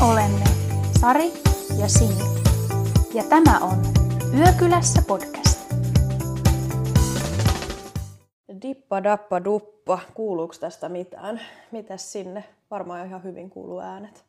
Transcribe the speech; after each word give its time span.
olemme 0.00 0.44
Sari 1.00 1.32
ja 1.78 1.88
Sini. 1.88 2.24
Ja 3.14 3.22
tämä 3.28 3.58
on 3.58 3.82
Yökylässä 4.38 5.02
podcast. 5.06 5.72
Dippa 8.62 9.02
dappa 9.02 9.44
duppa, 9.44 9.98
kuuluuko 10.14 10.54
tästä 10.60 10.88
mitään? 10.88 11.40
Mitäs 11.70 12.12
sinne? 12.12 12.44
Varmaan 12.70 13.06
ihan 13.06 13.24
hyvin 13.24 13.50
kuuluu 13.50 13.80
äänet. 13.80 14.24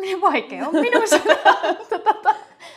Niin 0.00 0.20
vaikea 0.30 0.68
on 0.68 0.74
minun 0.74 1.02
tota, 1.88 2.34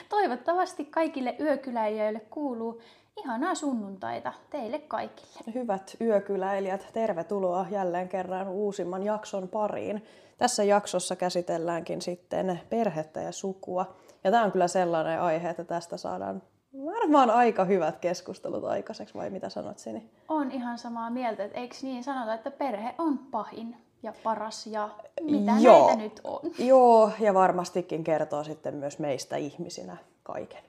toivottavasti 0.09 0.85
kaikille 0.85 1.35
yökyläilijöille 1.39 2.19
kuuluu 2.19 2.81
ihanaa 3.17 3.55
sunnuntaita 3.55 4.33
teille 4.49 4.79
kaikille. 4.79 5.53
Hyvät 5.53 5.97
yökyläilijät, 6.01 6.87
tervetuloa 6.93 7.65
jälleen 7.71 8.09
kerran 8.09 8.47
uusimman 8.47 9.03
jakson 9.03 9.47
pariin. 9.47 10.03
Tässä 10.37 10.63
jaksossa 10.63 11.15
käsitelläänkin 11.15 12.01
sitten 12.01 12.61
perhettä 12.69 13.21
ja 13.21 13.31
sukua. 13.31 13.95
Ja 14.23 14.31
tämä 14.31 14.43
on 14.43 14.51
kyllä 14.51 14.67
sellainen 14.67 15.21
aihe, 15.21 15.49
että 15.49 15.63
tästä 15.63 15.97
saadaan 15.97 16.41
varmaan 16.85 17.29
aika 17.29 17.65
hyvät 17.65 17.97
keskustelut 17.99 18.63
aikaiseksi, 18.63 19.13
vai 19.13 19.29
mitä 19.29 19.49
sanot 19.49 19.79
Sini? 19.79 20.09
On 20.29 20.51
ihan 20.51 20.77
samaa 20.77 21.09
mieltä, 21.09 21.43
että 21.43 21.59
eikö 21.59 21.75
niin 21.81 22.03
sanota, 22.03 22.33
että 22.33 22.51
perhe 22.51 22.95
on 22.97 23.17
pahin 23.17 23.77
ja 24.03 24.13
paras 24.23 24.67
ja 24.67 24.89
mitä 25.21 25.51
Joo. 25.59 25.87
näitä 25.87 26.01
nyt 26.01 26.21
on. 26.23 26.39
Joo, 26.67 27.11
ja 27.19 27.33
varmastikin 27.33 28.03
kertoo 28.03 28.43
sitten 28.43 28.75
myös 28.75 28.99
meistä 28.99 29.35
ihmisinä 29.35 29.97
kaiken. 30.23 30.63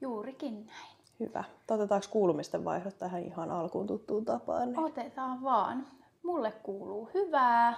Juurikin 0.00 0.66
näin. 0.66 0.96
Hyvä. 1.20 1.44
Otetaanko 1.70 2.06
kuulumisten 2.10 2.64
vaihdot 2.64 2.98
tähän 2.98 3.22
ihan 3.22 3.50
alkuun 3.50 3.86
tuttuun 3.86 4.24
tapaan? 4.24 4.68
Niin? 4.68 4.78
Otetaan 4.78 5.42
vaan. 5.42 5.86
Mulle 6.22 6.52
kuuluu 6.62 7.10
hyvää. 7.14 7.74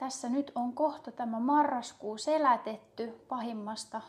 Tässä 0.00 0.28
nyt 0.28 0.52
on 0.54 0.72
kohta 0.72 1.12
tämä 1.12 1.40
marraskuu 1.40 2.18
selätetty. 2.18 3.24
Pahimmasta 3.28 4.00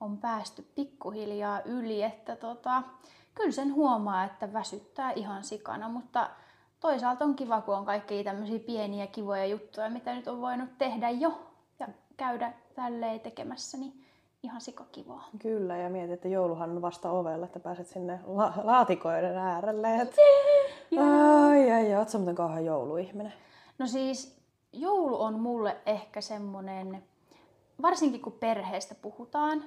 on 0.00 0.18
päästy 0.18 0.66
pikkuhiljaa 0.74 1.60
yli, 1.64 2.02
että 2.02 2.36
tota, 2.36 2.82
kyllä 3.34 3.52
sen 3.52 3.74
huomaa, 3.74 4.24
että 4.24 4.52
väsyttää 4.52 5.12
ihan 5.12 5.44
sikana, 5.44 5.88
mutta 5.88 6.30
toisaalta 6.80 7.24
on 7.24 7.34
kiva, 7.34 7.60
kun 7.60 7.74
on 7.74 7.84
kaikkia 7.84 8.24
tämmöisiä 8.24 8.58
pieniä 8.58 9.06
kivoja 9.06 9.46
juttuja, 9.46 9.90
mitä 9.90 10.14
nyt 10.14 10.28
on 10.28 10.40
voinut 10.40 10.78
tehdä 10.78 11.10
jo 11.10 11.40
ja 11.80 11.88
käydä 12.16 12.52
tälleen 12.74 13.20
tekemässä, 13.20 13.78
niin 13.78 14.04
ihan 14.42 14.60
sikakivaa. 14.60 15.28
Kyllä, 15.38 15.76
ja 15.76 15.90
mietit, 15.90 16.12
että 16.12 16.28
jouluhan 16.28 16.70
on 16.70 16.82
vasta 16.82 17.10
ovella, 17.10 17.46
että 17.46 17.60
pääset 17.60 17.86
sinne 17.86 18.20
la- 18.26 18.52
laatikoiden 18.62 19.36
äärelle. 19.36 19.96
Et... 19.96 20.16
Ai, 20.98 21.70
ai, 21.70 21.72
ai, 21.72 21.96
oot 21.96 22.08
sä 22.08 22.18
muuten 22.18 22.34
kauhean 22.34 22.64
jouluihminen? 22.64 23.32
No 23.78 23.86
siis 23.86 24.41
joulu 24.72 25.22
on 25.22 25.40
mulle 25.40 25.76
ehkä 25.86 26.20
semmonen, 26.20 27.04
varsinkin 27.82 28.22
kun 28.22 28.32
perheestä 28.32 28.94
puhutaan, 28.94 29.64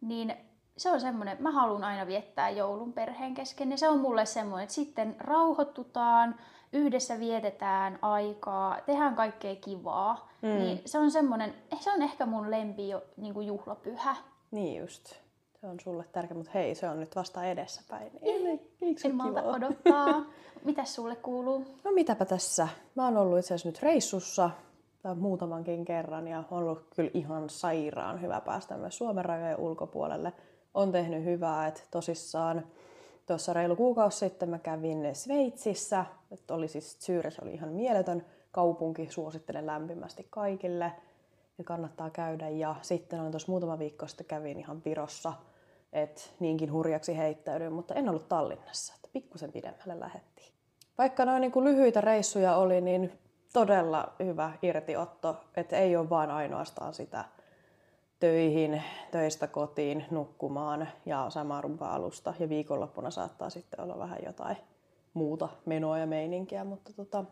niin 0.00 0.36
se 0.76 0.90
on 0.90 1.00
semmoinen, 1.00 1.36
mä 1.40 1.50
haluan 1.50 1.84
aina 1.84 2.06
viettää 2.06 2.50
joulun 2.50 2.92
perheen 2.92 3.34
kesken. 3.34 3.70
Ja 3.70 3.76
se 3.76 3.88
on 3.88 4.00
mulle 4.00 4.26
semmoinen, 4.26 4.62
että 4.62 4.74
sitten 4.74 5.16
rauhoitutaan, 5.18 6.34
yhdessä 6.72 7.18
vietetään 7.18 7.98
aikaa, 8.02 8.80
tehdään 8.86 9.16
kaikkea 9.16 9.56
kivaa. 9.56 10.28
Mm. 10.42 10.48
Niin 10.48 10.82
se 10.86 10.98
on 10.98 11.10
semmoinen, 11.10 11.54
se 11.80 11.92
on 11.92 12.02
ehkä 12.02 12.26
mun 12.26 12.50
lempi 12.50 12.88
jo, 12.88 13.02
niin 13.16 13.34
kuin 13.34 13.46
juhlapyhä. 13.46 14.16
Niin 14.50 14.80
just. 14.80 15.14
Se 15.62 15.68
on 15.68 15.80
sulle 15.80 16.04
tärkeä, 16.12 16.36
mutta 16.36 16.50
hei, 16.54 16.74
se 16.74 16.88
on 16.88 17.00
nyt 17.00 17.16
vasta 17.16 17.44
edessäpäin. 17.44 18.12
Niin, 18.22 18.44
niin, 18.44 18.60
eikö 18.80 19.00
se 19.00 19.08
En 19.08 19.14
malta 19.14 19.42
odottaa. 19.42 20.24
Mitäs 20.64 20.94
sulle 20.94 21.16
kuuluu? 21.16 21.66
No 21.84 21.92
mitäpä 21.92 22.24
tässä. 22.24 22.68
Mä 22.94 23.04
oon 23.04 23.16
ollut 23.16 23.38
itse 23.38 23.54
asiassa 23.54 23.68
nyt 23.68 23.82
reissussa 23.82 24.50
tai 25.02 25.14
muutamankin 25.14 25.84
kerran 25.84 26.28
ja 26.28 26.38
on 26.38 26.58
ollut 26.58 26.86
kyllä 26.96 27.10
ihan 27.14 27.50
sairaan 27.50 28.20
hyvä 28.22 28.40
päästä 28.40 28.76
myös 28.76 28.98
Suomen 28.98 29.24
rajojen 29.24 29.58
ulkopuolelle. 29.58 30.32
On 30.74 30.92
tehnyt 30.92 31.24
hyvää, 31.24 31.66
että 31.66 31.82
tosissaan 31.90 32.66
tuossa 33.26 33.52
reilu 33.52 33.76
kuukausi 33.76 34.18
sitten 34.18 34.48
mä 34.48 34.58
kävin 34.58 35.14
Sveitsissä. 35.14 36.04
Että 36.30 36.54
oli 36.54 36.68
siis 36.68 36.98
Zürich 37.00 37.42
oli 37.42 37.54
ihan 37.54 37.72
mieletön 37.72 38.26
kaupunki, 38.52 39.08
suosittelen 39.10 39.66
lämpimästi 39.66 40.26
kaikille. 40.30 40.92
Ja 41.58 41.64
kannattaa 41.64 42.10
käydä. 42.10 42.48
Ja 42.48 42.74
sitten 42.82 43.20
olin 43.20 43.30
tuossa 43.30 43.52
muutama 43.52 43.78
viikko 43.78 44.08
sitten 44.08 44.26
kävin 44.26 44.58
ihan 44.58 44.82
Virossa, 44.84 45.32
että 45.92 46.22
niinkin 46.40 46.72
hurjaksi 46.72 47.18
heittäydyin, 47.18 47.72
mutta 47.72 47.94
en 47.94 48.08
ollut 48.08 48.28
Tallinnassa, 48.28 48.94
että 48.96 49.08
pikkusen 49.12 49.52
pidemmälle 49.52 50.00
lähettiin. 50.00 50.52
Vaikka 50.98 51.24
noin 51.24 51.40
niin 51.40 51.64
lyhyitä 51.64 52.00
reissuja 52.00 52.56
oli, 52.56 52.80
niin 52.80 53.12
todella 53.52 54.12
hyvä 54.24 54.52
irtiotto, 54.62 55.36
että 55.56 55.76
ei 55.76 55.96
ole 55.96 56.10
vaan 56.10 56.30
ainoastaan 56.30 56.94
sitä 56.94 57.24
töihin, 58.20 58.82
töistä 59.10 59.46
kotiin, 59.46 60.04
nukkumaan 60.10 60.88
ja 61.06 61.30
samaan 61.30 61.64
rumpaa 61.64 61.94
alusta. 61.94 62.34
Ja 62.38 62.48
viikonloppuna 62.48 63.10
saattaa 63.10 63.50
sitten 63.50 63.80
olla 63.80 63.98
vähän 63.98 64.18
jotain 64.26 64.56
muuta 65.14 65.48
menoa 65.64 65.98
ja 65.98 66.06
meininkiä, 66.06 66.64
mutta 66.64 66.92
tota, 66.92 67.24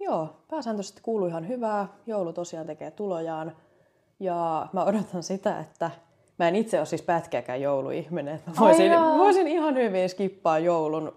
joo, 0.00 0.36
pääsääntöisesti 0.48 1.00
kuuluu 1.02 1.28
ihan 1.28 1.48
hyvää. 1.48 1.88
Joulu 2.06 2.32
tosiaan 2.32 2.66
tekee 2.66 2.90
tulojaan. 2.90 3.56
Ja 4.20 4.68
mä 4.72 4.84
odotan 4.84 5.22
sitä, 5.22 5.60
että 5.60 5.90
mä 6.38 6.48
en 6.48 6.56
itse 6.56 6.78
ole 6.78 6.86
siis 6.86 7.02
pätkiäkään 7.02 7.60
jouluihminen. 7.60 8.34
Että 8.34 8.50
mä 8.50 8.56
voisin, 8.60 8.92
voisin 9.18 9.46
ihan 9.46 9.74
hyvin 9.74 10.08
skippaa 10.08 10.58
joulun. 10.58 11.12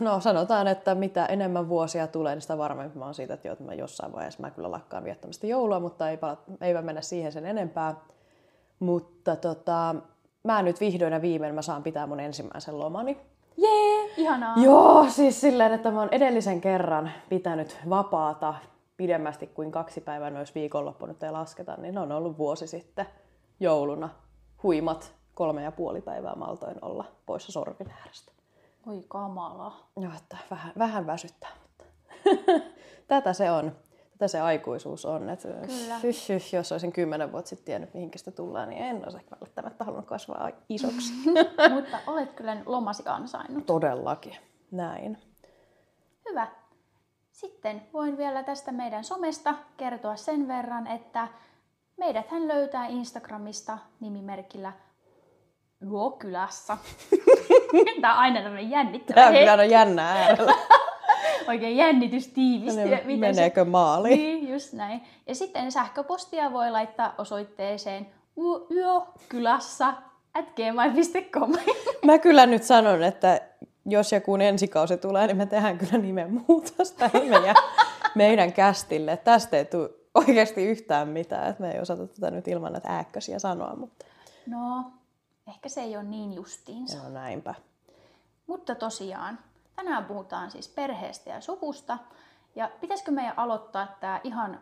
No 0.00 0.20
sanotaan, 0.20 0.68
että 0.68 0.94
mitä 0.94 1.26
enemmän 1.26 1.68
vuosia 1.68 2.06
tulee, 2.06 2.34
niin 2.34 2.42
sitä 2.42 2.58
varmempi 2.58 2.98
mä 2.98 3.04
oon 3.04 3.14
siitä, 3.14 3.34
että, 3.34 3.48
joo, 3.48 3.52
että 3.52 3.64
mä 3.64 3.74
jossain 3.74 4.12
vaiheessa 4.12 4.40
mä 4.40 4.50
kyllä 4.50 4.70
lakkaan 4.70 5.04
viettämästä 5.04 5.46
joulua, 5.46 5.80
mutta 5.80 6.10
ei, 6.10 6.16
pala, 6.16 6.36
eipä 6.60 6.82
mennä 6.82 7.00
siihen 7.00 7.32
sen 7.32 7.46
enempää. 7.46 7.94
Mutta 8.78 9.36
tota, 9.36 9.94
mä 10.44 10.62
nyt 10.62 10.80
vihdoin 10.80 11.12
ja 11.12 11.22
viimein 11.22 11.54
mä 11.54 11.62
saan 11.62 11.82
pitää 11.82 12.06
mun 12.06 12.20
ensimmäisen 12.20 12.78
lomani. 12.78 13.18
Jee, 13.56 14.10
ihanaa. 14.16 14.54
Joo, 14.56 15.06
siis 15.08 15.40
silleen, 15.40 15.72
että 15.72 15.90
mä 15.90 16.00
oon 16.00 16.08
edellisen 16.12 16.60
kerran 16.60 17.10
pitänyt 17.28 17.76
vapaata 17.90 18.54
pidemmästi 18.96 19.46
kuin 19.46 19.70
kaksi 19.70 20.00
päivää, 20.00 20.38
jos 20.38 20.54
viikonloppu 20.54 21.06
nyt 21.06 21.22
ei 21.22 21.30
lasketa, 21.30 21.76
niin 21.76 21.94
ne 21.94 22.00
on 22.00 22.12
ollut 22.12 22.38
vuosi 22.38 22.66
sitten 22.66 23.06
jouluna. 23.60 24.08
Huimat 24.62 25.14
kolme 25.34 25.62
ja 25.62 25.72
puoli 25.72 26.00
päivää 26.00 26.34
maltoin 26.34 26.76
olla 26.82 27.04
poissa 27.26 27.52
sorvin 27.52 27.90
äärestä. 27.90 28.32
Oi 28.86 29.04
kamalaa. 29.08 29.90
Joo, 29.96 30.12
että 30.16 30.36
vähän, 30.50 30.72
vähän 30.78 31.06
väsyttää, 31.06 31.50
mutta 31.62 31.84
tätä 33.08 33.32
se 33.32 33.50
on. 33.50 33.72
Tätä 34.12 34.28
se 34.28 34.40
aikuisuus 34.40 35.06
on. 35.06 35.30
Että 35.30 35.48
jos 36.52 36.72
olisin 36.72 36.92
kymmenen 36.92 37.32
vuotta 37.32 37.48
sitten 37.48 37.64
tiennyt, 37.64 37.94
mihinkä 37.94 38.18
sitä 38.18 38.30
tullaan, 38.30 38.68
niin 38.68 38.82
en 38.82 39.04
olisi 39.04 39.18
välttämättä 39.40 39.84
halunnut 39.84 40.08
kasvaa 40.08 40.50
isoksi. 40.68 41.12
Mutta 41.74 41.98
olet 42.06 42.32
kyllä 42.32 42.56
lomasi 42.66 43.02
ansainnut. 43.06 43.66
Todellakin. 43.66 44.36
Näin. 44.70 45.18
Hyvä. 46.28 46.46
Sitten 47.32 47.82
voin 47.92 48.16
vielä 48.16 48.42
tästä 48.42 48.72
meidän 48.72 49.04
somesta 49.04 49.54
kertoa 49.76 50.16
sen 50.16 50.48
verran, 50.48 50.86
että 50.86 51.28
meidät 51.96 52.30
hän 52.30 52.48
löytää 52.48 52.86
Instagramista 52.86 53.78
nimimerkillä 54.00 54.72
Luokylässä. 55.80 56.76
Tämä 58.00 58.14
on 58.14 58.18
aina 58.18 58.42
tämmöinen 58.42 58.70
jännittävä 58.70 59.14
Tämä 59.14 59.26
on 59.26 59.34
kyllä 59.34 59.50
aina 59.50 59.64
jännä 59.64 60.10
äärellä. 60.10 60.54
Oikein 61.48 61.76
jännitys 61.76 62.28
tiivistyy. 62.28 62.84
Mene- 62.84 63.02
miten 63.04 63.20
Meneekö 63.20 63.64
maaliin? 63.64 64.18
Niin, 64.18 64.48
just 64.48 64.72
näin. 64.72 65.02
Ja 65.26 65.34
sitten 65.34 65.72
sähköpostia 65.72 66.52
voi 66.52 66.70
laittaa 66.70 67.14
osoitteeseen 67.18 68.06
yökylässä 68.70 69.86
at 70.34 70.44
gmail.com. 70.56 71.52
Mä 72.06 72.18
kyllä 72.18 72.46
nyt 72.46 72.62
sanon, 72.62 73.02
että 73.02 73.40
jos 73.86 74.12
ja 74.12 74.20
kun 74.20 74.40
ensikausi 74.40 74.96
tulee, 74.96 75.26
niin 75.26 75.36
me 75.36 75.46
tehdään 75.46 75.78
kyllä 75.78 75.98
nimenmuutos 75.98 76.92
tähän 76.92 77.26
meidän, 77.26 77.54
meidän 78.14 78.52
kästille. 78.52 79.16
Tästä 79.16 79.56
ei 79.56 79.64
tule 79.64 79.90
oikeasti 80.14 80.64
yhtään 80.66 81.08
mitään, 81.08 81.48
että 81.50 81.62
me 81.62 81.70
ei 81.72 81.80
osata 81.80 82.06
tätä 82.06 82.30
nyt 82.30 82.48
ilman 82.48 82.72
näitä 82.72 82.88
ääkkösiä 82.88 83.38
sanoa, 83.38 83.76
mutta 83.76 84.04
No, 84.46 84.84
ehkä 85.48 85.68
se 85.68 85.80
ei 85.80 85.96
ole 85.96 86.04
niin 86.04 86.32
justiinsa. 86.34 87.02
no 87.02 87.08
näinpä. 87.08 87.54
Mutta 88.46 88.74
tosiaan, 88.74 89.38
tänään 89.76 90.04
puhutaan 90.04 90.50
siis 90.50 90.68
perheestä 90.68 91.30
ja 91.30 91.40
suvusta. 91.40 91.98
Ja 92.56 92.70
pitäisikö 92.80 93.10
meidän 93.10 93.38
aloittaa 93.38 93.96
tämä 94.00 94.20
ihan 94.24 94.60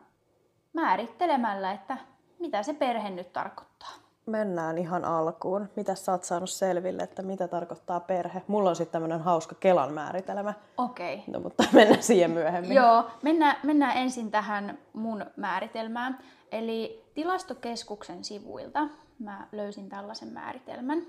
määrittelemällä, 0.72 1.72
että 1.72 1.96
mitä 2.38 2.62
se 2.62 2.75
perhe 2.75 3.10
nyt 3.10 3.32
tarkoittaa? 3.32 3.88
Mennään 4.26 4.78
ihan 4.78 5.04
alkuun. 5.04 5.69
Mitä 5.76 5.94
sä 5.94 6.12
oot 6.12 6.24
saanut 6.24 6.50
selville, 6.50 7.02
että 7.02 7.22
mitä 7.22 7.48
tarkoittaa 7.48 8.00
perhe? 8.00 8.42
Mulla 8.46 8.70
on 8.70 8.76
sitten 8.76 8.92
tämmöinen 8.92 9.20
hauska 9.20 9.54
Kelan 9.54 9.92
määritelmä, 9.92 10.54
Okei. 10.76 11.14
Okay. 11.14 11.32
no, 11.32 11.40
mutta 11.40 11.64
mennään 11.72 12.02
siihen 12.02 12.30
myöhemmin. 12.30 12.72
Joo, 12.76 13.04
mennään, 13.22 13.56
mennään 13.62 13.96
ensin 13.96 14.30
tähän 14.30 14.78
mun 14.92 15.26
määritelmään. 15.36 16.19
Eli 16.52 17.04
tilastokeskuksen 17.14 18.24
sivuilta 18.24 18.88
mä 19.19 19.46
löysin 19.52 19.88
tällaisen 19.88 20.32
määritelmän, 20.32 21.02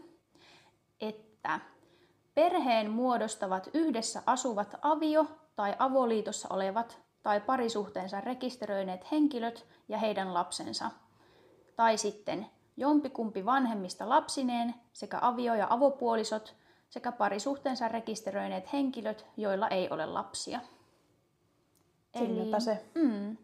että 1.02 1.60
perheen 2.36 2.92
muodostavat 2.92 3.70
yhdessä 3.74 4.24
asuvat 4.26 4.76
avio- 4.82 5.28
tai 5.56 5.76
avoliitossa 5.80 6.48
olevat 6.52 7.00
tai 7.24 7.42
parisuhteensa 7.42 8.22
rekisteröineet 8.22 9.12
henkilöt 9.12 9.66
ja 9.88 9.98
heidän 9.98 10.34
lapsensa. 10.34 10.92
Tai 11.76 11.98
sitten 11.98 12.46
jompikumpi 12.78 13.46
vanhemmista 13.46 14.10
lapsineen 14.10 14.74
sekä 14.94 15.18
avio- 15.22 15.56
ja 15.56 15.68
avopuolisot 15.70 16.56
sekä 16.90 17.12
parisuhteensa 17.12 17.88
rekisteröineet 17.88 18.74
henkilöt, 18.74 19.26
joilla 19.38 19.68
ei 19.68 19.90
ole 19.90 20.06
lapsia. 20.06 20.60
Sinnepä 22.18 22.60
se. 22.60 22.86
Mm, 22.96 23.38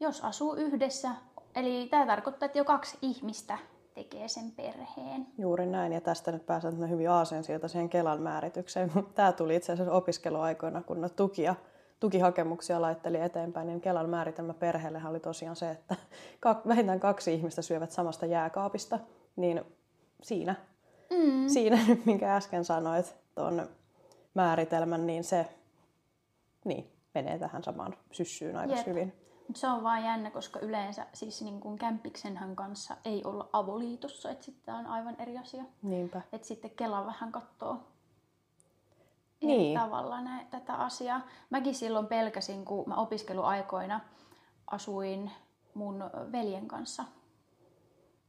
jos 0.00 0.24
asuu 0.24 0.54
yhdessä, 0.54 1.10
eli 1.54 1.88
tämä 1.90 2.06
tarkoittaa, 2.06 2.46
että 2.46 2.58
jo 2.58 2.64
kaksi 2.64 2.98
ihmistä 3.02 3.58
tekee 3.94 4.28
sen 4.28 4.52
perheen. 4.56 5.26
Juuri 5.38 5.66
näin, 5.66 5.92
ja 5.92 6.00
tästä 6.00 6.32
nyt 6.32 6.46
pääsemme 6.46 6.90
hyvin 6.90 7.10
aasensilta 7.10 7.68
siihen 7.68 7.88
Kelan 7.88 8.22
määritykseen. 8.22 8.92
Tämä 9.14 9.32
tuli 9.32 9.56
itse 9.56 9.72
asiassa 9.72 9.94
opiskeluaikoina, 9.94 10.82
kun 10.82 11.00
no 11.00 11.08
tukia, 11.08 11.54
tukihakemuksia 12.00 12.82
laitteli 12.82 13.20
eteenpäin, 13.20 13.66
niin 13.66 13.80
Kelan 13.80 14.10
määritelmä 14.10 14.54
perheelle 14.54 15.00
oli 15.08 15.20
tosiaan 15.20 15.56
se, 15.56 15.70
että 15.70 15.96
vähintään 16.68 17.00
kaksi 17.00 17.34
ihmistä 17.34 17.62
syövät 17.62 17.92
samasta 17.92 18.26
jääkaapista. 18.26 18.98
Niin 19.36 19.62
siinä, 20.22 20.54
mm. 21.10 21.48
siinä 21.48 21.78
nyt, 21.88 22.06
minkä 22.06 22.36
äsken 22.36 22.64
sanoit, 22.64 23.16
tuon 23.34 23.68
määritelmän, 24.34 25.06
niin 25.06 25.24
se 25.24 25.46
niin, 26.64 26.92
menee 27.14 27.38
tähän 27.38 27.64
samaan 27.64 27.94
syssyyn 28.12 28.56
aika 28.56 28.74
Jep. 28.74 28.86
hyvin. 28.86 29.12
Se 29.54 29.68
on 29.68 29.82
vaan 29.82 30.04
jännä, 30.04 30.30
koska 30.30 30.60
yleensä 30.60 31.06
siis 31.12 31.42
niin 31.42 31.60
kun 31.60 31.78
kämpiksenhän 31.78 32.56
kanssa 32.56 32.96
ei 33.04 33.24
olla 33.24 33.48
avoliitossa, 33.52 34.30
että 34.30 34.44
sitten 34.44 34.74
on 34.74 34.86
aivan 34.86 35.16
eri 35.20 35.38
asia. 35.38 35.64
Niinpä. 35.82 36.22
Että 36.32 36.46
sitten 36.46 36.70
Kela 36.70 37.06
vähän 37.06 37.32
katsoo 37.32 37.78
Niin. 39.48 39.76
eri 39.76 39.86
tavalla 39.86 40.20
nä- 40.20 40.44
tätä 40.50 40.74
asiaa. 40.74 41.20
Mäkin 41.50 41.74
silloin 41.74 42.06
pelkäsin, 42.06 42.64
kun 42.64 42.84
mä 42.86 42.94
opiskeluaikoina 42.94 44.00
asuin 44.66 45.30
mun 45.74 46.04
veljen 46.32 46.68
kanssa 46.68 47.04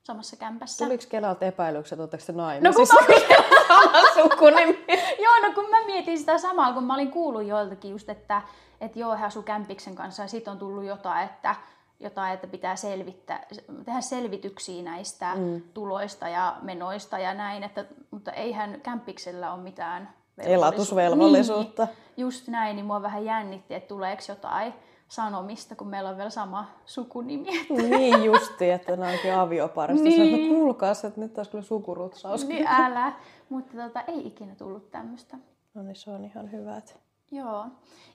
samassa 0.04 0.36
kämpässä. 0.36 0.86
Tuliko 0.86 1.04
Kelalta 1.10 1.45
epäilyksiä, 1.45 1.95
että 1.95 2.04
oletteko 2.04 2.24
te 2.25 2.33
No 2.62 2.74
kun 2.74 4.54
mä, 4.54 4.60
joo, 5.24 5.39
no 5.48 5.54
kun 5.56 5.69
mä 5.69 5.86
mietin 5.86 6.19
sitä 6.19 6.38
samaa, 6.38 6.74
kun 6.74 6.83
mä 6.83 6.94
olin 6.94 7.12
kuullut 7.12 7.44
joiltakin 7.44 7.92
just, 7.92 8.10
että, 8.10 8.42
että 8.81 9.00
joo, 9.00 9.18
he 9.18 9.25
asuu 9.25 9.44
kämpiksen 9.44 9.95
kanssa 9.95 10.21
ja 10.21 10.27
sitten 10.27 10.51
on 10.51 10.60
tullut 10.60 10.83
jotain, 10.83 11.25
että, 11.25 11.56
jotain, 12.00 12.33
että 12.33 12.48
pitää 12.48 12.75
selvittää, 12.75 13.45
tehdä 13.86 14.01
selvityksiä 14.01 14.83
näistä 14.83 15.36
mm. 15.36 15.62
tuloista 15.74 16.27
ja 16.27 16.57
menoista 16.62 17.19
ja 17.19 17.33
näin, 17.33 17.63
että, 17.63 17.86
mutta 18.12 18.31
eihän 18.31 18.81
kämpiksellä 18.81 19.54
ole 19.54 19.62
mitään 19.62 20.10
Elatusvelvollisuutta. 20.44 21.86
Niin, 21.86 21.95
just 22.18 22.47
näin, 22.47 22.75
niin 22.75 22.86
mua 22.86 23.01
vähän 23.01 23.25
jännitti, 23.25 23.74
että 23.74 23.88
tuleeko 23.88 24.24
jotain 24.27 24.74
sanomista, 25.07 25.75
kun 25.75 25.88
meillä 25.88 26.09
on 26.09 26.18
vielä 26.18 26.30
sama 26.30 26.65
sukunimi. 26.86 27.50
niin 27.97 28.24
justi, 28.24 28.69
että 28.69 28.95
ne 28.95 29.12
onkin 29.12 29.33
avioparista. 29.36 30.03
Niin. 30.03 30.21
Niin. 30.21 30.36
Että 30.36 30.56
kuulkaas, 30.56 31.06
että 31.06 31.19
nyt 31.19 31.38
olisi 31.38 31.51
kyllä 31.51 31.63
sukurutsaus. 31.63 32.47
niin 32.47 32.68
älä. 32.68 33.13
Mutta 33.50 33.77
tota, 33.77 34.01
ei 34.01 34.27
ikinä 34.27 34.56
tullut 34.56 34.91
tämmöistä. 34.91 35.38
No 35.74 35.83
niin, 35.83 35.95
se 35.95 36.12
on 36.12 36.25
ihan 36.25 36.51
hyvä. 36.51 36.77
Että... 36.77 36.94
Joo. 37.31 37.65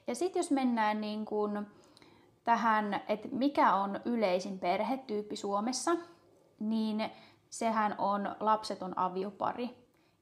Ja 0.07 0.15
sitten 0.15 0.39
jos 0.39 0.51
mennään 0.51 1.01
niin 1.01 1.25
kuin 1.25 1.67
tähän, 2.43 3.01
että 3.07 3.27
mikä 3.31 3.75
on 3.75 3.99
yleisin 4.05 4.59
perhetyyppi 4.59 5.35
Suomessa, 5.35 5.91
niin 6.59 7.11
sehän 7.49 7.95
on 7.97 8.35
lapseton 8.39 8.99
aviopari. 8.99 9.69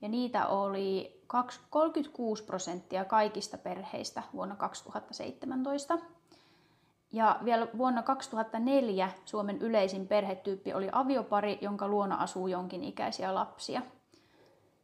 Ja 0.01 0.09
niitä 0.09 0.47
oli 0.47 1.22
36 1.27 2.43
prosenttia 2.43 3.05
kaikista 3.05 3.57
perheistä 3.57 4.23
vuonna 4.33 4.55
2017. 4.55 5.97
Ja 7.11 7.39
vielä 7.45 7.67
vuonna 7.77 8.03
2004 8.03 9.09
Suomen 9.25 9.57
yleisin 9.57 10.07
perhetyyppi 10.07 10.73
oli 10.73 10.89
aviopari, 10.91 11.57
jonka 11.61 11.87
luona 11.87 12.15
asuu 12.15 12.47
jonkin 12.47 12.83
ikäisiä 12.83 13.35
lapsia. 13.35 13.81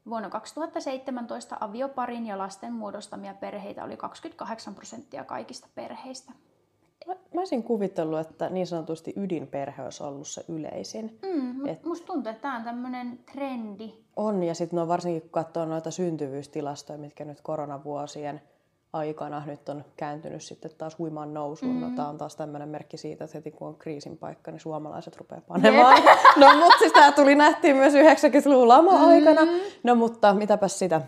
Vuonna 0.09 0.30
2017 0.30 1.57
avioparin 1.59 2.25
ja 2.25 2.38
lasten 2.38 2.74
muodostamia 2.74 3.33
perheitä 3.33 3.83
oli 3.83 3.97
28 3.97 4.75
prosenttia 4.75 5.24
kaikista 5.24 5.68
perheistä. 5.75 6.31
Mä, 7.07 7.13
mä 7.13 7.42
olisin 7.42 7.63
kuvitellut, 7.63 8.19
että 8.19 8.50
niin 8.50 8.68
sanotusti 8.68 9.13
ydinperhe 9.16 9.84
olisi 9.84 10.04
ollut 10.04 10.28
se 10.28 10.46
yleisin. 10.48 11.19
Mm, 11.22 11.68
Et... 11.68 11.84
Musta 11.84 12.07
tuntuu, 12.07 12.30
että 12.30 12.42
tämä 12.42 12.57
on 12.57 12.63
tämmöinen 12.63 13.19
trendi. 13.31 13.94
On, 14.16 14.44
ja 14.44 14.56
sitten 14.56 14.78
no 14.78 14.88
varsinkin 14.88 15.22
kun 15.22 15.31
katsoo 15.31 15.66
noita 15.66 15.92
syntyvyystilastoja, 15.92 17.00
mitkä 17.00 17.25
nyt 17.25 17.42
koronavuosien 17.42 18.42
aikana 18.94 19.44
nyt 19.46 19.69
on 19.69 19.86
kääntynyt 19.98 20.42
sitten 20.42 20.72
taas 20.78 20.98
huimaan 20.98 21.34
nousuun. 21.34 21.72
Mm-hmm. 21.72 21.90
No 21.90 21.96
tämä 21.96 22.10
on 22.10 22.18
taas 22.18 22.36
tämmöinen 22.36 22.69
merkki 22.69 22.98
siitä, 22.98 23.24
että 23.24 23.38
heti 23.38 23.51
kun 23.51 23.68
on 23.68 23.75
kriisin 23.75 24.18
paikka, 24.18 24.51
niin 24.51 24.60
suomalaiset 24.60 25.18
rupeaa 25.18 25.42
panemaan. 25.48 26.04
no 26.38 26.56
mutta 26.56 26.80
siis 26.80 26.94
tämä 26.94 27.12
tuli 27.12 27.36
nähtiin 27.36 27.75
myös 27.75 27.94
90-luvun 27.94 28.68
lama-aikana. 28.68 29.46
Mm-hmm. 29.46 29.60
No 29.84 29.96
mutta 29.96 30.34
mitäpäs 30.34 30.80
sitä 30.80 31.01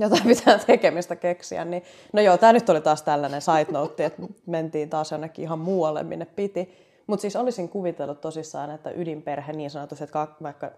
jotain 0.00 0.22
pitää 0.22 0.58
tekemistä 0.58 1.16
keksiä. 1.16 1.64
Niin, 1.64 1.82
no 2.12 2.20
joo, 2.20 2.38
tämä 2.38 2.52
nyt 2.52 2.68
oli 2.68 2.80
taas 2.80 3.02
tällainen 3.02 3.42
side 3.42 3.66
note, 3.72 4.04
että 4.04 4.22
mentiin 4.46 4.90
taas 4.90 5.12
jonnekin 5.12 5.42
ihan 5.42 5.58
muualle, 5.58 6.02
minne 6.02 6.24
piti. 6.24 6.84
Mutta 7.06 7.20
siis 7.20 7.36
olisin 7.36 7.68
kuvitellut 7.68 8.20
tosissaan, 8.20 8.70
että 8.70 8.90
ydinperhe 8.90 9.52
niin 9.52 9.70
sanotusti, 9.70 10.04
että 10.04 10.26
vaikka 10.42 10.70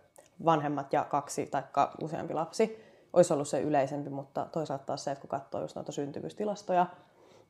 vanhemmat 0.44 0.92
ja 0.92 1.04
kaksi 1.04 1.46
tai 1.46 1.62
useampi 2.02 2.34
lapsi, 2.34 2.84
olisi 3.12 3.32
ollut 3.32 3.48
se 3.48 3.60
yleisempi, 3.60 4.10
mutta 4.10 4.46
toisaalta 4.52 4.84
taas 4.84 5.04
se, 5.04 5.10
että 5.10 5.20
kun 5.20 5.30
katsoo 5.30 5.60
just 5.60 5.76
noita 5.76 5.92
syntyvyystilastoja, 5.92 6.86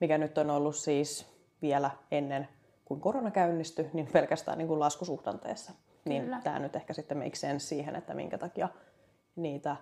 mikä 0.01 0.19
nyt 0.19 0.39
on 0.39 0.51
ollut 0.51 0.77
siis 0.77 1.27
vielä 1.63 1.91
ennen 2.11 2.49
kuin 2.85 3.01
korona 3.01 3.31
käynnistyi, 3.31 3.91
niin 3.93 4.09
pelkästään 4.13 4.59
niin 4.59 4.69
kuin 4.69 4.81
laskusuhdanteessa. 4.81 5.73
Niin 6.05 6.23
Kyllä. 6.23 6.41
tämä 6.45 6.59
nyt 6.59 6.77
ehkä 6.77 6.93
sitten 6.93 7.19
make 7.19 7.37
sense 7.37 7.67
siihen, 7.67 7.97
että 7.97 8.15
minkä 8.15 8.39
takia 8.39 8.69
niitä 9.37 9.77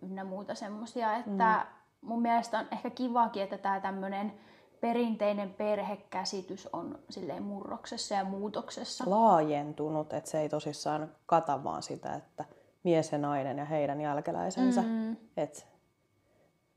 ynnä 0.02 0.24
muuta 0.24 0.54
semmoisia. 0.54 1.16
Että 1.16 1.66
mm. 1.66 2.08
mun 2.08 2.22
mielestä 2.22 2.58
on 2.58 2.66
ehkä 2.72 2.90
kivakin, 2.90 3.42
että 3.42 3.58
tämä 3.58 3.80
tämmöinen 3.80 4.32
perinteinen 4.80 5.54
perhekäsitys 5.54 6.68
on 6.72 6.98
silleen 7.10 7.42
murroksessa 7.42 8.14
ja 8.14 8.24
muutoksessa. 8.24 9.04
Laajentunut, 9.06 10.12
että 10.12 10.30
se 10.30 10.40
ei 10.40 10.48
tosissaan 10.48 11.12
kata 11.26 11.64
vaan 11.64 11.82
sitä, 11.82 12.14
että 12.14 12.44
mies 12.82 13.12
ja 13.12 13.18
nainen 13.18 13.58
ja 13.58 13.64
heidän 13.64 14.00
jälkeläisensä. 14.00 14.82
Mm. 14.82 15.16
Et, 15.36 15.66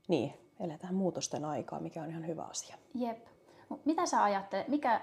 niin, 0.08 0.34
eletään 0.60 0.94
muutosten 0.94 1.44
aikaa, 1.44 1.80
mikä 1.80 2.02
on 2.02 2.10
ihan 2.10 2.26
hyvä 2.26 2.42
asia. 2.42 2.76
Jep. 2.94 3.26
Mitä 3.84 4.06
sä 4.06 4.22
ajattelet, 4.22 4.68
mikä, 4.68 5.00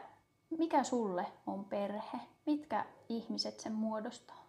mikä 0.58 0.84
sulle 0.84 1.26
on 1.48 1.66
perhe? 1.66 2.18
Mitkä 2.46 2.86
ihmiset 3.10 3.60
sen 3.60 3.74
muodostaa? 3.74 4.46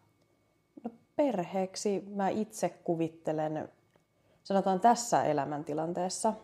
No 0.84 0.90
perheeksi 1.16 2.04
mä 2.14 2.28
itse 2.28 2.68
kuvittelen, 2.68 3.68
sanotaan 4.44 4.80
tässä 4.80 5.24
elämäntilanteessa, 5.24 6.34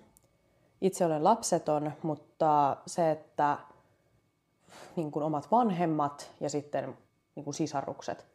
itse 0.84 1.04
olen 1.04 1.24
lapseton, 1.24 1.92
mutta 2.02 2.76
se, 2.86 3.10
että 3.10 3.58
niin 4.96 5.10
kuin 5.10 5.22
omat 5.22 5.50
vanhemmat 5.50 6.30
ja 6.40 6.50
sitten 6.50 6.98
niin 7.34 7.44
kuin 7.44 7.54
sisarukset 7.54 8.26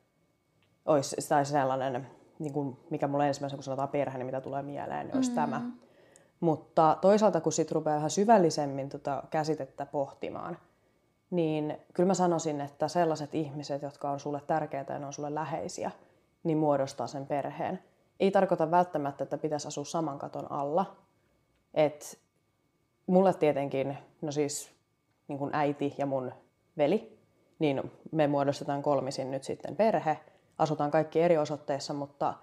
olisi 0.86 1.29
tai 1.29 1.46
sellainen, 1.46 2.08
niin 2.39 2.53
kuin, 2.53 2.77
mikä 2.89 3.08
mulle 3.08 3.27
ensimmäisenä, 3.27 3.58
kun 3.58 3.63
sanotaan 3.63 3.89
perhe, 3.89 4.18
niin 4.18 4.25
mitä 4.25 4.41
tulee 4.41 4.62
mieleen, 4.62 5.08
niin 5.08 5.15
olisi 5.15 5.29
mm. 5.29 5.36
tämä. 5.36 5.62
Mutta 6.39 6.98
toisaalta, 7.01 7.41
kun 7.41 7.51
sitten 7.51 7.75
rupeaa 7.75 7.96
vähän 7.96 8.10
syvällisemmin 8.10 8.89
tota 8.89 9.24
käsitettä 9.29 9.86
pohtimaan, 9.86 10.58
niin 11.32 11.77
kyllä 11.94 12.08
mä 12.08 12.13
sanoisin, 12.13 12.62
että 12.62 12.88
sellaiset 12.88 13.36
ihmiset, 13.36 13.82
jotka 13.82 14.12
on 14.12 14.20
sulle 14.20 14.41
tärkeitä 14.48 14.94
ja 14.94 15.00
ne 15.00 15.06
on 15.06 15.13
sulle 15.13 15.36
läheisiä, 15.36 15.91
niin 16.44 16.58
muodostaa 16.58 17.08
sen 17.08 17.27
perheen. 17.27 17.79
Ei 18.20 18.32
tarkoita 18.32 18.72
välttämättä, 18.72 19.24
että 19.24 19.38
pitäisi 19.38 19.68
asua 19.68 19.86
saman 19.86 20.20
katon 20.20 20.51
alla. 20.51 20.96
Et 21.74 22.20
mulle 23.10 23.34
tietenkin, 23.34 23.98
no 24.22 24.32
siis 24.32 24.72
niin 25.28 25.39
kuin 25.39 25.51
äiti 25.54 25.96
ja 25.98 26.06
mun 26.06 26.32
veli, 26.78 27.20
niin 27.60 27.92
me 28.12 28.28
muodostetaan 28.28 28.82
kolmisin 28.82 29.32
nyt 29.32 29.44
sitten 29.44 29.75
perhe. 29.75 30.20
Asutaan 30.58 30.92
kaikki 30.92 31.22
eri 31.22 31.38
osoitteissa, 31.38 31.94
mutta 31.94 32.34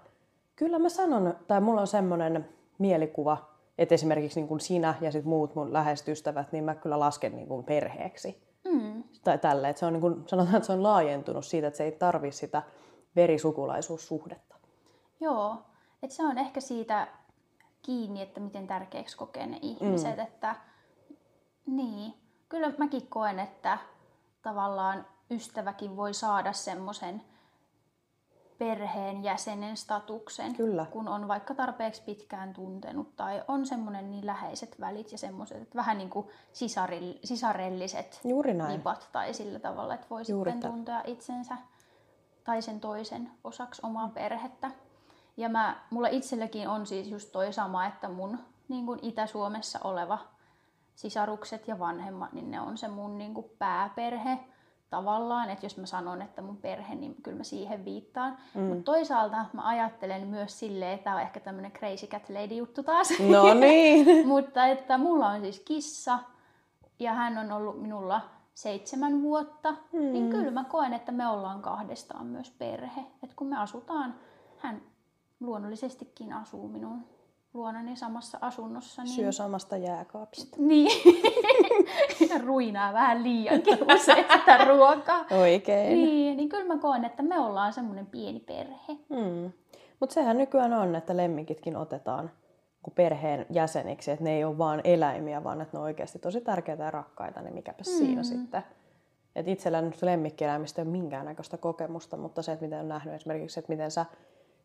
kyllä 0.55 0.79
mä 0.79 0.89
sanon, 0.89 1.35
tai 1.47 1.61
mulla 1.61 1.81
on 1.81 1.87
semmoinen 1.87 2.49
mielikuva, 2.77 3.37
että 3.77 3.95
esimerkiksi 3.95 4.39
niin 4.39 4.47
kuin 4.47 4.59
sinä 4.59 4.95
ja 5.01 5.11
sit 5.11 5.25
muut 5.25 5.55
mun 5.55 5.73
läheiset 5.73 6.07
ystävät, 6.07 6.51
niin 6.51 6.63
mä 6.63 6.75
kyllä 6.75 6.99
lasken 6.99 7.35
niin 7.35 7.47
kuin 7.47 7.63
perheeksi. 7.63 8.41
Mm. 8.71 9.03
Tai 9.23 9.37
tälle, 9.37 9.69
että 9.69 9.79
se 9.79 9.85
on 9.85 9.93
niin 9.93 10.01
kuin, 10.01 10.23
sanotaan, 10.25 10.55
että 10.55 10.67
se 10.67 10.73
on 10.73 10.83
laajentunut 10.83 11.45
siitä, 11.45 11.67
että 11.67 11.77
se 11.77 11.83
ei 11.83 11.91
tarvi 11.91 12.31
sitä 12.31 12.63
verisukulaisuussuhdetta. 13.15 14.55
Joo, 15.19 15.55
että 16.03 16.15
se 16.15 16.25
on 16.25 16.37
ehkä 16.37 16.59
siitä 16.59 17.07
kiinni, 17.87 18.21
että 18.21 18.39
miten 18.39 18.67
tärkeäksi 18.67 19.17
kokee 19.17 19.47
ne 19.47 19.59
ihmiset. 19.61 20.15
Mm. 20.15 20.23
Että, 20.23 20.55
niin, 21.65 22.13
kyllä 22.49 22.73
mäkin 22.77 23.07
koen, 23.07 23.39
että 23.39 23.77
tavallaan 24.41 25.05
ystäväkin 25.31 25.95
voi 25.97 26.13
saada 26.13 26.53
semmoisen 26.53 27.21
perheenjäsenen 28.57 29.77
statuksen, 29.77 30.55
Kyllä. 30.55 30.85
kun 30.85 31.07
on 31.07 31.27
vaikka 31.27 31.55
tarpeeksi 31.55 32.01
pitkään 32.01 32.53
tuntenut 32.53 33.15
tai 33.15 33.43
on 33.47 33.65
semmoinen 33.65 34.11
niin 34.11 34.25
läheiset 34.25 34.79
välit 34.79 35.11
ja 35.11 35.17
semmoiset, 35.17 35.61
että 35.61 35.75
vähän 35.75 35.97
niin 35.97 36.09
kuin 36.09 36.27
sisarelliset 37.23 38.19
Juuri 38.23 38.53
näin. 38.53 38.79
vipat 38.79 39.09
tai 39.11 39.33
sillä 39.33 39.59
tavalla, 39.59 39.93
että 39.93 40.07
voi 40.09 40.23
Juuri 40.27 40.51
sitten 40.51 40.71
tuntea 40.71 41.01
itsensä 41.05 41.57
tai 42.43 42.61
sen 42.61 42.79
toisen 42.79 43.31
osaksi 43.43 43.81
omaa 43.85 44.09
perhettä. 44.09 44.71
Ja 45.37 45.49
mä, 45.49 45.75
mulla 45.89 46.07
itselläkin 46.07 46.69
on 46.69 46.85
siis 46.85 47.07
just 47.07 47.31
toi 47.31 47.53
sama, 47.53 47.85
että 47.85 48.09
mun 48.09 48.39
niin 48.67 48.85
kuin 48.85 48.99
Itä-Suomessa 49.01 49.79
oleva 49.83 50.19
sisarukset 50.95 51.67
ja 51.67 51.79
vanhemmat, 51.79 52.33
niin 52.33 52.51
ne 52.51 52.61
on 52.61 52.77
se 52.77 52.87
mun 52.87 53.17
niin 53.17 53.33
kuin 53.33 53.45
pääperhe 53.59 54.39
tavallaan. 54.89 55.49
Että 55.49 55.65
jos 55.65 55.77
mä 55.77 55.85
sanon, 55.85 56.21
että 56.21 56.41
mun 56.41 56.57
perhe, 56.57 56.95
niin 56.95 57.15
kyllä 57.23 57.37
mä 57.37 57.43
siihen 57.43 57.85
viittaan. 57.85 58.37
Mm. 58.55 58.61
Mutta 58.61 58.83
toisaalta 58.83 59.45
mä 59.53 59.67
ajattelen 59.67 60.27
myös 60.27 60.59
silleen, 60.59 60.91
että 60.91 61.03
tämä 61.03 61.15
on 61.15 61.21
ehkä 61.21 61.39
tämmöinen 61.39 61.71
crazy 61.71 62.07
cat 62.07 62.29
lady 62.29 62.55
juttu 62.55 62.83
taas. 62.83 63.09
No 63.29 63.53
niin. 63.53 64.27
Mutta 64.27 64.65
että 64.65 64.97
mulla 64.97 65.29
on 65.29 65.41
siis 65.41 65.59
kissa 65.59 66.19
ja 66.99 67.13
hän 67.13 67.37
on 67.37 67.51
ollut 67.51 67.81
minulla 67.81 68.21
seitsemän 68.53 69.21
vuotta, 69.21 69.71
mm. 69.71 69.99
niin 69.99 70.29
kyllä 70.29 70.51
mä 70.51 70.63
koen, 70.63 70.93
että 70.93 71.11
me 71.11 71.27
ollaan 71.27 71.61
kahdestaan 71.61 72.25
myös 72.25 72.51
perhe. 72.51 73.01
Että 73.23 73.35
kun 73.35 73.47
me 73.47 73.57
asutaan, 73.57 74.15
hän 74.57 74.81
luonnollisestikin 75.39 76.33
asuu 76.33 76.67
minun 76.67 77.03
luonani 77.53 77.95
samassa 77.95 78.37
asunnossa. 78.41 79.03
Niin... 79.03 79.15
Syö 79.15 79.31
samasta 79.31 79.77
jääkaapista. 79.77 80.57
Niin. 80.59 80.91
Ja 82.29 82.37
Ruinaa 82.45 82.93
vähän 82.93 83.23
liiankin 83.23 83.77
usein 83.95 84.25
sitä 84.37 84.65
ruokaa. 84.65 85.25
Oikein. 85.41 85.89
Niin, 85.89 86.37
niin 86.37 86.49
kyllä 86.49 86.65
mä 86.65 86.77
koen, 86.77 87.05
että 87.05 87.23
me 87.23 87.39
ollaan 87.39 87.73
semmoinen 87.73 88.05
pieni 88.05 88.39
perhe. 88.39 88.93
Mm. 89.09 89.51
Mutta 89.99 90.13
sehän 90.13 90.37
nykyään 90.37 90.73
on, 90.73 90.95
että 90.95 91.17
lemmikitkin 91.17 91.75
otetaan 91.75 92.31
kuin 92.81 92.93
perheen 92.95 93.45
jäseniksi, 93.49 94.11
että 94.11 94.23
ne 94.23 94.35
ei 94.35 94.43
ole 94.43 94.57
vaan 94.57 94.81
eläimiä, 94.83 95.43
vaan 95.43 95.61
että 95.61 95.77
ne 95.77 95.79
on 95.79 95.85
oikeasti 95.85 96.19
tosi 96.19 96.41
tärkeitä 96.41 96.83
ja 96.83 96.91
rakkaita, 96.91 97.41
niin 97.41 97.53
mikäpä 97.53 97.83
mm. 97.87 97.97
siinä 97.97 98.23
sitten. 98.23 98.63
Et 99.35 99.47
itsellä 99.47 99.81
nyt 99.81 100.01
lemmikkieläimistä 100.01 100.81
ei 100.81 100.87
ole 100.87 100.91
minkäännäköistä 100.91 101.57
kokemusta, 101.57 102.17
mutta 102.17 102.41
se, 102.41 102.51
että 102.51 102.65
miten 102.65 102.79
on 102.79 102.89
nähnyt 102.89 103.15
esimerkiksi, 103.15 103.59
että 103.59 103.71
miten 103.71 103.91
sä 103.91 104.05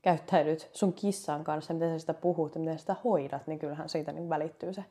käyttäydyt 0.03 0.71
sun 0.73 0.93
kissan 0.93 1.45
kanssa, 1.45 1.75
miten 1.75 1.91
sä 1.91 1.99
sitä 1.99 2.15
puhut 2.15 2.55
ja 2.55 2.61
miten 2.61 2.79
sitä 2.79 2.97
hoidat, 3.05 3.47
niin 3.47 3.59
kyllähän 3.59 3.89
siitä 3.89 4.13
niin 4.13 4.29
välittyy 4.29 4.73
se 4.73 4.85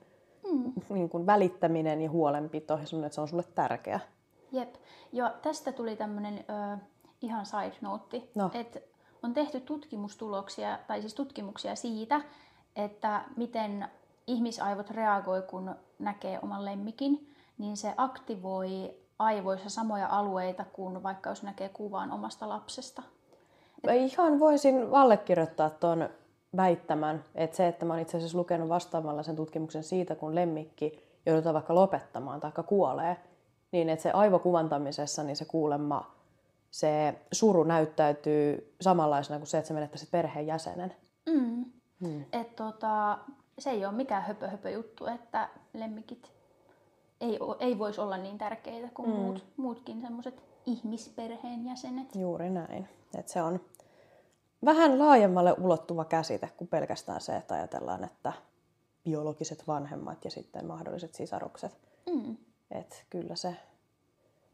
mm. 0.51 0.73
niin 0.89 1.09
kuin 1.09 1.25
välittäminen 1.25 2.01
ja 2.01 2.09
huolenpito 2.09 2.77
ja 2.77 2.85
semmoinen, 2.85 3.05
että 3.07 3.15
se 3.15 3.21
on 3.21 3.27
sulle 3.27 3.43
tärkeä. 3.55 3.99
Jep. 4.51 4.75
Ja 5.11 5.33
tästä 5.41 5.71
tuli 5.71 5.95
tämmöinen 5.95 6.45
ihan 7.21 7.45
side 7.45 7.75
note, 7.81 8.23
No. 8.35 8.51
että 8.53 8.79
on 9.23 9.33
tehty 9.33 9.59
tutkimustuloksia, 9.59 10.79
tai 10.87 11.01
siis 11.01 11.13
tutkimuksia 11.13 11.75
siitä, 11.75 12.21
että 12.75 13.25
miten 13.35 13.87
ihmisaivot 14.27 14.89
reagoi, 14.89 15.41
kun 15.41 15.75
näkee 15.99 16.39
oman 16.41 16.65
lemmikin, 16.65 17.33
niin 17.57 17.77
se 17.77 17.93
aktivoi 17.97 18.95
aivoissa 19.19 19.69
samoja 19.69 20.07
alueita 20.07 20.65
kuin 20.73 21.03
vaikka 21.03 21.29
jos 21.29 21.43
näkee 21.43 21.69
kuvan 21.69 22.11
omasta 22.11 22.49
lapsesta. 22.49 23.03
Mä 23.83 23.93
ihan 23.93 24.39
voisin 24.39 24.87
allekirjoittaa 24.91 25.69
tuon 25.69 26.09
väittämän, 26.57 27.25
että 27.35 27.57
se, 27.57 27.67
että 27.67 27.85
mä 27.85 27.93
oon 27.93 28.01
itse 28.01 28.17
asiassa 28.17 28.37
lukenut 28.37 28.69
vastaamalla 28.69 29.23
sen 29.23 29.35
tutkimuksen 29.35 29.83
siitä, 29.83 30.15
kun 30.15 30.35
lemmikki 30.35 31.03
joudutaan 31.25 31.53
vaikka 31.53 31.75
lopettamaan 31.75 32.39
tai 32.39 32.51
kuolee, 32.65 33.17
niin 33.71 33.89
että 33.89 34.03
se 34.03 34.11
aivokuvantamisessa 34.11 35.23
niin 35.23 35.35
se 35.35 35.45
kuulemma, 35.45 36.11
se 36.71 37.15
suru 37.31 37.63
näyttäytyy 37.63 38.75
samanlaisena 38.81 39.39
kuin 39.39 39.47
se, 39.47 39.57
että 39.57 39.67
sä 39.67 39.73
menettäisit 39.73 40.11
perheenjäsenen. 40.11 40.95
Mm. 41.29 41.65
Mm. 41.99 42.25
Et 42.33 42.55
tota, 42.55 43.17
se 43.59 43.69
ei 43.69 43.85
ole 43.85 43.93
mikään 43.93 44.23
höpö, 44.23 44.47
höpö 44.47 44.69
juttu, 44.69 45.05
että 45.05 45.49
lemmikit 45.73 46.31
ei, 47.21 47.39
ei 47.59 47.79
voisi 47.79 48.01
olla 48.01 48.17
niin 48.17 48.37
tärkeitä 48.37 48.89
kuin 48.93 49.09
mm. 49.09 49.15
muut, 49.15 49.45
muutkin 49.57 50.01
semmoiset 50.01 50.43
ihmisperheen 50.65 51.65
jäsenet. 51.65 52.15
Juuri 52.15 52.49
näin. 52.49 52.89
Et 53.19 53.27
se 53.27 53.41
on 53.41 53.59
vähän 54.65 54.99
laajemmalle 54.99 55.53
ulottuva 55.53 56.05
käsite 56.05 56.49
kuin 56.57 56.67
pelkästään 56.67 57.21
se, 57.21 57.35
että 57.35 57.53
ajatellaan, 57.53 58.03
että 58.03 58.33
biologiset 59.03 59.67
vanhemmat 59.67 60.25
ja 60.25 60.31
sitten 60.31 60.65
mahdolliset 60.65 61.15
sisarukset. 61.15 61.77
Mm. 62.13 62.37
Et 62.71 63.05
kyllä 63.09 63.35
se 63.35 63.55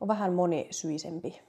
on 0.02 0.08
vähän 0.08 0.34
monisyisempi 0.34 1.42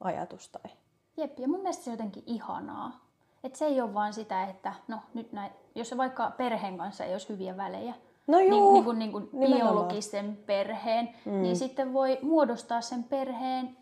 ajatus. 0.00 0.48
Tai... 0.48 0.72
Jep, 1.16 1.38
ja 1.38 1.48
mun 1.48 1.60
mielestä 1.60 1.84
se 1.84 1.90
on 1.90 1.94
jotenkin 1.94 2.22
ihanaa. 2.26 3.08
Et 3.44 3.56
se 3.56 3.64
ei 3.64 3.80
ole 3.80 3.94
vaan 3.94 4.12
sitä, 4.12 4.44
että 4.44 4.74
no 4.88 4.98
nyt 5.14 5.32
näin, 5.32 5.52
jos 5.74 5.88
se 5.88 5.96
vaikka 5.96 6.30
perheen 6.30 6.78
kanssa 6.78 7.04
ei 7.04 7.12
olisi 7.12 7.28
hyviä 7.28 7.56
välejä, 7.56 7.94
No 8.28 8.38
niin, 8.38 8.50
juu, 8.50 8.72
niin 8.72 8.84
kuin, 8.84 8.98
niin 8.98 9.12
kuin 9.12 9.28
nimenomaan. 9.32 9.72
biologisen 9.72 10.38
perheen, 10.46 11.08
mm. 11.24 11.42
niin 11.42 11.56
sitten 11.56 11.92
voi 11.92 12.18
muodostaa 12.22 12.80
sen 12.80 13.04
perheen 13.04 13.76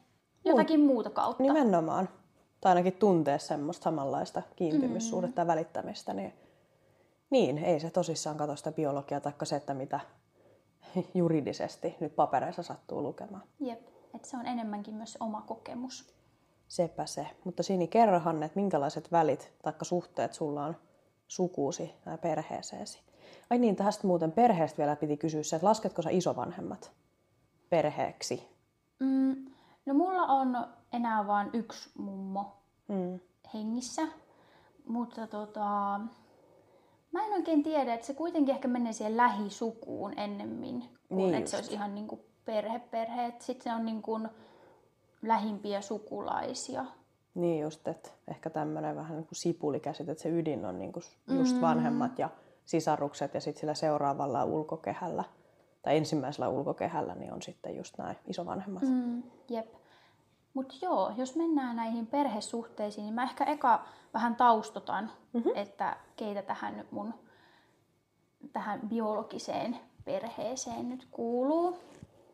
jotakin 0.44 0.80
muuta 0.80 1.10
kautta. 1.10 1.42
Nimenomaan. 1.42 2.08
Tai 2.60 2.70
ainakin 2.70 2.92
tuntee 2.92 3.38
semmoista 3.38 3.84
samanlaista 3.84 4.42
kiintymyssuhdetta 4.56 5.40
ja 5.40 5.46
välittämistä. 5.46 6.14
Niin, 6.14 6.32
niin, 7.30 7.58
ei 7.58 7.80
se 7.80 7.90
tosissaan 7.90 8.36
katso 8.36 8.56
sitä 8.56 8.72
biologiaa 8.72 9.20
tai 9.20 9.32
se, 9.42 9.56
että 9.56 9.74
mitä 9.74 10.00
juridisesti 11.14 11.96
nyt 12.00 12.16
papereissa 12.16 12.62
sattuu 12.62 13.02
lukemaan. 13.02 13.42
Jep, 13.60 13.80
että 14.14 14.28
se 14.28 14.36
on 14.36 14.46
enemmänkin 14.46 14.94
myös 14.94 15.16
oma 15.20 15.42
kokemus. 15.42 16.16
Sepä 16.68 17.06
se. 17.06 17.26
Mutta 17.44 17.62
Sini, 17.62 17.88
kerrohan, 17.88 18.42
että 18.42 18.60
minkälaiset 18.60 19.12
välit 19.12 19.52
tai 19.62 19.72
suhteet 19.82 20.34
sulla 20.34 20.64
on 20.64 20.76
sukuusi 21.28 21.94
tai 22.04 22.18
perheeseesi. 22.18 23.00
Ai 23.50 23.58
niin, 23.58 23.76
tästä 23.76 24.06
muuten 24.06 24.32
perheestä 24.32 24.78
vielä 24.78 24.96
piti 24.96 25.16
kysyä 25.16 25.42
se, 25.42 25.56
että 25.56 25.66
lasketko 25.66 26.02
sä 26.02 26.10
isovanhemmat 26.10 26.92
perheeksi? 27.70 28.48
Mm, 29.00 29.46
no 29.86 29.94
mulla 29.94 30.22
on 30.22 30.66
enää 30.92 31.26
vain 31.26 31.50
yksi 31.52 31.90
mummo 31.98 32.52
Mm. 32.88 33.20
hengissä, 33.54 34.02
mutta 34.88 35.26
tota, 35.26 36.00
mä 37.12 37.24
en 37.26 37.32
oikein 37.32 37.62
tiedä, 37.62 37.94
että 37.94 38.06
se 38.06 38.14
kuitenkin 38.14 38.54
ehkä 38.54 38.68
menee 38.68 38.92
siihen 38.92 39.16
lähisukuun 39.16 40.18
ennemmin, 40.18 40.80
kuin 41.08 41.18
Niin 41.18 41.34
että 41.34 41.50
se 41.50 41.56
olisi 41.56 41.72
ihan 41.72 41.94
niin 41.94 42.08
kuin 42.08 42.20
perhe, 42.44 42.78
perhe. 42.78 43.32
Sitten 43.38 43.64
se 43.64 43.76
on 43.76 43.84
niin 43.84 44.02
kuin 44.02 44.28
lähimpiä 45.22 45.80
sukulaisia. 45.80 46.84
Niin 47.34 47.62
just, 47.62 47.88
että 47.88 48.10
ehkä 48.28 48.50
tämmöinen 48.50 48.96
vähän 48.96 49.16
niin 49.16 49.26
kuin 49.26 49.36
sipulikäsite, 49.36 50.12
että 50.12 50.22
se 50.22 50.28
ydin 50.28 50.64
on 50.64 50.78
niin 50.78 50.92
kuin 50.92 51.02
just 51.28 51.60
vanhemmat 51.60 52.18
ja 52.18 52.28
sisarukset 52.64 53.34
ja 53.34 53.40
sitten 53.40 53.60
sillä 53.60 53.74
seuraavalla 53.74 54.44
ulkokehällä 54.44 55.24
tai 55.86 55.96
ensimmäisellä 55.96 56.48
ulkokehällä 56.48 57.14
niin 57.14 57.32
on 57.32 57.42
sitten 57.42 57.76
just 57.76 57.98
nämä 57.98 58.14
isovanhemmat. 58.26 58.82
Mm. 58.82 59.22
Jep. 59.48 59.74
Mutta 60.54 60.74
joo, 60.82 61.12
jos 61.16 61.36
mennään 61.36 61.76
näihin 61.76 62.06
perhesuhteisiin, 62.06 63.04
niin 63.04 63.14
mä 63.14 63.22
ehkä 63.22 63.44
eka 63.44 63.84
vähän 64.14 64.36
taustotan, 64.36 65.10
mm-hmm. 65.32 65.50
että 65.54 65.96
keitä 66.16 66.42
tähän 66.42 66.76
nyt 66.76 66.92
mun 66.92 67.14
tähän 68.52 68.80
biologiseen 68.88 69.76
perheeseen 70.04 70.88
nyt 70.88 71.08
kuuluu. 71.10 71.78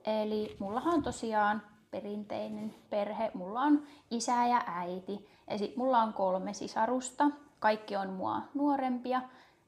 Eli 0.04 0.56
mullahan 0.58 0.94
on 0.94 1.02
tosiaan 1.02 1.62
perinteinen 1.90 2.74
perhe. 2.90 3.30
Mulla 3.34 3.60
on 3.60 3.82
isä 4.10 4.46
ja 4.46 4.62
äiti. 4.66 5.28
Ja 5.50 5.58
sit 5.58 5.76
mulla 5.76 6.02
on 6.02 6.12
kolme 6.12 6.52
sisarusta. 6.54 7.30
Kaikki 7.58 7.96
on 7.96 8.10
mua 8.10 8.42
nuorempia, 8.54 9.22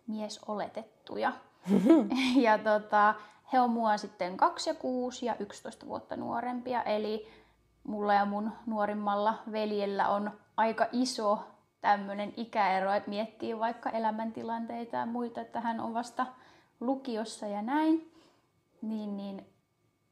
mies 0.06 0.40
oletettuja. 0.48 1.32
ja 2.46 2.58
tota, 2.58 3.14
he 3.54 3.60
on 3.60 3.70
mua 3.70 3.96
sitten 3.96 4.36
2 4.36 4.70
ja 4.70 4.74
6 4.74 5.26
ja 5.26 5.36
11 5.38 5.86
vuotta 5.86 6.16
nuorempia. 6.16 6.82
Eli 6.82 7.28
mulla 7.84 8.14
ja 8.14 8.24
mun 8.24 8.52
nuorimmalla 8.66 9.34
veljellä 9.52 10.08
on 10.08 10.30
aika 10.56 10.86
iso 10.92 11.38
tämmöinen 11.80 12.34
ikäero, 12.36 12.92
että 12.92 13.10
miettii 13.10 13.58
vaikka 13.58 13.90
elämäntilanteita 13.90 14.96
ja 14.96 15.06
muita, 15.06 15.40
että 15.40 15.60
hän 15.60 15.80
on 15.80 15.94
vasta 15.94 16.26
lukiossa 16.80 17.46
ja 17.46 17.62
näin. 17.62 18.12
Niin, 18.82 19.16
niin 19.16 19.46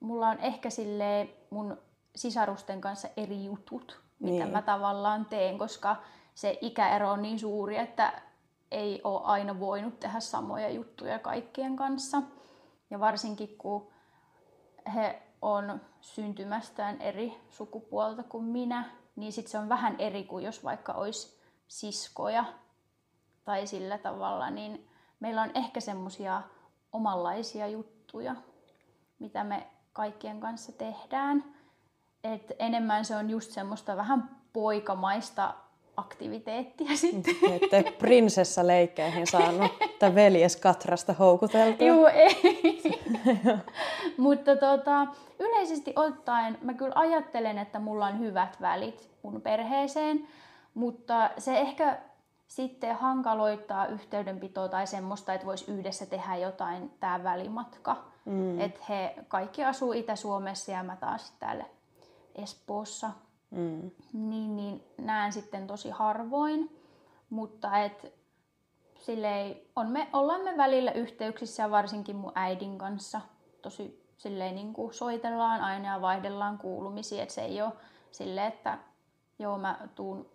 mulla 0.01 0.29
on 0.29 0.39
ehkä 0.39 0.71
sille 0.71 1.29
mun 1.51 1.79
sisarusten 2.17 2.81
kanssa 2.81 3.09
eri 3.17 3.45
jutut, 3.45 4.01
mitä 4.19 4.45
Niin. 4.45 4.53
mä 4.53 4.63
tavallaan 4.63 5.25
teen, 5.27 5.59
koska 5.59 5.97
se 6.35 6.59
ikäero 6.61 7.11
on 7.11 7.23
niin 7.23 7.39
suuri, 7.39 7.77
että 7.77 8.13
ei 8.71 9.01
ole 9.05 9.21
aina 9.25 9.61
voinut 9.61 10.01
tehdä 10.01 10.21
samoja 10.21 10.71
juttuja 10.71 11.19
kaikkien 11.19 11.77
kanssa. 11.77 12.23
Ja 12.93 13.01
varsinkin 13.01 13.59
kun 13.59 13.93
he 14.95 15.23
on 15.43 15.81
syntymästään 16.01 17.01
eri 17.01 17.41
sukupuolta 17.51 18.23
kuin 18.23 18.45
minä, 18.45 18.85
niin 19.17 19.33
sitten 19.33 19.51
se 19.51 19.59
on 19.59 19.69
vähän 19.69 19.97
eri 19.99 20.25
kuin 20.25 20.45
jos 20.45 20.65
vaikka 20.65 20.93
olisi 20.93 21.41
siskoja 21.69 22.45
tai 23.45 23.67
sillä 23.67 23.99
tavalla, 23.99 24.51
niin 24.51 24.89
meillä 25.21 25.43
on 25.43 25.51
ehkä 25.55 25.81
semmosia 25.81 26.43
omanlaisia 26.93 27.67
juttuja, 27.67 28.37
mitä 29.19 29.45
me 29.45 29.67
kaikkien 29.93 30.41
kanssa 30.41 30.73
tehdään. 30.73 31.45
Et 32.25 32.53
enemmän 32.59 33.05
se 33.05 33.17
on 33.17 33.31
just 33.31 33.51
semmoista 33.51 33.97
vähän 33.97 34.37
poikamaista 34.53 35.55
aktiviteettia 35.97 36.97
sitten. 36.97 37.35
Ette 37.53 37.93
prinsessaleikkeihin 37.99 39.27
saanut 39.27 39.73
tätä 39.79 40.15
veljeskatrasta 40.15 41.13
houkuteltua. 41.13 41.87
Joo, 41.87 42.09
ei. 42.09 42.83
Mutta 44.17 44.57
tota, 44.57 45.07
yleisesti 45.39 45.93
ottaen 45.97 46.59
mä 46.63 46.75
kyllä 46.75 46.93
ajattelen, 46.95 47.59
että 47.59 47.79
mulla 47.79 48.07
on 48.07 48.19
hyvät 48.19 48.61
välit 48.61 49.11
mun 49.23 49.41
perheeseen, 49.41 50.29
mutta 50.75 51.31
se 51.39 51.59
ehkä 51.59 51.99
sitten 52.49 52.97
hankaloittaa 52.97 53.87
yhteydenpitoa 53.87 54.69
tai 54.69 54.87
semmoista, 54.87 55.35
että 55.35 55.47
voisi 55.47 55.71
yhdessä 55.71 56.07
tehdä 56.07 56.37
jotain 56.37 56.91
tämä 57.01 57.25
välimatka. 57.25 57.97
Mm. 58.25 58.61
Että 58.61 58.81
he 58.89 59.15
kaikki 59.29 59.65
asuu 59.65 59.93
Itä-Suomessa 59.93 60.73
ja 60.73 60.83
mä 60.83 60.97
taas 60.97 61.33
täällä 61.39 61.65
Espoossa. 62.35 63.11
Mm. 63.53 63.91
Niin, 64.13 64.57
niin 64.57 64.83
näen 64.99 65.33
sitten 65.33 65.67
tosi 65.67 65.91
harvoin. 65.91 66.79
Mutta 67.31 67.79
et, 67.79 68.15
silleen, 68.99 69.57
on 69.77 69.91
me, 69.91 70.09
ollaan 70.13 70.45
me 70.45 70.57
välillä 70.57 70.93
yhteyksissä 70.93 71.71
varsinkin 71.71 72.17
mun 72.17 72.33
äidin 72.35 72.79
kanssa. 72.79 73.21
Tosi 73.63 74.03
silleen 74.17 74.55
niin 74.55 74.73
kuin 74.73 74.95
soitellaan 74.95 75.61
aina 75.61 75.89
ja 75.89 76.01
vaihdellaan 76.01 76.59
kuulumisia. 76.59 77.23
Että 77.23 77.35
se 77.35 77.43
ei 77.43 77.63
ole 77.63 77.73
silleen, 78.11 78.49
että 78.49 78.79
joo 79.39 79.59
mä 79.59 79.89
tuun 79.95 80.27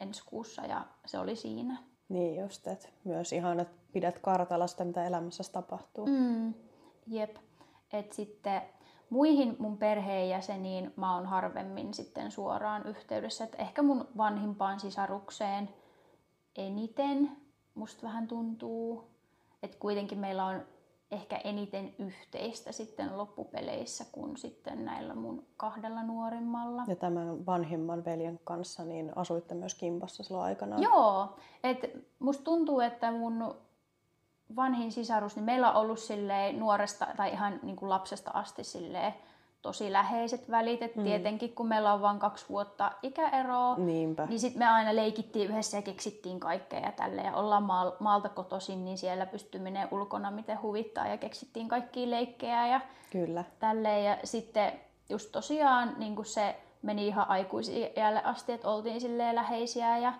ensi 0.00 0.22
kuussa 0.26 0.62
ja 0.62 0.84
se 1.06 1.18
oli 1.18 1.36
siinä. 1.36 1.76
Niin 2.08 2.40
just, 2.40 2.66
että 2.66 2.88
myös 3.04 3.32
ihan, 3.32 3.60
että 3.60 3.74
pidät 3.92 4.18
kartalla 4.18 4.66
sitä, 4.66 4.84
mitä 4.84 5.04
elämässä 5.04 5.52
tapahtuu. 5.52 6.06
Mm, 6.06 6.54
jep. 7.06 7.36
Et 7.92 8.12
sitten 8.12 8.62
muihin 9.10 9.56
mun 9.58 9.78
perheenjäseniin 9.78 10.92
mä 10.96 11.14
oon 11.14 11.26
harvemmin 11.26 11.94
sitten 11.94 12.30
suoraan 12.30 12.86
yhteydessä. 12.86 13.44
Et 13.44 13.56
ehkä 13.58 13.82
mun 13.82 14.08
vanhimpaan 14.16 14.80
sisarukseen 14.80 15.68
eniten 16.56 17.30
musta 17.74 18.02
vähän 18.02 18.28
tuntuu. 18.28 19.04
Että 19.62 19.78
kuitenkin 19.78 20.18
meillä 20.18 20.44
on 20.44 20.62
ehkä 21.10 21.36
eniten 21.36 21.94
yhteistä 21.98 22.72
sitten 22.72 23.18
loppupeleissä 23.18 24.04
kuin 24.12 24.36
sitten 24.36 24.84
näillä 24.84 25.14
mun 25.14 25.46
kahdella 25.56 26.02
nuorimmalla. 26.02 26.84
Ja 26.88 26.96
tämän 26.96 27.46
vanhimman 27.46 28.04
veljen 28.04 28.40
kanssa 28.44 28.84
niin 28.84 29.12
asuitte 29.16 29.54
myös 29.54 29.74
kimpassa 29.74 30.22
silloin 30.22 30.46
aikanaan? 30.46 30.82
Joo, 30.82 31.36
et 31.64 31.78
musta 32.18 32.44
tuntuu, 32.44 32.80
että 32.80 33.10
mun 33.10 33.56
vanhin 34.56 34.92
sisarus, 34.92 35.36
niin 35.36 35.44
meillä 35.44 35.70
on 35.72 35.76
ollut 35.76 35.98
nuoresta 36.58 37.06
tai 37.16 37.32
ihan 37.32 37.60
niin 37.62 37.76
kuin 37.76 37.88
lapsesta 37.88 38.30
asti 38.34 38.64
silleen, 38.64 39.14
tosi 39.62 39.92
läheiset 39.92 40.50
välit. 40.50 40.82
Et 40.82 40.96
mm. 40.96 41.02
Tietenkin 41.04 41.54
kun 41.54 41.68
meillä 41.68 41.92
on 41.92 42.02
vain 42.02 42.18
kaksi 42.18 42.44
vuotta 42.48 42.92
ikäeroa, 43.02 43.76
Niinpä. 43.76 44.26
niin 44.26 44.40
sitten 44.40 44.58
me 44.58 44.66
aina 44.66 44.96
leikittiin 44.96 45.50
yhdessä 45.50 45.76
ja 45.76 45.82
keksittiin 45.82 46.40
kaikkea 46.40 46.80
ja 46.80 46.92
tälle 46.92 47.22
ja 47.22 47.36
ollaan 47.36 47.62
maal- 47.62 47.96
maalta 48.00 48.28
kotoisin, 48.28 48.84
niin 48.84 48.98
siellä 48.98 49.26
pystyy 49.26 49.60
menemään 49.60 49.88
ulkona 49.90 50.30
miten 50.30 50.62
huvittaa 50.62 51.06
ja 51.06 51.16
keksittiin 51.18 51.68
kaikkia 51.68 52.10
leikkejä 52.10 52.66
ja 52.66 52.80
Kyllä. 53.10 53.44
tälleen. 53.58 54.04
Ja 54.04 54.16
sitten 54.24 54.72
just 55.08 55.32
tosiaan 55.32 55.94
niin 55.98 56.24
se 56.24 56.56
meni 56.82 57.06
ihan 57.06 57.28
aikuisille 57.28 58.22
asti, 58.24 58.52
että 58.52 58.68
oltiin 58.68 59.00
silleen 59.00 59.34
läheisiä 59.34 59.98
ja 59.98 60.12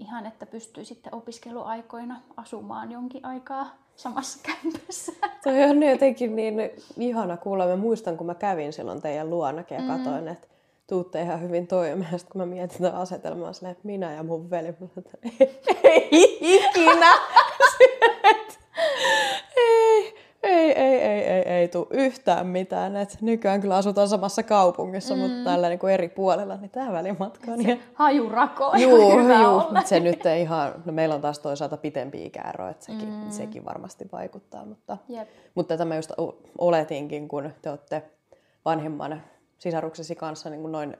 ihan, 0.00 0.26
että 0.26 0.46
pystyy 0.46 0.84
sitten 0.84 1.14
opiskeluaikoina 1.14 2.20
asumaan 2.36 2.92
jonkin 2.92 3.24
aikaa 3.24 3.70
samassa 3.96 4.38
kämpässä. 4.46 5.12
Toi 5.42 5.62
on 5.62 5.82
jotenkin 5.82 6.36
niin 6.36 6.70
ihana 6.98 7.36
kuulla. 7.36 7.66
Mä 7.66 7.76
muistan, 7.76 8.16
kun 8.16 8.26
mä 8.26 8.34
kävin 8.34 8.72
silloin 8.72 9.02
teidän 9.02 9.30
luonakin 9.30 9.74
ja 9.74 9.80
mm. 9.80 9.88
katoin, 9.88 10.28
että 10.28 10.48
tuutte 10.86 11.22
ihan 11.22 11.42
hyvin 11.42 11.66
toimeen. 11.66 12.18
Sitten 12.18 12.32
kun 12.32 12.40
mä 12.40 12.46
mietin 12.46 12.82
tätä 12.82 12.98
asetelmaa, 12.98 13.52
silleen, 13.52 13.72
että 13.72 13.86
minä 13.86 14.12
ja 14.12 14.22
mun 14.22 14.50
veli, 14.50 14.68
että 14.68 15.18
ei 15.84 16.08
ikinä. 16.40 17.12
ei, 20.42 20.72
ei, 20.72 21.02
ei, 21.02 21.42
ei, 21.60 21.68
tule 21.68 21.86
yhtään 21.90 22.46
mitään. 22.46 22.96
Et 22.96 23.18
nykyään 23.20 23.60
kyllä 23.60 23.76
asutaan 23.76 24.08
samassa 24.08 24.42
kaupungissa, 24.42 25.14
mm. 25.14 25.20
mutta 25.20 25.50
tällä 25.50 25.68
niin 25.68 25.78
kuin 25.78 25.92
eri 25.92 26.08
puolella, 26.08 26.56
niin 26.56 26.70
tämä 26.70 26.92
välimatka 26.92 27.52
on... 27.52 27.62
Se 27.62 27.78
hajurako 27.94 28.66
on 28.66 28.80
juu, 28.80 29.18
hyvä 29.18 29.40
juu, 29.40 29.46
olla. 29.46 29.82
se 29.84 30.00
nyt 30.00 30.26
ei 30.26 30.42
ihan... 30.42 30.72
No 30.84 30.92
meillä 30.92 31.14
on 31.14 31.20
taas 31.20 31.38
toisaalta 31.38 31.76
pitempi 31.76 32.26
ikäero, 32.26 32.68
että 32.68 32.84
sekin, 32.84 33.08
mm. 33.08 33.30
sekin 33.30 33.64
varmasti 33.64 34.08
vaikuttaa. 34.12 34.64
Mutta, 34.64 34.98
Jep. 35.08 35.28
mutta 35.54 35.76
tämä 35.76 35.96
just 35.96 36.12
oletinkin, 36.58 37.28
kun 37.28 37.50
te 37.62 37.70
olette 37.70 38.02
vanhemman 38.64 39.22
sisaruksesi 39.58 40.14
kanssa 40.14 40.50
niin 40.50 40.60
kuin 40.60 40.72
noin 40.72 40.96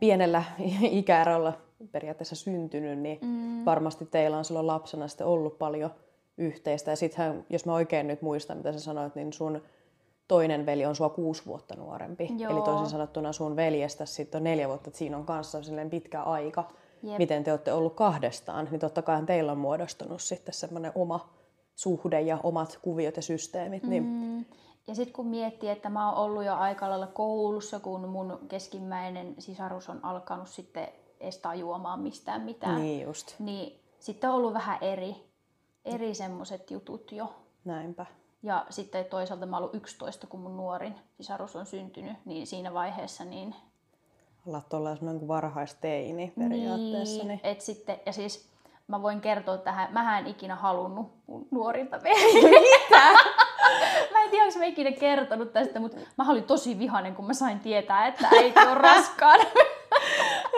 pienellä 0.00 0.44
ikäerolla 0.82 1.52
periaatteessa 1.92 2.36
syntynyt, 2.36 2.98
niin 2.98 3.18
mm. 3.22 3.64
varmasti 3.64 4.06
teillä 4.06 4.38
on 4.38 4.44
silloin 4.44 4.66
lapsena 4.66 5.08
sitten 5.08 5.26
ollut 5.26 5.58
paljon 5.58 5.90
yhteistä. 6.38 6.90
Ja 6.90 6.96
sittenhän, 6.96 7.46
jos 7.50 7.66
mä 7.66 7.74
oikein 7.74 8.06
nyt 8.06 8.22
muistan, 8.22 8.56
mitä 8.56 8.72
sä 8.72 8.80
sanoit, 8.80 9.14
niin 9.14 9.32
sun 9.32 9.62
toinen 10.28 10.66
veli 10.66 10.86
on 10.86 10.96
sua 10.96 11.08
kuusi 11.08 11.46
vuotta 11.46 11.74
nuorempi. 11.76 12.28
Joo. 12.38 12.52
Eli 12.52 12.62
toisin 12.62 12.86
sanottuna 12.86 13.32
sun 13.32 13.56
veljestä 13.56 14.06
sitten 14.06 14.38
on 14.38 14.44
neljä 14.44 14.68
vuotta, 14.68 14.90
että 14.90 14.98
siinä 14.98 15.16
on 15.16 15.26
kanssa 15.26 15.62
silleen 15.62 15.90
pitkä 15.90 16.22
aika, 16.22 16.64
Jep. 17.02 17.18
miten 17.18 17.44
te 17.44 17.52
olette 17.52 17.72
ollut 17.72 17.94
kahdestaan. 17.94 18.68
Niin 18.70 18.80
totta 18.80 19.02
kai 19.02 19.22
teillä 19.26 19.52
on 19.52 19.58
muodostunut 19.58 20.22
sitten 20.22 20.54
semmoinen 20.54 20.92
oma 20.94 21.28
suhde 21.74 22.20
ja 22.20 22.38
omat 22.42 22.78
kuviot 22.82 23.16
ja 23.16 23.22
systeemit. 23.22 23.82
Niin... 23.82 24.04
Mm. 24.04 24.44
Ja 24.86 24.94
sitten 24.94 25.12
kun 25.12 25.26
miettii, 25.26 25.68
että 25.68 25.88
mä 25.88 26.12
oon 26.12 26.24
ollut 26.24 26.44
jo 26.44 26.54
aika 26.54 26.90
lailla 26.90 27.06
koulussa, 27.06 27.80
kun 27.80 28.08
mun 28.08 28.38
keskimmäinen 28.48 29.34
sisarus 29.38 29.88
on 29.88 30.04
alkanut 30.04 30.48
sitten 30.48 30.88
estää 31.20 31.54
juomaan 31.54 32.00
mistään 32.00 32.42
mitään. 32.42 32.80
Niin 32.80 33.02
just. 33.02 33.34
Niin 33.38 33.80
sitten 33.98 34.30
on 34.30 34.36
ollut 34.36 34.54
vähän 34.54 34.78
eri 34.80 35.16
eri 35.84 36.14
semmoiset 36.14 36.70
jutut 36.70 37.12
jo. 37.12 37.34
Näinpä. 37.64 38.06
Ja 38.42 38.66
sitten 38.70 39.04
toisaalta 39.04 39.46
mä 39.46 39.56
ollut 39.56 39.74
11, 39.74 40.26
kun 40.26 40.40
mun 40.40 40.56
nuorin 40.56 40.94
sisarus 41.16 41.56
on 41.56 41.66
syntynyt, 41.66 42.16
niin 42.24 42.46
siinä 42.46 42.74
vaiheessa 42.74 43.24
niin... 43.24 43.54
Ollaan 44.46 44.64
tuolla 44.68 44.96
semmoinen 44.96 45.18
kuin 45.18 45.28
varhaisteini 45.28 46.32
periaatteessa. 46.38 47.16
Niin, 47.16 47.28
niin... 47.28 47.40
Et 47.42 47.60
sitten, 47.60 48.00
ja 48.06 48.12
siis 48.12 48.48
mä 48.88 49.02
voin 49.02 49.20
kertoa 49.20 49.58
tähän, 49.58 49.92
mä 49.92 50.18
en 50.18 50.26
ikinä 50.26 50.54
halunnut 50.54 51.12
mun 51.26 51.48
nuorinta 51.50 51.96
Mitä? 51.96 53.02
mä 54.12 54.22
en 54.24 54.30
tiedä, 54.30 54.44
onko 54.44 54.58
mä 54.58 54.64
ikinä 54.64 54.92
kertonut 54.92 55.52
tästä, 55.52 55.80
mutta 55.80 55.96
mä 56.18 56.30
olin 56.30 56.44
tosi 56.44 56.78
vihainen, 56.78 57.14
kun 57.14 57.26
mä 57.26 57.34
sain 57.34 57.60
tietää, 57.60 58.06
että 58.06 58.28
äiti 58.32 58.60
on 58.60 58.76
raskaana. 58.76 59.44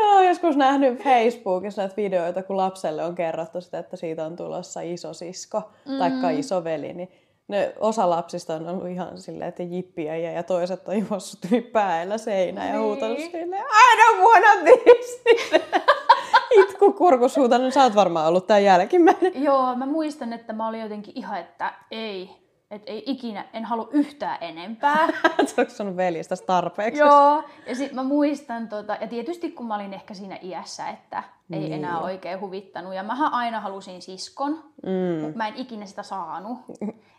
Joo, 0.01 0.21
joskus 0.21 0.57
nähnyt 0.57 1.03
Facebookissa 1.03 1.83
näitä 1.83 1.97
videoita, 1.97 2.43
kun 2.43 2.57
lapselle 2.57 3.05
on 3.05 3.15
kerrottu 3.15 3.61
sitä, 3.61 3.79
että 3.79 3.97
siitä 3.97 4.25
on 4.25 4.37
tulossa 4.37 4.81
iso 4.81 5.13
sisko 5.15 5.63
mm. 5.89 5.99
tai 6.21 6.39
iso 6.39 6.65
veli, 6.65 6.93
niin 6.93 7.09
ne 7.49 7.75
osa 7.79 8.11
lapsista 8.11 8.55
on 8.55 8.69
ollut 8.69 8.89
ihan 8.89 9.19
silleen, 9.19 9.49
että 9.49 9.63
jippiä 9.63 10.17
ja, 10.17 10.33
ja 10.33 10.43
toiset 10.43 10.89
on 10.89 11.07
juossut 11.11 11.41
päällä 11.73 12.19
seinään 12.19 12.69
ja 12.69 12.75
niin. 12.75 12.85
huutanut 12.85 13.19
silleen, 13.19 13.65
I 13.65 13.99
don't 13.99 14.23
wanna 14.23 14.63
this! 14.65 15.23
Itku 16.61 16.93
kurkus 16.93 17.37
huutanut, 17.37 17.73
sä 17.73 17.83
oot 17.83 17.95
varmaan 17.95 18.29
ollut 18.29 18.47
tää 18.47 18.59
jälkimmäinen. 18.59 19.45
Joo, 19.45 19.75
mä 19.75 19.87
muistan, 19.87 20.33
että 20.33 20.53
mä 20.53 20.69
olin 20.69 20.81
jotenkin 20.81 21.13
ihan, 21.17 21.39
että 21.39 21.73
ei, 21.91 22.46
että 22.71 22.93
ei 22.93 23.03
ikinä, 23.07 23.45
en 23.53 23.65
halua 23.65 23.89
yhtään 23.93 24.39
enempää. 24.41 25.09
Onko 25.59 25.71
sun 25.71 25.97
veljestä 25.97 26.35
tarpeeksi? 26.47 27.01
Joo, 27.01 27.43
ja 27.67 27.75
sit 27.75 27.93
mä 27.93 28.03
muistan, 28.03 28.69
tota, 28.69 28.97
ja 29.01 29.07
tietysti 29.07 29.51
kun 29.51 29.67
mä 29.67 29.75
olin 29.75 29.95
ehkä 29.95 30.15
siinä 30.15 30.39
iässä, 30.43 30.89
että 30.89 31.23
ei 31.53 31.61
niin. 31.61 31.73
enää 31.73 32.01
oikein 32.01 32.41
huvittanut, 32.41 32.95
ja 32.95 33.03
mähän 33.03 33.33
aina 33.33 33.61
halusin 33.61 34.03
siskon, 34.03 34.53
mm. 34.87 35.23
mutta 35.23 35.37
mä 35.37 35.49
en 35.49 35.57
ikinä 35.57 35.87
sitä 35.87 36.03
saanut. 36.03 36.59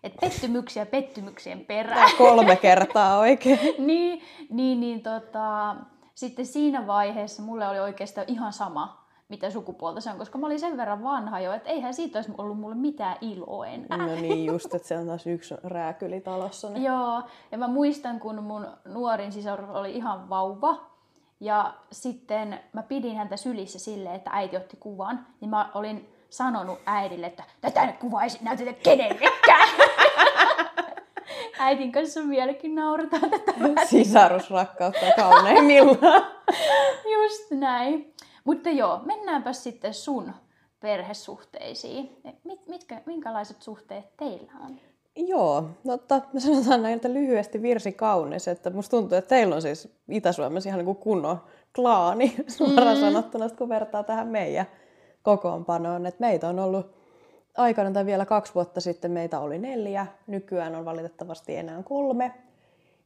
Et 0.04 0.14
pettymyksiä 0.22 0.86
pettymyksien 0.86 1.66
perään. 1.66 2.10
Tää 2.10 2.18
kolme 2.18 2.56
kertaa 2.56 3.20
oikein. 3.20 3.60
niin, 3.88 4.22
niin, 4.50 4.80
niin 4.80 5.04
tota, 5.04 5.76
sitten 6.16 6.46
siinä 6.46 6.88
vaiheessa 6.88 7.42
mulle 7.42 7.68
oli 7.68 7.80
oikeastaan 7.80 8.28
ihan 8.30 8.54
sama, 8.54 9.07
mitä 9.30 9.50
sukupuolta 9.50 10.02
se 10.02 10.10
on, 10.10 10.18
koska 10.18 10.38
mä 10.38 10.46
olin 10.46 10.60
sen 10.60 10.78
verran 10.78 11.04
vanha 11.04 11.40
jo, 11.40 11.54
että 11.54 11.70
eihän 11.70 11.94
siitä 11.94 12.18
olisi 12.18 12.32
ollut 12.38 12.60
mulle 12.60 12.76
mitään 12.76 13.18
iloa 13.22 13.68
enää. 13.68 13.98
No 13.98 14.16
niin, 14.16 14.46
just, 14.54 14.74
että 14.74 14.88
se 14.88 14.98
on 14.98 15.08
taas 15.08 15.28
yksi 15.28 15.56
rääkyli 15.64 16.22
talossa. 16.22 16.70
Niin. 16.70 16.84
Joo, 16.84 17.22
ja 17.52 17.58
mä 17.58 17.68
muistan, 17.68 18.20
kun 18.20 18.44
mun 18.44 18.68
nuorin 18.86 19.32
sisar 19.32 19.72
oli 19.72 19.96
ihan 19.96 20.30
vauva, 20.30 20.98
ja 21.40 21.74
sitten 21.92 22.60
mä 22.74 22.84
pidin 22.84 23.18
häntä 23.18 23.38
sylissä 23.38 23.80
silleen, 23.80 24.16
että 24.16 24.30
äiti 24.34 24.58
otti 24.58 24.78
kuvan, 24.80 25.28
niin 25.42 25.50
mä 25.50 25.72
olin 25.74 26.10
sanonut 26.30 26.80
äidille, 26.86 27.28
että 27.28 27.44
tätä 27.62 27.86
nyt 27.86 27.98
kuvaa 27.98 28.24
ei 28.24 28.30
näytetä 28.42 28.74
kenellekään. 28.74 29.70
Äitin 31.60 31.92
kanssa 31.92 32.20
vieläkin 32.30 32.76
naurataan 32.76 33.30
tätä. 33.30 33.54
Sisarusrakkautta 33.86 35.06
kauneimmillaan. 35.16 36.28
Just 37.14 37.52
näin. 37.52 38.14
Mutta 38.48 38.70
joo, 38.70 39.02
mennäänpä 39.06 39.54
sitten 39.54 39.94
sun 39.94 40.34
perhesuhteisiin. 40.80 42.22
Mit, 42.44 42.68
mitkä, 42.68 43.02
minkälaiset 43.06 43.62
suhteet 43.62 44.18
teillä 44.18 44.52
on? 44.66 44.80
Joo, 45.16 45.70
no 45.84 45.94
että 45.94 46.22
me 46.34 46.40
sanotaan 46.40 46.84
näin, 46.84 46.96
että 46.96 47.14
lyhyesti 47.14 47.62
virsi 47.62 47.92
kaunis, 47.92 48.48
että 48.48 48.70
musta 48.70 48.98
tuntuu, 48.98 49.18
että 49.18 49.30
teillä 49.30 49.56
on 49.56 49.62
siis 49.62 49.90
Itä-Suomessa 50.10 50.70
ihan 50.70 50.78
niin 50.78 50.86
kuin 50.86 50.98
kunnon 50.98 51.42
klaani 51.76 52.36
suoraan 52.58 52.98
mm. 52.98 53.02
sanottuna, 53.02 53.50
kun 53.50 53.70
vertaa 53.70 54.04
tähän 54.04 54.28
meidän 54.28 54.66
kokoonpanoon. 55.24 56.06
Että 56.06 56.22
meitä 56.22 56.50
on 56.50 56.60
ollut 56.60 56.96
aikana 57.58 57.92
tai 57.92 58.06
vielä 58.06 58.26
kaksi 58.26 58.56
vuotta 58.56 58.82
sitten 58.82 59.12
meitä 59.12 59.40
oli 59.40 59.58
neljä, 59.58 60.08
nykyään 60.28 60.76
on 60.76 60.86
valitettavasti 60.86 61.56
enää 61.56 61.84
kolme. 61.84 62.47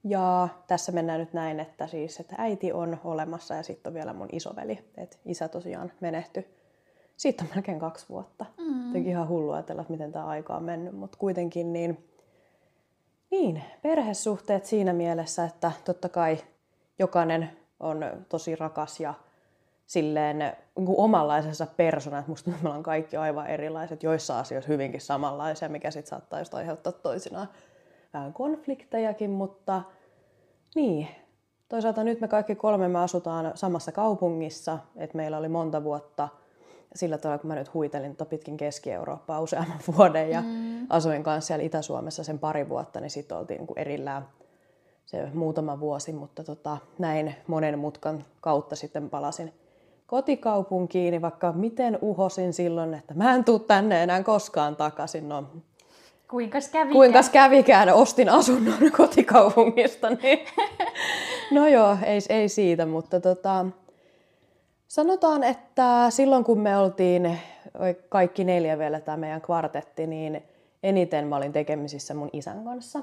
Ja 0.03 0.49
tässä 0.67 0.91
mennään 0.91 1.19
nyt 1.19 1.33
näin, 1.33 1.59
että 1.59 1.87
siis 1.87 2.19
että 2.19 2.35
äiti 2.37 2.73
on 2.73 2.97
olemassa 3.03 3.55
ja 3.55 3.63
sitten 3.63 3.89
on 3.89 3.93
vielä 3.93 4.13
mun 4.13 4.29
isoveli. 4.31 4.79
että 4.97 5.17
isä 5.25 5.47
tosiaan 5.47 5.91
menehtyi. 5.99 6.47
Siitä 7.17 7.43
on 7.43 7.49
melkein 7.55 7.79
kaksi 7.79 8.05
vuotta. 8.09 8.45
Mm. 8.57 8.95
Ihan 8.95 9.27
hullua 9.27 9.55
ajatella, 9.55 9.81
että 9.81 9.93
miten 9.93 10.11
tämä 10.11 10.25
aika 10.25 10.55
on 10.55 10.63
mennyt, 10.63 10.93
mutta 10.93 11.17
kuitenkin 11.17 11.73
niin, 11.73 12.09
niin, 13.31 13.63
perhesuhteet 13.81 14.65
siinä 14.65 14.93
mielessä, 14.93 15.43
että 15.43 15.71
totta 15.85 16.09
kai 16.09 16.37
jokainen 16.99 17.49
on 17.79 18.05
tosi 18.29 18.55
rakas 18.55 18.99
ja 18.99 19.13
silleen 19.85 20.39
niin 20.75 20.85
kuin 20.85 20.99
omanlaisensa 20.99 21.67
persona, 21.77 22.19
että 22.19 22.31
musta 22.31 22.49
me 22.49 22.57
ollaan 22.63 22.83
kaikki 22.83 23.17
aivan 23.17 23.47
erilaiset, 23.47 24.03
joissa 24.03 24.39
asioissa 24.39 24.71
hyvinkin 24.71 25.01
samanlaisia, 25.01 25.69
mikä 25.69 25.91
sitten 25.91 26.09
saattaa 26.09 26.39
just 26.39 26.53
aiheuttaa 26.53 26.93
toisinaan 26.93 27.47
vähän 28.13 28.33
konfliktejakin, 28.33 29.29
mutta 29.29 29.81
niin, 30.75 31.07
toisaalta 31.69 32.03
nyt 32.03 32.21
me 32.21 32.27
kaikki 32.27 32.55
kolme 32.55 32.87
me 32.87 32.99
asutaan 32.99 33.51
samassa 33.55 33.91
kaupungissa, 33.91 34.79
että 34.95 35.17
meillä 35.17 35.37
oli 35.37 35.49
monta 35.49 35.83
vuotta 35.83 36.29
sillä 36.95 37.17
tavalla, 37.17 37.37
kun 37.37 37.47
mä 37.47 37.55
nyt 37.55 37.73
huitelin 37.73 38.15
tota 38.15 38.29
pitkin 38.29 38.57
Keski-Eurooppaa 38.57 39.41
useamman 39.41 39.79
vuoden 39.97 40.29
ja 40.29 40.41
mm. 40.41 40.87
asuin 40.89 41.23
kanssa 41.23 41.47
siellä 41.47 41.63
Itä-Suomessa 41.63 42.23
sen 42.23 42.39
pari 42.39 42.69
vuotta, 42.69 42.99
niin 42.99 43.09
sitten 43.09 43.37
oltiin 43.37 43.57
niin 43.57 43.67
kuin 43.67 43.79
erillään 43.79 44.27
se 45.05 45.29
muutama 45.33 45.79
vuosi, 45.79 46.13
mutta 46.13 46.43
tota, 46.43 46.77
näin 46.99 47.35
monen 47.47 47.79
mutkan 47.79 48.25
kautta 48.41 48.75
sitten 48.75 49.09
palasin 49.09 49.53
kotikaupunkiin, 50.11 51.11
niin 51.11 51.21
vaikka 51.21 51.51
miten 51.51 51.99
uhosin 52.01 52.53
silloin, 52.53 52.93
että 52.93 53.13
mä 53.13 53.35
en 53.35 53.43
tuu 53.43 53.59
tänne 53.59 54.03
enää 54.03 54.23
koskaan 54.23 54.75
takaisin. 54.75 55.29
No, 55.29 55.43
Kuinkas 56.31 56.67
kävikään? 56.67 56.93
Kuinkas 56.93 57.29
kävikään, 57.29 57.93
ostin 57.93 58.29
asunnon 58.29 58.91
kotikaupungista. 58.97 60.09
Niin... 60.09 60.39
no 61.51 61.67
joo, 61.67 61.97
ei, 62.03 62.19
ei 62.29 62.49
siitä, 62.49 62.85
mutta 62.85 63.19
tota, 63.19 63.65
sanotaan, 64.87 65.43
että 65.43 66.09
silloin 66.09 66.43
kun 66.43 66.59
me 66.59 66.77
oltiin 66.77 67.39
kaikki 68.09 68.43
neljä 68.43 68.77
vielä 68.77 68.99
tämä 68.99 69.17
meidän 69.17 69.41
kvartetti, 69.41 70.07
niin 70.07 70.43
eniten 70.83 71.27
mä 71.27 71.35
olin 71.35 71.53
tekemisissä 71.53 72.13
mun 72.13 72.29
isän 72.33 72.63
kanssa. 72.63 72.99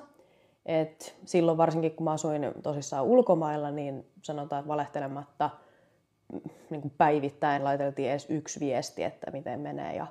Et 0.66 1.14
silloin 1.24 1.58
varsinkin 1.58 1.92
kun 1.92 2.04
mä 2.04 2.12
asuin 2.12 2.52
tosissaan 2.62 3.04
ulkomailla, 3.04 3.70
niin 3.70 4.06
sanotaan, 4.22 4.60
että 4.60 4.68
valehtelematta– 4.68 5.50
niin 6.70 6.82
kuin 6.82 6.94
päivittäin 6.98 7.64
laiteltiin 7.64 8.10
edes 8.10 8.26
yksi 8.30 8.60
viesti, 8.60 9.04
että 9.04 9.30
miten 9.30 9.60
menee 9.60 9.96
ja 9.96 10.06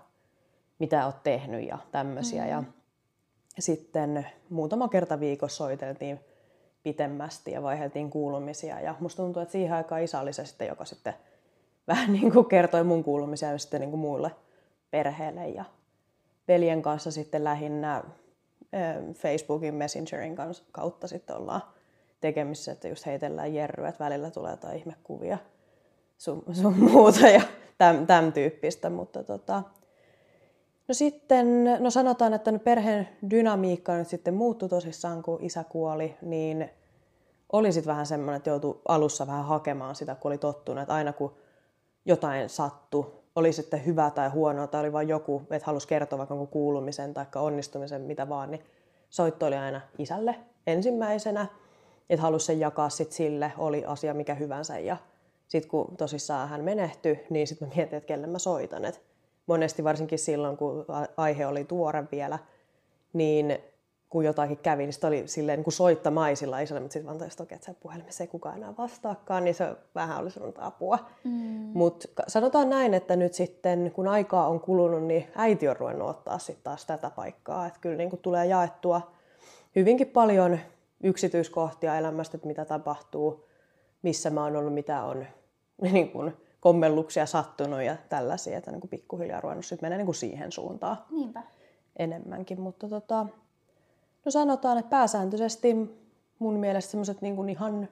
mitä 0.80 1.06
olet 1.06 1.24
tehnyt 1.24 1.68
ja 1.68 1.78
tämmöisiä. 1.92 2.44
Mm. 2.44 2.50
Ja 2.50 2.64
sitten 3.62 4.28
muutama 4.50 4.88
kerta 4.88 5.20
viikossa 5.20 5.58
soiteltiin 5.58 6.20
pitemmästi 6.84 7.52
ja 7.52 7.64
vaiheltiin 7.64 8.10
kuulumisia. 8.10 8.80
Ja 8.80 8.96
musta 9.00 9.24
tuntuu, 9.24 9.42
että 9.42 9.52
siihen 9.52 9.76
aikaan 9.76 10.04
isä 10.04 10.20
oli 10.20 10.34
se 10.34 10.46
sitten, 10.46 10.68
joka 10.68 10.86
sitten 10.86 11.14
vähän 11.88 12.14
niin 12.22 12.32
kuin 12.32 12.46
kertoi 12.46 12.84
mun 12.84 13.04
kuulumisia 13.04 13.58
sitten 13.58 13.82
niin 13.82 13.90
kuin 13.90 14.00
muille 14.00 14.32
perheelle. 14.92 15.50
Ja 15.50 15.66
veljen 16.48 16.82
kanssa 16.82 17.12
sitten 17.12 17.44
lähinnä 17.44 18.04
Facebookin 19.14 19.74
Messengerin 19.74 20.36
kautta 20.72 21.08
sitten 21.08 21.36
ollaan 21.36 21.62
tekemisissä, 22.22 22.72
että 22.72 22.88
just 22.88 23.06
heitellään 23.06 23.54
jerryä, 23.54 23.90
että 23.90 24.04
välillä 24.04 24.32
tulee 24.32 24.52
jotain 24.52 24.78
ihmekuvia 24.78 25.38
sun, 26.18 26.44
sun 26.54 26.80
muuta 26.80 27.28
ja 27.28 27.42
tämän, 27.78 28.08
tämän 28.08 28.34
tyyppistä. 28.34 28.90
Mutta 28.90 29.24
tota, 29.24 29.64
no 30.88 30.94
sitten, 30.94 31.64
no 31.80 31.90
sanotaan, 31.90 32.34
että 32.34 32.52
no 32.52 32.60
perheen 32.60 33.10
dynamiikka 33.30 33.96
nyt 33.96 34.08
sitten 34.08 34.34
muuttui 34.34 34.70
tosissaan, 34.70 35.24
kun 35.24 35.42
isä 35.42 35.64
kuoli, 35.64 36.16
niin 36.22 36.70
oli 37.52 37.72
sitten 37.72 37.92
vähän 37.92 38.06
semmoinen, 38.06 38.38
että 38.38 38.50
joutui 38.50 38.82
alussa 38.88 39.28
vähän 39.28 39.46
hakemaan 39.46 39.96
sitä, 39.96 40.16
kun 40.16 40.32
oli 40.32 40.38
tottunut, 40.38 40.82
että 40.82 40.94
aina 40.94 41.14
kun 41.14 41.34
jotain 42.06 42.50
sattui, 42.50 43.12
oli 43.36 43.54
sitten 43.54 43.86
hyvä 43.86 44.12
tai 44.16 44.30
huono 44.30 44.68
tai 44.68 44.82
oli 44.82 44.94
vain 44.94 45.08
joku, 45.08 45.42
että 45.52 45.66
halusi 45.66 45.88
kertoa 45.88 46.18
vaikka 46.20 46.46
kuulumisen 46.46 47.14
tai 47.14 47.26
onnistumisen, 47.36 48.02
mitä 48.02 48.30
vaan, 48.30 48.52
niin 48.52 48.64
soitto 49.10 49.46
oli 49.46 49.56
aina 49.56 49.82
isälle 49.98 50.36
ensimmäisenä, 50.68 51.46
että 52.10 52.22
halusi 52.22 52.46
sen 52.46 52.60
jakaa 52.60 52.90
sitten 52.90 53.16
sille, 53.16 53.52
oli 53.58 53.86
asia 53.86 54.14
mikä 54.14 54.34
hyvänsä 54.36 54.80
ja 54.80 54.98
sitten 55.48 55.70
kun 55.70 55.98
tosissaan 55.98 56.50
hän 56.50 56.64
menehtyi, 56.64 57.26
niin 57.30 57.48
sitten 57.48 57.68
mä 57.68 57.74
mietin, 57.76 57.98
että 57.98 58.08
kelle 58.08 58.28
mä 58.28 58.40
soitan. 58.40 58.86
Et 58.86 59.07
monesti 59.48 59.84
varsinkin 59.84 60.20
silloin, 60.20 60.58
kun 60.58 60.86
aihe 61.18 61.48
oli 61.48 61.64
tuore 61.64 62.04
vielä, 62.12 62.40
niin 63.14 63.58
kun 64.10 64.26
jotakin 64.26 64.58
kävi, 64.58 64.84
niin 64.84 64.94
sitten 64.94 65.08
oli 65.08 65.24
silleen 65.26 65.58
niin 65.58 65.64
kuin 65.64 65.74
soittamaisilla 65.74 66.60
isolle, 66.60 66.80
mutta 66.80 66.94
sitten 66.94 67.08
vaan 67.08 67.18
toista, 67.18 67.44
että 67.44 67.66
se 67.66 67.74
puhelimessa 67.74 68.24
ei 68.24 68.28
kukaan 68.28 68.58
enää 68.58 68.74
vastaakaan, 68.78 69.44
niin 69.44 69.56
se 69.56 69.76
vähän 69.96 70.20
oli 70.20 70.32
sanonut 70.32 70.56
apua. 70.60 71.00
Mm. 71.24 71.32
Mutta 71.74 72.24
sanotaan 72.28 72.70
näin, 72.70 72.94
että 72.94 73.16
nyt 73.16 73.34
sitten 73.34 73.92
kun 73.96 74.08
aikaa 74.08 74.48
on 74.48 74.60
kulunut, 74.60 75.04
niin 75.04 75.28
äiti 75.36 75.68
on 75.68 75.78
ruvennut 75.78 76.10
ottaa 76.10 76.40
sitten 76.40 76.64
taas 76.64 76.86
tätä 76.86 77.10
paikkaa. 77.10 77.68
Että 77.68 77.80
kyllä 77.80 77.98
niin 77.98 78.10
kuin 78.10 78.22
tulee 78.22 78.46
jaettua 78.46 79.12
hyvinkin 79.76 80.08
paljon 80.08 80.60
yksityiskohtia 81.04 81.98
elämästä, 81.98 82.38
että 82.38 82.48
mitä 82.48 82.66
tapahtuu, 82.66 83.46
missä 84.02 84.30
mä 84.30 84.44
oon 84.44 84.56
ollut, 84.56 84.74
mitä 84.74 85.04
on 85.04 85.26
niin 85.82 86.12
kuin 86.12 86.34
kommelluksia 86.60 87.26
sattunut 87.26 87.82
ja 87.82 87.96
tällaisia, 88.10 88.58
että 88.58 88.72
niin 88.72 88.82
kuin 88.82 88.90
pikkuhiljaa 88.90 89.42
ruvennut 89.42 89.66
sitten 89.66 89.90
mennä 89.90 90.04
niin 90.04 90.16
siihen 90.16 90.52
suuntaan 90.52 90.98
Niinpä. 91.12 91.44
enemmänkin. 92.00 92.62
Mutta 92.62 92.90
tota, 92.90 93.26
no 94.26 94.32
sanotaan, 94.32 94.78
että 94.78 94.90
pääsääntöisesti 94.90 95.76
mun 96.40 96.54
mielestä 96.54 96.92
semmoiset 96.92 97.22
niin 97.22 97.50
ihan 97.50 97.90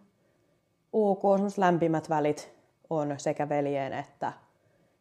ok, 0.93 1.21
semmoiset 1.35 1.57
lämpimät 1.57 2.09
välit 2.09 2.51
on 2.89 3.15
sekä 3.17 3.49
veljeen 3.49 3.93
että, 3.93 4.33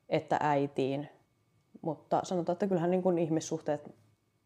että 0.08 0.36
äitiin. 0.40 1.08
Mutta 1.82 2.20
sanotaan, 2.24 2.54
että 2.54 2.66
kyllähän 2.66 2.90
niin 2.90 3.02
kuin 3.02 3.18
ihmissuhteet 3.18 3.94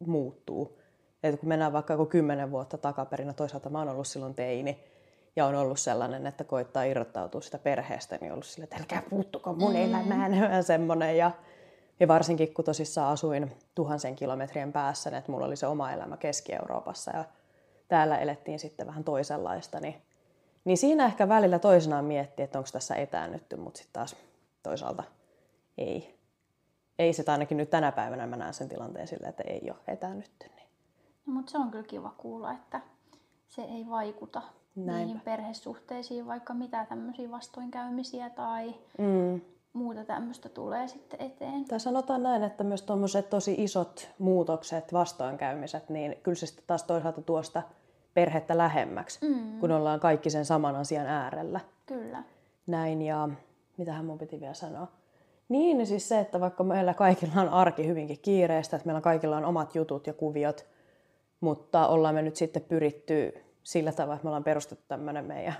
muuttuu. 0.06 0.78
että 1.22 1.40
kun 1.40 1.48
mennään 1.48 1.72
vaikka 1.72 1.94
joku 1.94 2.06
kymmenen 2.06 2.50
vuotta 2.50 2.78
takaperin, 2.78 3.26
no 3.26 3.32
toisaalta 3.32 3.70
mä 3.70 3.78
oon 3.78 3.88
ollut 3.88 4.06
silloin 4.06 4.34
teini, 4.34 4.78
ja 5.38 5.46
on 5.46 5.54
ollut 5.54 5.78
sellainen, 5.78 6.26
että 6.26 6.44
koittaa 6.44 6.82
irrottautua 6.82 7.40
sitä 7.40 7.58
perheestä, 7.58 8.18
niin 8.20 8.30
on 8.30 8.32
ollut 8.32 8.46
sille, 8.46 8.64
että 8.64 8.76
älkää 8.76 9.02
puuttuko 9.10 9.52
mun 9.52 9.70
mm. 9.70 9.76
elämään, 9.76 10.34
ja 10.54 10.62
semmoinen. 10.62 11.16
Ja, 11.16 11.30
ja 12.00 12.08
varsinkin 12.08 12.54
kun 12.54 12.64
tosissaan 12.64 13.12
asuin 13.12 13.52
tuhansien 13.74 14.16
kilometrien 14.16 14.72
päässä, 14.72 15.10
niin 15.10 15.18
että 15.18 15.32
mulla 15.32 15.46
oli 15.46 15.56
se 15.56 15.66
oma 15.66 15.92
elämä 15.92 16.16
Keski-Euroopassa 16.16 17.16
ja 17.16 17.24
täällä 17.88 18.18
elettiin 18.18 18.58
sitten 18.58 18.86
vähän 18.86 19.04
toisenlaista, 19.04 19.80
niin, 19.80 20.02
niin 20.64 20.78
siinä 20.78 21.06
ehkä 21.06 21.28
välillä 21.28 21.58
toisenaan 21.58 22.04
miettii, 22.04 22.44
että 22.44 22.58
onko 22.58 22.70
tässä 22.72 22.94
etäännytty, 22.94 23.56
mutta 23.56 23.78
sitten 23.78 23.92
taas 23.92 24.16
toisaalta 24.62 25.04
ei. 25.78 26.18
Ei 26.98 27.12
se 27.12 27.24
ainakin 27.26 27.56
nyt 27.56 27.70
tänä 27.70 27.92
päivänä 27.92 28.26
mä 28.26 28.36
näen 28.36 28.54
sen 28.54 28.68
tilanteen 28.68 29.08
silleen, 29.08 29.30
että 29.30 29.42
ei 29.46 29.70
ole 29.70 29.78
etäännytty. 29.88 30.46
Niin. 30.56 30.68
No, 31.26 31.32
mutta 31.32 31.52
se 31.52 31.58
on 31.58 31.70
kyllä 31.70 31.84
kiva 31.84 32.14
kuulla, 32.18 32.52
että 32.52 32.80
se 33.48 33.62
ei 33.62 33.86
vaikuta 33.88 34.42
Näinpä. 34.86 35.04
niihin 35.04 35.20
perhesuhteisiin, 35.20 36.26
vaikka 36.26 36.54
mitä 36.54 36.86
tämmöisiä 36.88 37.30
vastoinkäymisiä 37.30 38.30
tai 38.30 38.74
mm. 38.98 39.40
muuta 39.72 40.04
tämmöistä 40.04 40.48
tulee 40.48 40.88
sitten 40.88 41.22
eteen. 41.22 41.64
Tai 41.64 41.80
sanotaan 41.80 42.22
näin, 42.22 42.42
että 42.42 42.64
myös 42.64 42.82
tuommoiset 42.82 43.30
tosi 43.30 43.54
isot 43.58 44.10
muutokset, 44.18 44.92
vastoinkäymiset, 44.92 45.88
niin 45.88 46.16
kyllä 46.22 46.34
se 46.34 46.46
sitten 46.46 46.64
taas 46.66 46.82
toisaalta 46.82 47.22
tuosta 47.22 47.62
perhettä 48.14 48.58
lähemmäksi, 48.58 49.18
mm. 49.28 49.60
kun 49.60 49.70
ollaan 49.70 50.00
kaikki 50.00 50.30
sen 50.30 50.44
saman 50.44 50.76
asian 50.76 51.06
äärellä. 51.06 51.60
Kyllä. 51.86 52.22
Näin 52.66 53.02
ja 53.02 53.28
mitähän 53.76 54.04
mun 54.04 54.18
piti 54.18 54.40
vielä 54.40 54.54
sanoa. 54.54 54.86
Niin, 55.48 55.86
siis 55.86 56.08
se, 56.08 56.18
että 56.18 56.40
vaikka 56.40 56.64
meillä 56.64 56.94
kaikilla 56.94 57.42
on 57.42 57.48
arki 57.48 57.86
hyvinkin 57.86 58.18
kiireistä, 58.22 58.76
että 58.76 58.86
meillä 58.86 59.00
kaikilla 59.00 59.36
on 59.36 59.44
omat 59.44 59.74
jutut 59.74 60.06
ja 60.06 60.12
kuviot, 60.12 60.66
mutta 61.40 61.88
ollaan 61.88 62.14
me 62.14 62.22
nyt 62.22 62.36
sitten 62.36 62.62
pyritty 62.62 63.34
sillä 63.68 63.92
tavalla, 63.92 64.14
että 64.14 64.24
me 64.24 64.28
ollaan 64.28 64.44
perustettu 64.44 64.84
tämmöinen 64.88 65.24
meidän 65.24 65.54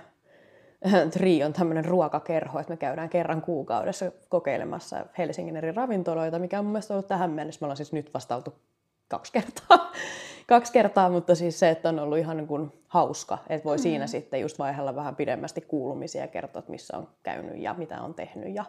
Trion 1.13 1.53
tämmöinen 1.53 1.85
ruokakerho, 1.85 2.59
että 2.59 2.73
me 2.73 2.77
käydään 2.77 3.09
kerran 3.09 3.41
kuukaudessa 3.41 4.11
kokeilemassa 4.29 5.05
Helsingin 5.17 5.57
eri 5.57 5.71
ravintoloita, 5.71 6.39
mikä 6.39 6.59
on 6.59 6.65
mun 6.65 6.71
mielestä 6.71 6.93
ollut 6.93 7.07
tähän 7.07 7.31
mennessä. 7.31 7.59
Me 7.61 7.65
ollaan 7.65 7.77
siis 7.77 7.93
nyt 7.93 8.13
vastautu 8.13 8.53
kaksi 9.07 9.31
kertaa, 9.31 9.91
kaksi 10.47 10.73
kertaa 10.73 11.09
mutta 11.09 11.35
siis 11.35 11.59
se, 11.59 11.69
että 11.69 11.89
on 11.89 11.99
ollut 11.99 12.17
ihan 12.17 12.37
niin 12.37 12.47
kuin 12.47 12.71
hauska, 12.87 13.37
että 13.49 13.65
voi 13.65 13.77
mm. 13.77 13.81
siinä 13.81 14.07
sitten 14.07 14.41
just 14.41 14.59
vaihella 14.59 14.95
vähän 14.95 15.15
pidemmästi 15.15 15.61
kuulumisia 15.61 16.21
ja 16.21 16.27
kertoa, 16.27 16.59
että 16.59 16.71
missä 16.71 16.97
on 16.97 17.07
käynyt 17.23 17.57
ja 17.57 17.73
mitä 17.73 18.01
on 18.01 18.13
tehnyt 18.13 18.55
ja 18.55 18.65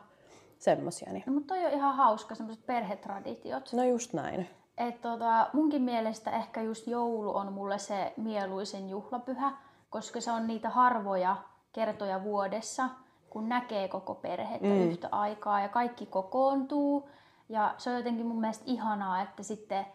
semmoisia. 0.59 1.13
Niin. 1.13 1.23
No, 1.27 1.33
mutta 1.33 1.55
toi 1.55 1.67
on 1.67 1.73
ihan 1.73 1.97
hauska, 1.97 2.35
semmoiset 2.35 2.67
perhetraditiot. 2.67 3.73
No 3.73 3.85
just 3.85 4.13
näin. 4.13 4.49
Et 4.81 5.01
tota, 5.01 5.49
munkin 5.53 5.83
mielestä 5.83 6.31
ehkä 6.31 6.63
just 6.63 6.87
joulu 6.87 7.37
on 7.37 7.53
mulle 7.53 7.79
se 7.79 8.13
mieluisen 8.17 8.91
juhlapyhä, 8.91 9.53
koska 9.91 10.21
se 10.21 10.33
on 10.33 10.47
niitä 10.47 10.71
harvoja 10.71 11.37
kertoja 11.73 12.23
vuodessa, 12.23 12.89
kun 13.31 13.49
näkee 13.49 13.89
koko 13.89 14.15
perhettä 14.15 14.67
mm. 14.67 14.91
yhtä 14.91 15.09
aikaa 15.13 15.61
ja 15.61 15.69
kaikki 15.69 16.07
kokoontuu. 16.07 17.09
Ja 17.49 17.75
se 17.79 17.91
on 17.91 17.97
jotenkin 17.97 18.27
mun 18.27 18.41
mielestä 18.41 18.65
ihanaa, 18.67 19.23
että 19.23 19.43
sitten 19.43 19.87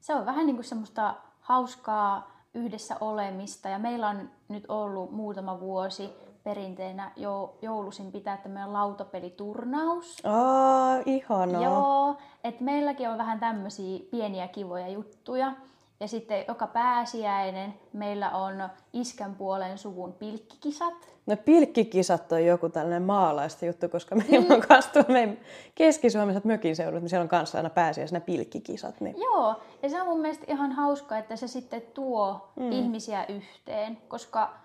se 0.00 0.14
on 0.14 0.26
vähän 0.26 0.46
niin 0.46 0.56
kuin 0.56 0.64
semmoista 0.64 1.14
hauskaa 1.40 2.30
yhdessä 2.54 2.96
olemista. 3.00 3.68
Ja 3.68 3.78
meillä 3.78 4.08
on 4.08 4.30
nyt 4.48 4.64
ollut 4.68 5.10
muutama 5.10 5.60
vuosi 5.60 6.12
perinteenä 6.44 7.12
jo, 7.16 7.54
joulusin 7.62 8.12
pitää 8.12 8.36
tämmöinen 8.36 8.72
lautapeliturnaus. 8.72 10.16
Aa, 10.24 10.96
ihanaa. 11.06 11.62
Joo, 11.62 12.16
että 12.44 12.64
meilläkin 12.64 13.08
on 13.08 13.18
vähän 13.18 13.40
tämmöisiä 13.40 14.00
pieniä 14.10 14.48
kivoja 14.48 14.88
juttuja. 14.88 15.52
Ja 16.00 16.08
sitten 16.08 16.44
joka 16.48 16.66
pääsiäinen 16.66 17.74
meillä 17.92 18.30
on 18.30 18.68
iskän 18.92 19.34
puolen 19.34 19.78
suvun 19.78 20.12
pilkkikisat. 20.12 20.94
No 21.26 21.36
pilkkikisat 21.36 22.32
on 22.32 22.44
joku 22.44 22.68
tällainen 22.68 23.02
maalaista 23.02 23.66
juttu, 23.66 23.88
koska 23.88 24.14
meillä 24.14 24.48
mm. 24.48 24.54
on 24.54 24.60
kanssa 24.68 25.04
meidän 25.08 25.38
Keski-Suomessa 25.74 26.40
mökin 26.44 26.76
seudut, 26.76 27.00
niin 27.00 27.08
siellä 27.08 27.22
on 27.22 27.28
kanssa 27.28 27.58
aina 27.58 27.70
pääsiäisenä 27.70 28.20
pilkkikisat. 28.20 29.00
Niin... 29.00 29.20
Joo, 29.20 29.54
ja 29.82 29.90
se 29.90 30.00
on 30.00 30.08
mun 30.08 30.20
mielestä 30.20 30.44
ihan 30.48 30.72
hauska, 30.72 31.18
että 31.18 31.36
se 31.36 31.48
sitten 31.48 31.82
tuo 31.82 32.48
mm. 32.56 32.72
ihmisiä 32.72 33.24
yhteen, 33.24 33.98
koska 34.08 34.61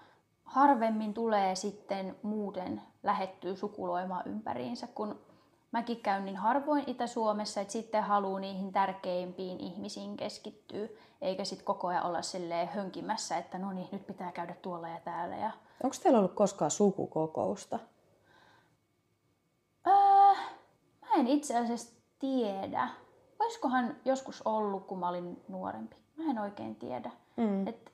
harvemmin 0.58 1.14
tulee 1.14 1.56
sitten 1.56 2.16
muuten 2.24 2.82
lähettyä 3.04 3.56
sukuloimaan 3.56 4.28
ympäriinsä, 4.28 4.88
kun 4.88 5.20
mäkin 5.72 6.02
käyn 6.02 6.26
niin 6.26 6.38
harvoin 6.38 6.84
Itä-Suomessa, 6.88 7.62
että 7.62 7.72
sitten 7.72 8.04
haluaa 8.04 8.40
niihin 8.40 8.72
tärkeimpiin 8.72 9.60
ihmisiin 9.60 10.18
keskittyä, 10.18 10.88
eikä 11.22 11.46
sitten 11.46 11.66
koko 11.66 11.88
ajan 11.88 12.06
olla 12.06 12.22
silleen 12.22 12.68
hönkimässä, 12.68 13.38
että 13.38 13.58
no 13.58 13.74
niin, 13.74 13.88
nyt 13.92 14.08
pitää 14.08 14.32
käydä 14.32 14.56
tuolla 14.62 14.90
ja 14.90 15.00
täällä. 15.00 15.36
Ja... 15.36 15.52
Onko 15.84 15.96
teillä 16.04 16.20
ollut 16.20 16.34
koskaan 16.34 16.72
sukukokousta? 16.72 17.80
Öö, 19.88 19.94
mä 21.02 21.14
en 21.16 21.28
itse 21.28 21.58
asiassa 21.58 21.94
tiedä. 22.20 22.88
Olisikohan 23.40 23.96
joskus 24.06 24.42
ollut, 24.46 24.88
kun 24.88 25.00
mä 25.00 25.10
olin 25.10 25.44
nuorempi? 25.48 25.96
Mä 26.16 26.32
en 26.32 26.40
oikein 26.40 26.76
tiedä. 26.76 27.12
Mm. 27.36 27.68
Et 27.68 27.92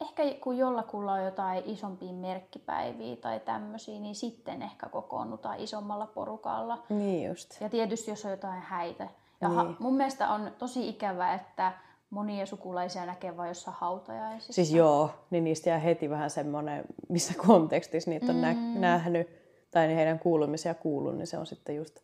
ehkä 0.00 0.22
kun 0.40 0.58
jollakulla 0.58 1.12
on 1.12 1.24
jotain 1.24 1.62
isompia 1.66 2.12
merkkipäiviä 2.12 3.16
tai 3.16 3.40
tämmöisiä, 3.40 4.00
niin 4.00 4.14
sitten 4.14 4.62
ehkä 4.62 4.88
kokoonnutaan 4.88 5.58
isommalla 5.58 6.06
porukalla. 6.06 6.82
Niin 6.88 7.28
just. 7.28 7.60
Ja 7.60 7.68
tietysti 7.68 8.10
jos 8.10 8.24
on 8.24 8.30
jotain 8.30 8.62
häitä. 8.62 9.08
Ja 9.40 9.48
niin. 9.48 9.56
ha- 9.56 9.74
mun 9.78 9.96
mielestä 9.96 10.28
on 10.28 10.52
tosi 10.58 10.88
ikävä, 10.88 11.34
että 11.34 11.72
monia 12.10 12.46
sukulaisia 12.46 13.06
näkee 13.06 13.36
vain 13.36 13.48
jossain 13.48 13.76
hautajaisissa. 13.80 14.52
Siis 14.52 14.72
joo, 14.72 15.10
niin 15.30 15.44
niistä 15.44 15.70
jää 15.70 15.78
heti 15.78 16.10
vähän 16.10 16.30
semmoinen, 16.30 16.84
missä 17.08 17.34
kontekstissa 17.46 18.10
niitä 18.10 18.26
on 18.26 18.34
mm. 18.34 18.40
nä- 18.40 18.78
nähnyt 18.78 19.28
tai 19.70 19.86
niin 19.86 19.96
heidän 19.96 20.18
kuulumisia 20.18 20.74
kuullut, 20.74 21.16
niin 21.16 21.26
se 21.26 21.38
on 21.38 21.46
sitten 21.46 21.76
just 21.76 22.00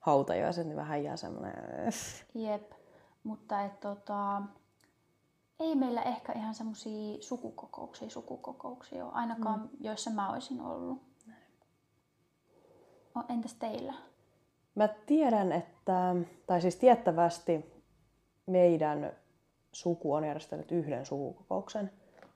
hautajaiset, 0.00 0.66
niin 0.66 0.76
vähän 0.76 1.04
jää 1.04 1.16
semmoinen... 1.16 1.54
Jep, 2.34 2.72
mutta 3.24 3.64
et 3.64 3.80
tota, 3.80 4.42
ei 5.60 5.74
meillä 5.74 6.02
ehkä 6.02 6.32
ihan 6.32 6.54
semmoisia 6.54 7.16
sukukokouksia, 7.20 8.10
sukukokouksia 8.10 9.04
ole, 9.04 9.12
ainakaan 9.14 9.60
mm. 9.60 9.68
joissa 9.80 10.10
mä 10.10 10.30
olisin 10.30 10.60
ollut. 10.60 11.02
No, 13.14 13.24
entäs 13.28 13.54
teillä? 13.54 13.94
Mä 14.74 14.88
tiedän, 14.88 15.52
että, 15.52 16.16
tai 16.46 16.60
siis 16.60 16.76
tiettävästi 16.76 17.82
meidän 18.46 19.12
suku 19.72 20.12
on 20.12 20.24
järjestänyt 20.24 20.72
yhden 20.72 21.06
sukukokouksen. 21.06 21.90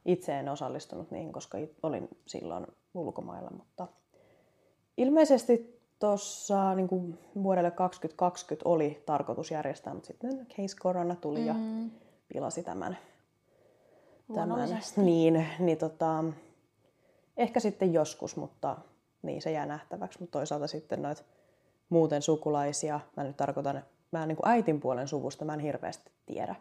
Itse 0.04 0.38
en 0.38 0.48
osallistunut 0.48 1.10
niihin, 1.10 1.32
koska 1.32 1.58
olin 1.82 2.08
silloin 2.26 2.66
ulkomailla, 2.94 3.50
mutta 3.50 3.88
ilmeisesti 4.96 5.80
tuossa 5.98 6.74
niin 6.74 7.18
vuodelle 7.42 7.70
2020 7.70 8.68
oli 8.68 9.02
tarkoitus 9.06 9.50
järjestää, 9.50 9.94
mutta 9.94 10.06
sitten 10.06 10.46
case 10.46 10.76
korona 10.80 11.16
tuli 11.16 11.40
mm. 11.40 11.46
ja 11.46 11.54
pilasi 12.32 12.62
tämän 12.62 12.98
tämän, 14.34 14.80
niin, 14.96 15.46
niin 15.58 15.78
tota, 15.78 16.24
ehkä 17.36 17.60
sitten 17.60 17.92
joskus, 17.92 18.36
mutta 18.36 18.76
niin 19.22 19.42
se 19.42 19.50
jää 19.50 19.66
nähtäväksi. 19.66 20.20
Mutta 20.20 20.38
toisaalta 20.38 20.66
sitten 20.66 21.02
noit 21.02 21.24
muuten 21.88 22.22
sukulaisia, 22.22 23.00
mä 23.16 23.24
nyt 23.24 23.36
tarkoitan, 23.36 23.82
mä 24.10 24.26
niin 24.26 24.36
kuin 24.36 24.48
äitin 24.48 24.80
puolen 24.80 25.08
suvusta 25.08 25.44
mä 25.44 25.54
en 25.54 25.60
hirveästi 25.60 26.10
tiedä 26.26 26.54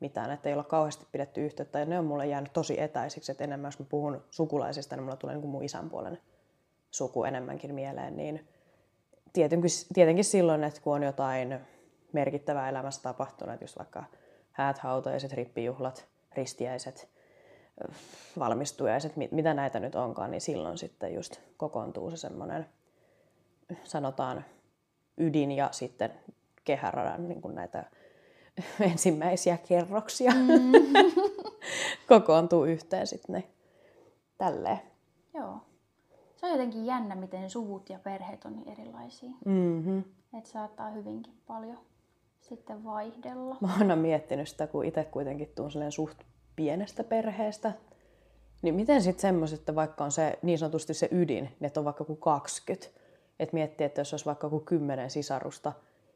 mitään, 0.00 0.30
että 0.30 0.48
ei 0.48 0.52
olla 0.52 0.64
kauheasti 0.64 1.06
pidetty 1.12 1.44
yhteyttä. 1.44 1.78
Ja 1.78 1.84
ne 1.84 1.98
on 1.98 2.04
mulle 2.04 2.26
jäänyt 2.26 2.52
tosi 2.52 2.80
etäisiksi, 2.80 3.32
että 3.32 3.44
enemmän 3.44 3.68
jos 3.68 3.78
mä 3.78 3.86
puhun 3.88 4.22
sukulaisista, 4.30 4.96
niin 4.96 5.04
mulla 5.04 5.16
tulee 5.16 5.34
niin 5.34 5.40
kuin 5.40 5.50
mun 5.50 5.64
isän 5.64 5.90
puolen 5.90 6.18
suku 6.90 7.24
enemmänkin 7.24 7.74
mieleen, 7.74 8.16
niin 8.16 8.48
tietenkin, 9.32 9.70
tietenkin 9.94 10.24
silloin, 10.24 10.64
että 10.64 10.80
kun 10.80 10.94
on 10.94 11.02
jotain 11.02 11.60
merkittävää 12.12 12.68
elämässä 12.68 13.02
tapahtunut, 13.02 13.60
just 13.60 13.78
vaikka 13.78 14.04
häät, 14.52 14.78
hautajaiset, 14.78 15.32
rippijuhlat, 15.32 16.06
ristiäiset, 16.36 17.08
valmistujaiset, 18.38 19.12
mitä 19.30 19.54
näitä 19.54 19.80
nyt 19.80 19.94
onkaan, 19.94 20.30
niin 20.30 20.40
silloin 20.40 20.78
sitten 20.78 21.14
just 21.14 21.40
kokoontuu 21.56 22.10
se 22.10 22.16
semmoinen, 22.16 22.66
sanotaan 23.84 24.44
ydin 25.18 25.52
ja 25.52 25.68
sitten 25.72 26.12
kehäradan 26.64 27.28
niin 27.28 27.42
kuin 27.42 27.54
näitä 27.54 27.84
ensimmäisiä 28.92 29.58
kerroksia 29.68 30.32
mm. 30.32 30.72
kokoontuu 32.08 32.64
yhteen 32.64 33.06
sitten 33.06 33.34
ne 33.34 33.44
tälleen. 34.38 34.80
Joo. 35.34 35.60
Se 36.36 36.46
on 36.46 36.52
jotenkin 36.52 36.86
jännä, 36.86 37.14
miten 37.14 37.50
suvut 37.50 37.90
ja 37.90 37.98
perheet 37.98 38.44
on 38.44 38.56
niin 38.56 38.68
erilaisia. 38.68 39.30
Mm-hmm. 39.44 40.04
Että 40.38 40.50
saattaa 40.50 40.90
hyvinkin 40.90 41.34
paljon 41.46 41.78
sitten 42.42 42.84
vaihdella? 42.84 43.56
Mä 43.60 43.76
oon 43.78 43.98
miettinyt 43.98 44.48
sitä, 44.48 44.66
kun 44.66 44.84
itse 44.84 45.04
kuitenkin 45.04 45.52
tuun 45.54 45.70
suht 45.90 46.18
pienestä 46.56 47.04
perheestä. 47.04 47.72
Niin 48.62 48.74
miten 48.74 49.02
sitten 49.02 49.22
semmoiset, 49.22 49.58
että 49.58 49.74
vaikka 49.74 50.04
on 50.04 50.12
se 50.12 50.38
niin 50.42 50.58
sanotusti 50.58 50.94
se 50.94 51.08
ydin, 51.10 51.56
että 51.60 51.80
on 51.80 51.84
vaikka 51.84 52.04
kuin 52.04 52.18
20, 52.18 53.00
että 53.38 53.54
miettii, 53.54 53.84
että 53.84 54.00
jos 54.00 54.12
olisi 54.12 54.26
vaikka 54.26 54.48
kuin 54.48 54.64
10 54.64 55.10
sisarusta, 55.10 55.72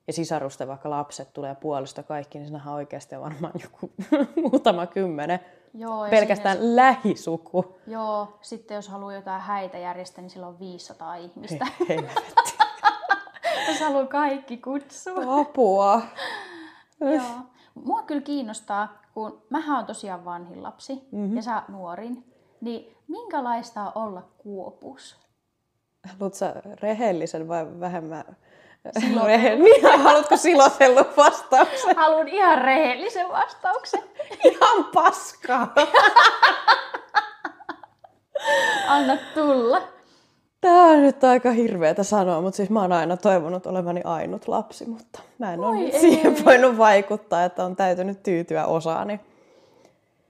ja 0.06 0.12
sisarusta 0.12 0.66
vaikka 0.66 0.90
lapset 0.90 1.32
tulee 1.32 1.54
puolesta 1.54 2.02
kaikki, 2.02 2.38
niin 2.38 2.46
sinähän 2.46 2.74
oikeasti 2.74 3.16
on 3.16 3.22
varmaan 3.22 3.52
joku 3.62 3.90
muutama 4.36 4.86
kymmenen. 4.86 5.40
Joo, 5.74 6.06
Pelkästään 6.10 6.56
sinne... 6.56 6.76
lähisuku. 6.76 7.78
Joo, 7.86 8.38
sitten 8.40 8.74
jos 8.74 8.88
haluaa 8.88 9.14
jotain 9.14 9.42
häitä 9.42 9.78
järjestää, 9.78 10.22
niin 10.22 10.30
sillä 10.30 10.46
on 10.46 10.58
500 10.58 11.14
ihmistä. 11.14 11.66
Jos 13.68 13.80
haluaa 13.80 14.06
kaikki 14.06 14.56
kutsua. 14.56 15.40
Apua. 15.40 16.02
Joo. 17.00 17.22
Mua 17.74 18.02
kyllä 18.02 18.20
kiinnostaa, 18.20 19.02
kun 19.14 19.42
mä 19.50 19.76
oon 19.76 19.86
tosiaan 19.86 20.24
vanhin 20.24 20.62
lapsi 20.62 21.08
mm-hmm. 21.12 21.36
ja 21.36 21.42
sä 21.42 21.62
nuorin, 21.68 22.24
niin 22.60 22.96
minkälaista 23.08 23.80
on 23.82 23.92
olla 23.94 24.22
kuopus? 24.38 25.16
Haluatko 26.08 26.46
rehellisen 26.82 27.48
vai 27.48 27.80
vähemmän 27.80 28.24
Niin, 29.62 29.98
haluatko 30.02 30.36
silotellun 30.36 31.06
vastauksen? 31.16 31.96
Haluan 31.96 32.28
ihan 32.28 32.58
rehellisen 32.58 33.28
vastauksen. 33.28 34.02
ihan 34.44 34.84
paskaa. 34.84 35.74
Anna 38.88 39.16
tulla. 39.34 39.95
Tämä 40.60 40.90
on 40.90 41.02
nyt 41.02 41.24
aika 41.24 41.50
hirveätä 41.50 42.02
sanoa, 42.02 42.40
mutta 42.40 42.56
siis 42.56 42.70
mä 42.70 42.80
oon 42.80 42.92
aina 42.92 43.16
toivonut 43.16 43.66
olevani 43.66 44.00
ainut 44.04 44.48
lapsi, 44.48 44.86
mutta 44.88 45.20
mä 45.38 45.54
en 45.54 45.60
ole 45.60 45.90
siihen 46.00 46.36
voinut 46.44 46.78
vaikuttaa, 46.78 47.44
että 47.44 47.64
on 47.64 47.76
täytynyt 47.76 48.22
tyytyä 48.22 48.66
osaani. 48.66 49.20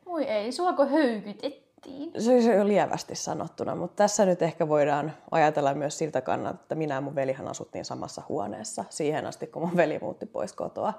Voi 0.07 0.25
ei, 0.25 0.53
suako 0.53 0.87
höykytettiin? 0.87 2.13
Se, 2.19 2.43
se 2.43 2.61
on 2.61 2.69
lievästi 2.69 3.15
sanottuna, 3.15 3.75
mutta 3.75 3.97
tässä 3.97 4.27
nyt 4.27 4.43
ehkä 4.43 4.69
voidaan 4.69 5.13
ajatella 5.31 5.75
myös 5.75 5.99
siltä 5.99 6.21
kannalta, 6.21 6.59
että 6.63 6.75
minä 6.75 6.95
ja 6.95 7.01
mun 7.01 7.15
velihan 7.15 7.49
asuttiin 7.49 7.85
samassa 7.85 8.23
huoneessa 8.29 8.85
siihen 8.91 9.27
asti, 9.27 9.47
kun 9.47 9.63
mun 9.63 9.77
veli 9.77 9.99
muutti 9.99 10.27
pois 10.27 10.53
kotoa. 10.53 10.93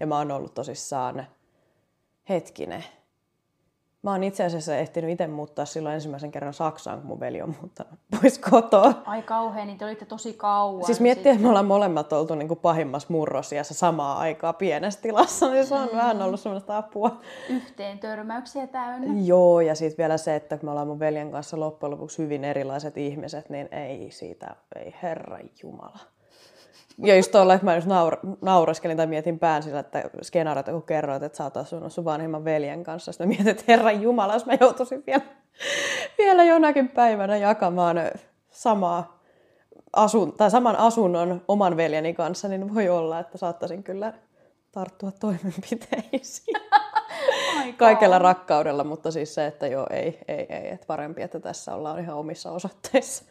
Ja 0.00 0.06
mä 0.06 0.18
oon 0.18 0.30
ollut 0.30 0.54
tosissaan 0.54 1.26
hetkinen, 2.28 2.84
Mä 4.06 4.12
oon 4.12 4.24
itse 4.24 4.44
asiassa 4.44 4.76
ehtinyt 4.76 5.10
itse 5.10 5.26
muuttaa 5.26 5.64
silloin 5.64 5.94
ensimmäisen 5.94 6.32
kerran 6.32 6.54
Saksaan, 6.54 6.98
kun 6.98 7.06
mun 7.06 7.20
veli 7.20 7.42
on 7.42 7.54
muuttanut 7.60 7.92
pois 8.20 8.38
kotoa. 8.38 9.02
Ai 9.04 9.22
kauhean, 9.22 9.66
niin 9.66 9.78
te 9.78 9.84
olitte 9.84 10.04
tosi 10.04 10.32
kauan. 10.32 10.84
Siis 10.84 11.00
miettii, 11.00 11.32
että 11.32 11.42
me 11.42 11.48
ollaan 11.48 11.66
molemmat 11.66 12.12
oltu 12.12 12.34
niin 12.34 12.48
kuin 12.48 12.60
pahimmassa 12.60 13.08
murrosiassa 13.10 13.74
samaa 13.74 14.18
aikaa 14.18 14.52
pienessä 14.52 15.00
tilassa, 15.00 15.50
niin 15.50 15.66
se 15.66 15.74
on 15.74 15.88
mm. 15.92 15.96
vähän 15.96 16.22
ollut 16.22 16.40
semmoista 16.40 16.76
apua. 16.76 17.20
Yhteen 17.48 17.98
törmäyksiä 17.98 18.66
täynnä. 18.66 19.20
Joo, 19.24 19.60
ja 19.60 19.74
sitten 19.74 19.98
vielä 19.98 20.16
se, 20.16 20.36
että 20.36 20.58
me 20.62 20.70
ollaan 20.70 20.86
mun 20.86 20.98
veljen 20.98 21.30
kanssa 21.30 21.60
loppujen 21.60 21.90
lopuksi 21.90 22.18
hyvin 22.18 22.44
erilaiset 22.44 22.96
ihmiset, 22.96 23.50
niin 23.50 23.68
ei 23.74 24.10
siitä, 24.10 24.56
ei 24.76 24.94
herra 25.02 25.38
jumala. 25.62 26.15
Ja 26.98 27.16
just 27.16 27.32
tuolla, 27.32 27.54
että 27.54 27.64
mä 27.64 27.74
just 27.74 27.88
naur- 27.88 28.96
tai 28.96 29.06
mietin 29.06 29.38
pään 29.38 29.62
sillä, 29.62 29.80
että 29.80 30.02
skenaariota 30.22 30.72
kun 30.72 30.82
kerroit, 30.82 31.22
että 31.22 31.38
sä 31.38 31.44
oot 31.44 31.56
asunut 31.56 31.92
sun 31.92 32.04
vanhemman 32.04 32.44
veljen 32.44 32.84
kanssa. 32.84 33.12
Sitten 33.12 33.28
mietin, 33.28 33.48
että 33.48 33.64
herran 33.68 34.02
jumala, 34.02 34.32
jos 34.32 34.46
mä 34.46 34.52
joutuisin 34.60 35.02
vielä, 35.06 35.22
vielä 36.18 36.44
jonakin 36.44 36.88
päivänä 36.88 37.36
jakamaan 37.36 37.96
samaa 38.50 39.22
asun, 39.92 40.32
tai 40.32 40.50
saman 40.50 40.76
asunnon 40.76 41.42
oman 41.48 41.76
veljeni 41.76 42.14
kanssa, 42.14 42.48
niin 42.48 42.74
voi 42.74 42.88
olla, 42.88 43.18
että 43.18 43.38
saattaisin 43.38 43.82
kyllä 43.82 44.12
tarttua 44.72 45.10
toimenpiteisiin. 45.10 46.56
Kaikella 47.76 48.18
rakkaudella, 48.18 48.84
mutta 48.84 49.10
siis 49.10 49.34
se, 49.34 49.46
että 49.46 49.66
joo, 49.66 49.86
ei, 49.90 50.18
ei, 50.28 50.46
ei, 50.48 50.68
että 50.68 50.86
parempi, 50.86 51.22
että 51.22 51.40
tässä 51.40 51.74
ollaan 51.74 52.00
ihan 52.00 52.16
omissa 52.16 52.50
osoitteissa. 52.50 53.24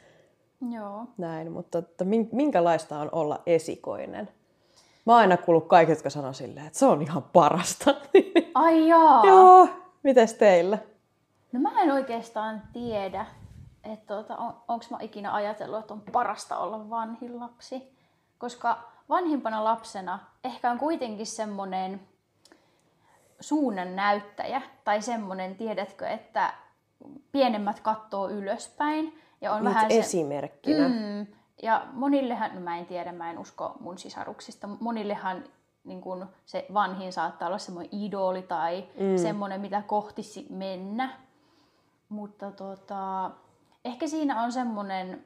Joo. 0.71 1.07
Näin, 1.17 1.51
mutta 1.51 1.77
että 1.77 2.05
minkälaista 2.31 2.99
on 2.99 3.09
olla 3.11 3.41
esikoinen? 3.45 4.29
Mä 5.05 5.13
oon 5.13 5.21
aina 5.21 5.37
kuullut 5.37 5.67
kaikki, 5.67 5.91
jotka 5.91 6.09
sanoo 6.09 6.33
silleen, 6.33 6.67
että 6.67 6.79
se 6.79 6.85
on 6.85 7.01
ihan 7.01 7.23
parasta. 7.23 7.95
Ai 8.53 8.87
jaa. 8.87 9.25
Joo, 9.25 9.67
mites 10.03 10.33
teillä? 10.33 10.77
No 11.51 11.59
mä 11.59 11.81
en 11.81 11.91
oikeastaan 11.91 12.61
tiedä, 12.73 13.25
että 13.83 14.13
tuota, 14.13 14.37
on, 14.37 14.53
onko 14.67 14.85
mä 14.89 14.97
ikinä 15.01 15.33
ajatellut, 15.33 15.79
että 15.79 15.93
on 15.93 16.01
parasta 16.11 16.57
olla 16.57 16.89
vanhin 16.89 17.39
lapsi. 17.39 17.95
Koska 18.37 18.79
vanhimpana 19.09 19.63
lapsena 19.63 20.19
ehkä 20.43 20.71
on 20.71 20.79
kuitenkin 20.79 21.25
semmoinen 21.25 22.01
suunnan 23.39 23.95
näyttäjä 23.95 24.61
tai 24.83 25.01
semmoinen, 25.01 25.55
tiedätkö, 25.55 26.07
että 26.07 26.53
pienemmät 27.31 27.79
kattoo 27.79 28.29
ylöspäin. 28.29 29.21
Ja 29.41 29.51
on 29.51 29.63
Nyt 29.63 29.73
vähän 29.73 29.91
esimerkkinä. 29.91 30.89
Se, 30.89 30.93
mm, 30.93 31.27
ja 31.61 31.85
monillehan, 31.93 32.55
no 32.55 32.61
mä 32.61 32.77
en 32.77 32.85
tiedä, 32.85 33.11
mä 33.11 33.31
en 33.31 33.39
usko 33.39 33.75
mun 33.79 33.97
sisaruksista, 33.97 34.67
monillehan 34.79 35.43
niin 35.85 36.01
kun 36.01 36.27
se 36.45 36.65
vanhin 36.73 37.13
saattaa 37.13 37.47
olla 37.47 37.57
semmoinen 37.57 37.99
idoli 37.99 38.41
tai 38.41 38.87
mm. 38.99 39.17
semmoinen, 39.17 39.61
mitä 39.61 39.81
kohti 39.81 40.21
mennä. 40.49 41.09
Mutta 42.09 42.51
tota, 42.51 43.31
ehkä 43.85 44.07
siinä 44.07 44.43
on 44.43 44.51
semmoinen 44.51 45.25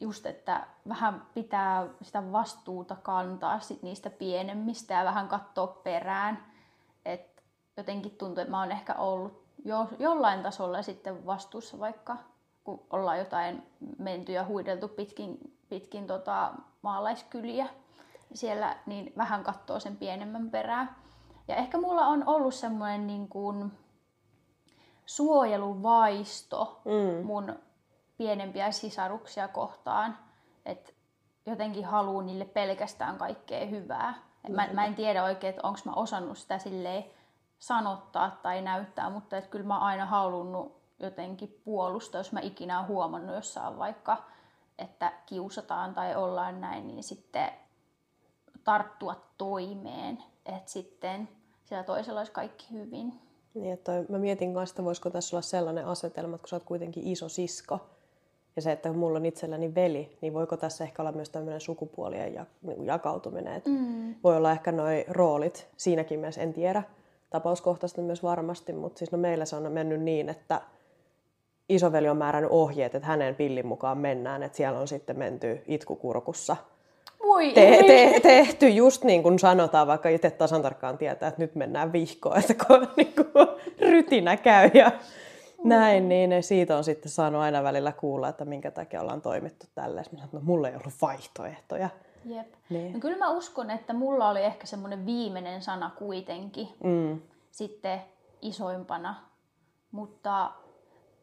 just, 0.00 0.26
että 0.26 0.66
vähän 0.88 1.22
pitää 1.34 1.86
sitä 2.02 2.32
vastuuta 2.32 2.96
kantaa 3.02 3.60
sit 3.60 3.82
niistä 3.82 4.10
pienemmistä 4.10 4.94
ja 4.94 5.04
vähän 5.04 5.28
katsoa 5.28 5.66
perään. 5.66 6.46
Et 7.04 7.42
jotenkin 7.76 8.16
tuntuu, 8.16 8.42
että 8.42 8.50
mä 8.50 8.60
oon 8.60 8.72
ehkä 8.72 8.94
ollut 8.94 9.46
jo, 9.64 9.88
jollain 9.98 10.42
tasolla 10.42 10.82
sitten 10.82 11.26
vastuussa, 11.26 11.78
vaikka 11.78 12.16
kun 12.66 12.86
ollaan 12.90 13.18
jotain 13.18 13.62
menty 13.98 14.32
ja 14.32 14.44
huideltu 14.44 14.88
pitkin, 14.88 15.38
pitkin 15.68 16.06
tota 16.06 16.52
maalaiskyliä 16.82 17.68
siellä, 18.34 18.76
niin 18.86 19.12
vähän 19.16 19.44
katsoo 19.44 19.80
sen 19.80 19.96
pienemmän 19.96 20.50
perään. 20.50 20.96
Ja 21.48 21.56
ehkä 21.56 21.78
mulla 21.78 22.06
on 22.06 22.22
ollut 22.26 22.54
semmoinen 22.54 23.06
niin 23.06 23.28
kuin 23.28 23.72
suojeluvaisto 25.06 26.82
mm. 26.84 27.26
mun 27.26 27.58
pienempiä 28.16 28.70
sisaruksia 28.70 29.48
kohtaan, 29.48 30.18
että 30.64 30.92
jotenkin 31.46 31.84
haluan 31.84 32.26
niille 32.26 32.44
pelkästään 32.44 33.18
kaikkea 33.18 33.66
hyvää. 33.66 34.14
Et 34.44 34.52
mä, 34.52 34.68
mä 34.72 34.84
en 34.84 34.94
tiedä 34.94 35.24
oikein, 35.24 35.50
että 35.50 35.66
onko 35.66 35.80
mä 35.84 35.92
osannut 35.92 36.38
sitä 36.38 36.58
silleen 36.58 37.04
sanottaa 37.58 38.30
tai 38.42 38.62
näyttää, 38.62 39.10
mutta 39.10 39.36
että 39.36 39.50
kyllä 39.50 39.66
mä 39.66 39.78
aina 39.78 40.06
halunnut 40.06 40.75
jotenkin 40.98 41.60
puolustaa, 41.64 42.20
jos 42.20 42.32
mä 42.32 42.40
ikinä 42.40 42.78
olen 42.78 42.88
huomannut 42.88 43.34
jossain 43.34 43.78
vaikka, 43.78 44.24
että 44.78 45.12
kiusataan 45.26 45.94
tai 45.94 46.16
ollaan 46.16 46.60
näin, 46.60 46.86
niin 46.86 47.02
sitten 47.02 47.50
tarttua 48.64 49.16
toimeen, 49.38 50.22
että 50.46 50.70
sitten 50.70 51.28
siellä 51.64 51.84
toisella 51.84 52.20
olisi 52.20 52.32
kaikki 52.32 52.66
hyvin. 52.72 53.20
Niin, 53.54 53.72
että 53.72 53.92
mä 54.08 54.18
mietin 54.18 54.54
kanssa, 54.54 54.72
että 54.72 54.84
voisiko 54.84 55.10
tässä 55.10 55.36
olla 55.36 55.42
sellainen 55.42 55.86
asetelma, 55.86 56.34
että 56.34 56.42
kun 56.42 56.48
sä 56.48 56.56
oot 56.56 56.64
kuitenkin 56.64 57.06
iso 57.06 57.28
sisko, 57.28 57.80
ja 58.56 58.62
se, 58.62 58.72
että 58.72 58.92
mulla 58.92 59.18
on 59.18 59.26
itselläni 59.26 59.74
veli, 59.74 60.18
niin 60.20 60.34
voiko 60.34 60.56
tässä 60.56 60.84
ehkä 60.84 61.02
olla 61.02 61.12
myös 61.12 61.30
tämmöinen 61.30 61.60
sukupuolien 61.60 62.34
ja, 62.34 62.46
jakautuminen. 62.84 63.54
Että 63.54 63.70
mm. 63.70 64.14
Voi 64.24 64.36
olla 64.36 64.52
ehkä 64.52 64.72
noin 64.72 65.04
roolit 65.08 65.68
siinäkin 65.76 66.20
mielessä, 66.20 66.40
en 66.40 66.52
tiedä. 66.52 66.82
Tapauskohtaisesti 67.30 68.02
myös 68.02 68.22
varmasti, 68.22 68.72
mutta 68.72 68.98
siis 68.98 69.12
no 69.12 69.18
meillä 69.18 69.44
se 69.44 69.56
on 69.56 69.72
mennyt 69.72 70.00
niin, 70.00 70.28
että 70.28 70.60
isoveli 71.68 72.08
on 72.08 72.16
määrännyt 72.16 72.52
ohjeet, 72.52 72.94
että 72.94 73.08
hänen 73.08 73.34
pillin 73.34 73.66
mukaan 73.66 73.98
mennään, 73.98 74.42
että 74.42 74.56
siellä 74.56 74.78
on 74.78 74.88
sitten 74.88 75.18
menty 75.18 75.62
itkukurkussa. 75.66 76.56
Voi 77.22 77.52
te- 77.52 77.82
te- 77.86 78.20
tehty 78.20 78.68
just 78.68 79.04
niin 79.04 79.22
kuin 79.22 79.38
sanotaan, 79.38 79.86
vaikka 79.86 80.08
itse 80.08 80.30
tasan 80.30 80.62
tarkkaan 80.62 80.98
tietää, 80.98 81.28
että 81.28 81.42
nyt 81.42 81.54
mennään 81.54 81.92
vihkoon, 81.92 82.38
että 82.38 82.54
kun 82.54 82.88
niin 82.96 83.14
kuin, 83.14 83.48
rytinä 83.80 84.36
käy 84.36 84.70
ja 84.74 84.92
näin, 85.64 86.08
niin 86.08 86.42
siitä 86.42 86.76
on 86.76 86.84
sitten 86.84 87.10
saanut 87.10 87.40
aina 87.40 87.62
välillä 87.62 87.92
kuulla, 87.92 88.28
että 88.28 88.44
minkä 88.44 88.70
takia 88.70 89.00
ollaan 89.00 89.22
toimittu 89.22 89.66
tälleen. 89.74 90.04
Mä 90.12 90.18
sanoin, 90.18 90.24
että 90.24 90.36
no, 90.36 90.42
mulla 90.44 90.68
ei 90.68 90.74
ollut 90.74 90.94
vaihtoehtoja. 91.02 91.88
Jep. 92.24 92.46
Niin. 92.70 92.92
No 92.92 93.00
kyllä 93.00 93.16
mä 93.16 93.30
uskon, 93.30 93.70
että 93.70 93.92
mulla 93.92 94.30
oli 94.30 94.42
ehkä 94.42 94.66
semmoinen 94.66 95.06
viimeinen 95.06 95.62
sana 95.62 95.90
kuitenkin 95.98 96.68
mm. 96.84 97.20
sitten 97.50 98.00
isoimpana. 98.42 99.14
Mutta 99.90 100.50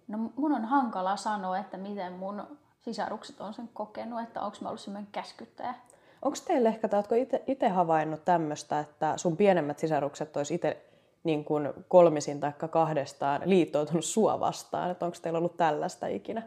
no 0.08 0.18
mun 0.36 0.52
on 0.52 0.66
hankala 0.66 1.16
sanoa, 1.16 1.58
että 1.58 1.78
miten 1.78 2.14
mun 2.14 2.44
sisarukset 2.82 3.42
on 3.42 3.54
sen 3.54 3.70
kokenut, 3.74 4.22
että 4.22 4.42
onko 4.42 4.58
mä 4.62 4.70
ollut 4.70 4.82
semmoinen 4.82 5.12
käskyttäjä. 5.12 5.74
Onko 6.22 6.38
teille 6.48 6.70
ehkä, 6.70 6.88
tai 6.88 6.98
oletko 6.98 7.16
itse 7.48 7.70
havainnut 7.70 8.26
tämmöistä, 8.26 8.80
että 8.80 9.14
sun 9.18 9.38
pienemmät 9.38 9.80
sisarukset 9.80 10.38
olisi 10.38 10.54
itse 10.54 10.86
niin 11.24 11.46
kuin 11.46 11.74
kolmisin 11.88 12.40
tai 12.40 12.54
kahdestaan 12.70 13.42
liittoutunut 13.46 14.06
sua 14.06 14.40
vastaan? 14.40 14.92
Että 14.92 15.06
onko 15.06 15.18
teillä 15.22 15.38
ollut 15.38 15.58
tällaista 15.58 16.08
ikinä? 16.08 16.44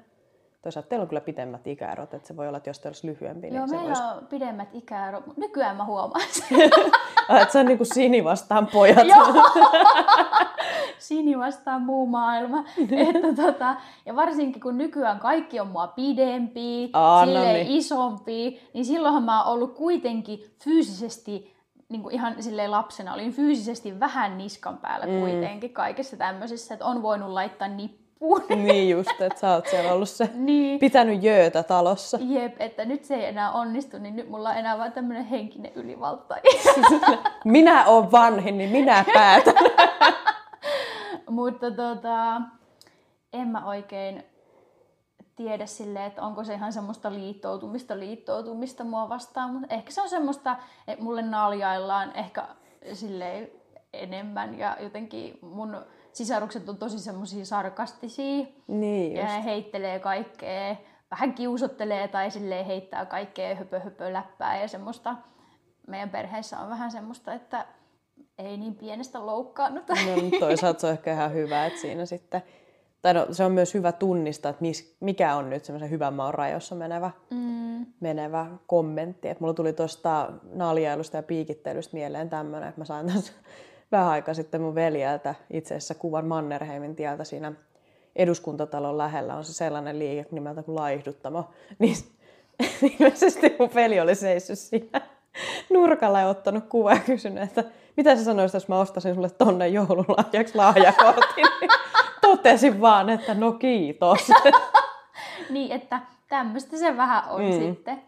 Toisaalta 0.66 0.88
teillä 0.88 1.02
on 1.02 1.08
kyllä 1.08 1.20
pidemmät 1.20 1.66
ikäerot, 1.66 2.14
että 2.14 2.28
se 2.28 2.36
voi 2.36 2.48
olla, 2.48 2.58
että 2.58 2.70
jos 2.70 2.78
teillä 2.78 2.94
olisi 2.94 3.06
lyhyempi. 3.06 3.46
Niin 3.46 3.56
Joo, 3.56 3.66
niin 3.66 3.76
meillä 3.76 3.88
voisi... 3.88 4.02
on 4.02 4.26
pidemmät 4.26 4.68
ikäerot. 4.72 5.36
Nykyään 5.36 5.76
mä 5.76 5.84
huomaan 5.84 6.24
että 7.40 7.52
se 7.52 7.58
on 7.58 7.66
niin 7.66 7.78
kuin 7.78 7.94
Sini 7.94 8.24
vastaan 8.24 8.66
pojat. 8.66 9.06
Sini 10.98 11.38
vastaan 11.38 11.82
muu 11.82 12.06
maailma. 12.06 12.64
että 13.08 13.42
tota, 13.42 13.76
ja 14.06 14.16
varsinkin 14.16 14.62
kun 14.62 14.78
nykyään 14.78 15.20
kaikki 15.20 15.60
on 15.60 15.66
mua 15.66 15.86
pidempi, 15.86 16.90
Aa, 16.92 17.26
no 17.26 17.44
niin. 17.44 17.66
isompi, 17.66 18.70
niin 18.74 18.84
silloinhan 18.84 19.22
mä 19.22 19.44
oon 19.44 19.54
ollut 19.54 19.74
kuitenkin 19.74 20.44
fyysisesti 20.64 21.56
niin 21.88 22.02
kuin 22.02 22.14
ihan 22.14 22.42
silleen 22.42 22.70
lapsena 22.70 23.14
olin 23.14 23.32
fyysisesti 23.32 24.00
vähän 24.00 24.38
niskan 24.38 24.78
päällä 24.78 25.06
mm. 25.06 25.20
kuitenkin 25.20 25.72
kaikessa 25.72 26.16
tämmöisessä, 26.16 26.74
että 26.74 26.86
on 26.86 27.02
voinut 27.02 27.30
laittaa 27.30 27.68
nippuun. 28.20 28.64
Niin 28.64 28.90
just, 28.90 29.20
että 29.20 29.40
sä 29.40 29.54
oot 29.54 29.66
siellä 29.66 29.92
ollut 29.92 30.08
se 30.08 30.30
niin. 30.34 30.78
pitänyt 30.78 31.22
jöötä 31.22 31.62
talossa. 31.62 32.18
Jep, 32.20 32.56
että 32.58 32.84
nyt 32.84 33.04
se 33.04 33.14
ei 33.14 33.24
enää 33.24 33.52
onnistu, 33.52 33.98
niin 33.98 34.16
nyt 34.16 34.28
mulla 34.28 34.50
on 34.50 34.56
enää 34.56 34.78
vaan 34.78 34.92
tämmöinen 34.92 35.24
henkinen 35.24 35.72
ylivalta. 35.74 36.36
minä 37.44 37.86
oon 37.86 38.12
vanhin, 38.12 38.58
niin 38.58 38.70
minä 38.70 39.04
päätän. 39.14 39.54
Mutta 41.30 41.70
tota, 41.70 42.40
en 43.32 43.48
mä 43.48 43.66
oikein 43.66 44.24
tiedä 45.36 45.66
sille, 45.66 46.06
että 46.06 46.22
onko 46.22 46.44
se 46.44 46.54
ihan 46.54 46.72
semmoista 46.72 47.12
liittoutumista, 47.12 47.98
liittoutumista 47.98 48.84
mua 48.84 49.08
vastaan, 49.08 49.50
mutta 49.50 49.74
ehkä 49.74 49.90
se 49.90 50.02
on 50.02 50.08
semmoista, 50.08 50.56
että 50.88 51.04
mulle 51.04 51.22
naljaillaan 51.22 52.12
ehkä 52.14 52.48
silleen 52.92 53.50
enemmän 53.92 54.58
ja 54.58 54.76
jotenkin 54.80 55.38
mun 55.42 55.76
sisarukset 56.16 56.68
on 56.68 56.76
tosi 56.76 56.98
semmoisia 56.98 57.44
sarkastisia 57.44 58.46
niin 58.66 59.16
just. 59.16 59.34
ja 59.34 59.40
heittelee 59.40 59.98
kaikkea, 59.98 60.76
vähän 61.10 61.34
kiusottelee 61.34 62.08
tai 62.08 62.30
silleen 62.30 62.66
heittää 62.66 63.06
kaikkea 63.06 63.54
höpö, 63.54 63.80
höpö 63.80 64.12
läppää 64.12 64.60
ja 64.60 64.68
semmoista. 64.68 65.16
Meidän 65.86 66.10
perheessä 66.10 66.58
on 66.58 66.70
vähän 66.70 66.90
semmoista, 66.90 67.34
että 67.34 67.66
ei 68.38 68.56
niin 68.56 68.74
pienestä 68.74 69.26
loukkaannut. 69.26 69.88
No, 69.88 70.38
toisaalta 70.40 70.80
se 70.80 70.86
on 70.86 70.92
ehkä 70.92 71.12
ihan 71.12 71.32
hyvä, 71.32 71.66
että 71.66 71.80
siinä 71.80 72.06
sitten 72.06 72.42
tai 73.02 73.14
no, 73.14 73.26
se 73.30 73.44
on 73.44 73.52
myös 73.52 73.74
hyvä 73.74 73.92
tunnistaa, 73.92 74.50
että 74.50 74.62
mis, 74.62 74.96
mikä 75.00 75.34
on 75.34 75.50
nyt 75.50 75.64
semmoisen 75.64 75.90
hyvän 75.90 76.14
maun 76.14 76.34
rajoissa 76.34 76.74
menevä, 76.74 77.10
mm. 77.30 77.86
menevä 78.00 78.46
kommentti. 78.66 79.28
Et 79.28 79.40
mulla 79.40 79.54
tuli 79.54 79.72
tuosta 79.72 80.32
naljailusta 80.52 81.16
ja 81.16 81.22
piikittelystä 81.22 81.96
mieleen 81.96 82.30
tämmöinen, 82.30 82.68
että 82.68 82.80
mä 82.80 82.84
sain 82.84 83.06
tässä 83.06 83.32
vähän 83.96 84.12
aikaa 84.12 84.34
sitten 84.34 84.60
mun 84.60 84.74
veljeltä 84.74 85.34
itse 85.50 85.74
asiassa 85.74 85.94
kuvan 85.94 86.26
Mannerheimin 86.26 86.96
tieltä 86.96 87.24
siinä 87.24 87.52
eduskuntatalon 88.16 88.98
lähellä 88.98 89.34
on 89.34 89.44
se 89.44 89.52
sellainen 89.52 89.98
liike 89.98 90.26
nimeltä 90.30 90.62
kuin 90.62 90.76
Laihduttamo. 90.76 91.44
Niin 91.78 91.96
ilmeisesti 92.82 93.56
mun 93.58 93.70
veli 93.74 94.00
oli 94.00 94.14
seissyt 94.14 94.58
siinä 94.58 95.00
nurkalla 95.70 96.20
ja 96.20 96.28
ottanut 96.28 96.64
kuva 96.68 96.92
ja 96.92 97.00
kysynyt, 97.00 97.42
että 97.42 97.64
mitä 97.96 98.16
sä 98.16 98.24
sanoisit, 98.24 98.54
jos 98.54 98.68
mä 98.68 98.78
ostaisin 98.78 99.14
sulle 99.14 99.30
tonne 99.30 99.68
joululahjaksi 99.68 100.54
lahjakortin. 100.54 101.46
totesin 102.20 102.80
vaan, 102.80 103.10
että 103.10 103.34
no 103.34 103.52
kiitos. 103.52 104.28
niin, 105.50 105.72
että 105.72 106.00
tämmöistä 106.28 106.76
se 106.76 106.96
vähän 106.96 107.22
on 107.28 107.44
mm. 107.44 107.52
sitten. 107.52 108.02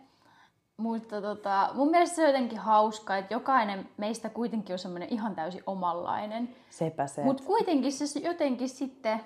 Mutta 0.78 1.22
tota, 1.22 1.70
mun 1.74 1.90
mielestä 1.90 2.16
se 2.16 2.22
on 2.22 2.28
jotenkin 2.28 2.58
hauskaa, 2.58 3.16
että 3.16 3.34
jokainen 3.34 3.88
meistä 3.96 4.28
kuitenkin 4.28 4.74
on 4.74 4.78
semmoinen 4.78 5.08
ihan 5.08 5.34
täysin 5.34 5.62
omanlainen. 5.66 6.56
Sepä 6.70 7.06
se. 7.06 7.22
Mutta 7.24 7.42
kuitenkin 7.42 7.92
se 7.92 8.20
jotenkin 8.20 8.68
sitten 8.68 9.20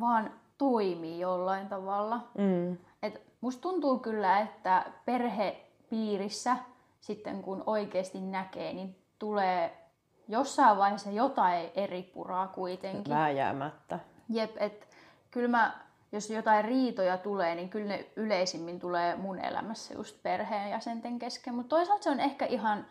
vaan 0.00 0.32
toimii 0.58 1.20
jollain 1.20 1.68
tavalla. 1.68 2.20
Mm. 2.38 2.76
Et 3.02 3.22
musta 3.40 3.62
tuntuu 3.62 3.98
kyllä, 3.98 4.40
että 4.40 4.84
perhepiirissä 5.04 6.56
sitten 7.00 7.42
kun 7.42 7.62
oikeasti 7.66 8.20
näkee, 8.20 8.72
niin 8.72 8.96
tulee 9.18 9.88
jossain 10.28 10.78
vaiheessa 10.78 11.10
jotain 11.10 11.70
eri 11.74 12.02
puraa 12.02 12.48
kuitenkin. 12.48 13.14
Vääjäämättä. 13.14 13.98
Jep, 14.28 14.50
että 14.56 14.86
kyllä 15.30 15.48
mä, 15.48 15.74
jos 16.12 16.30
jotain 16.30 16.64
riitoja 16.64 17.18
tulee, 17.18 17.54
niin 17.54 17.68
kyllä 17.68 17.86
ne 17.86 18.06
yleisimmin 18.16 18.80
tulee 18.80 19.16
mun 19.16 19.38
elämässä 19.38 19.94
just 19.94 20.22
perheenjäsenten 20.22 21.18
kesken. 21.18 21.54
Mutta 21.54 21.76
toisaalta 21.76 22.02
se 22.02 22.10
on 22.10 22.20
ehkä 22.20 22.46
ihan 22.46 22.86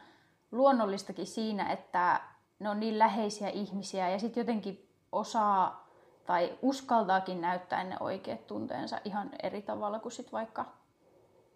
luonnollistakin 0.51 1.28
siinä, 1.28 1.72
että 1.72 2.22
ne 2.59 2.70
on 2.70 2.80
niin 2.80 2.99
läheisiä 2.99 3.49
ihmisiä 3.49 4.09
ja 4.09 4.20
sitten 4.20 4.41
jotenkin 4.41 4.89
osaa 5.11 5.88
tai 6.26 6.57
uskaltaakin 6.61 7.41
näyttää 7.41 7.84
ne 7.84 7.97
oikeat 7.99 8.47
tunteensa 8.47 8.99
ihan 9.05 9.30
eri 9.43 9.61
tavalla 9.61 9.99
kuin 9.99 10.11
sit 10.11 10.32
vaikka 10.32 10.65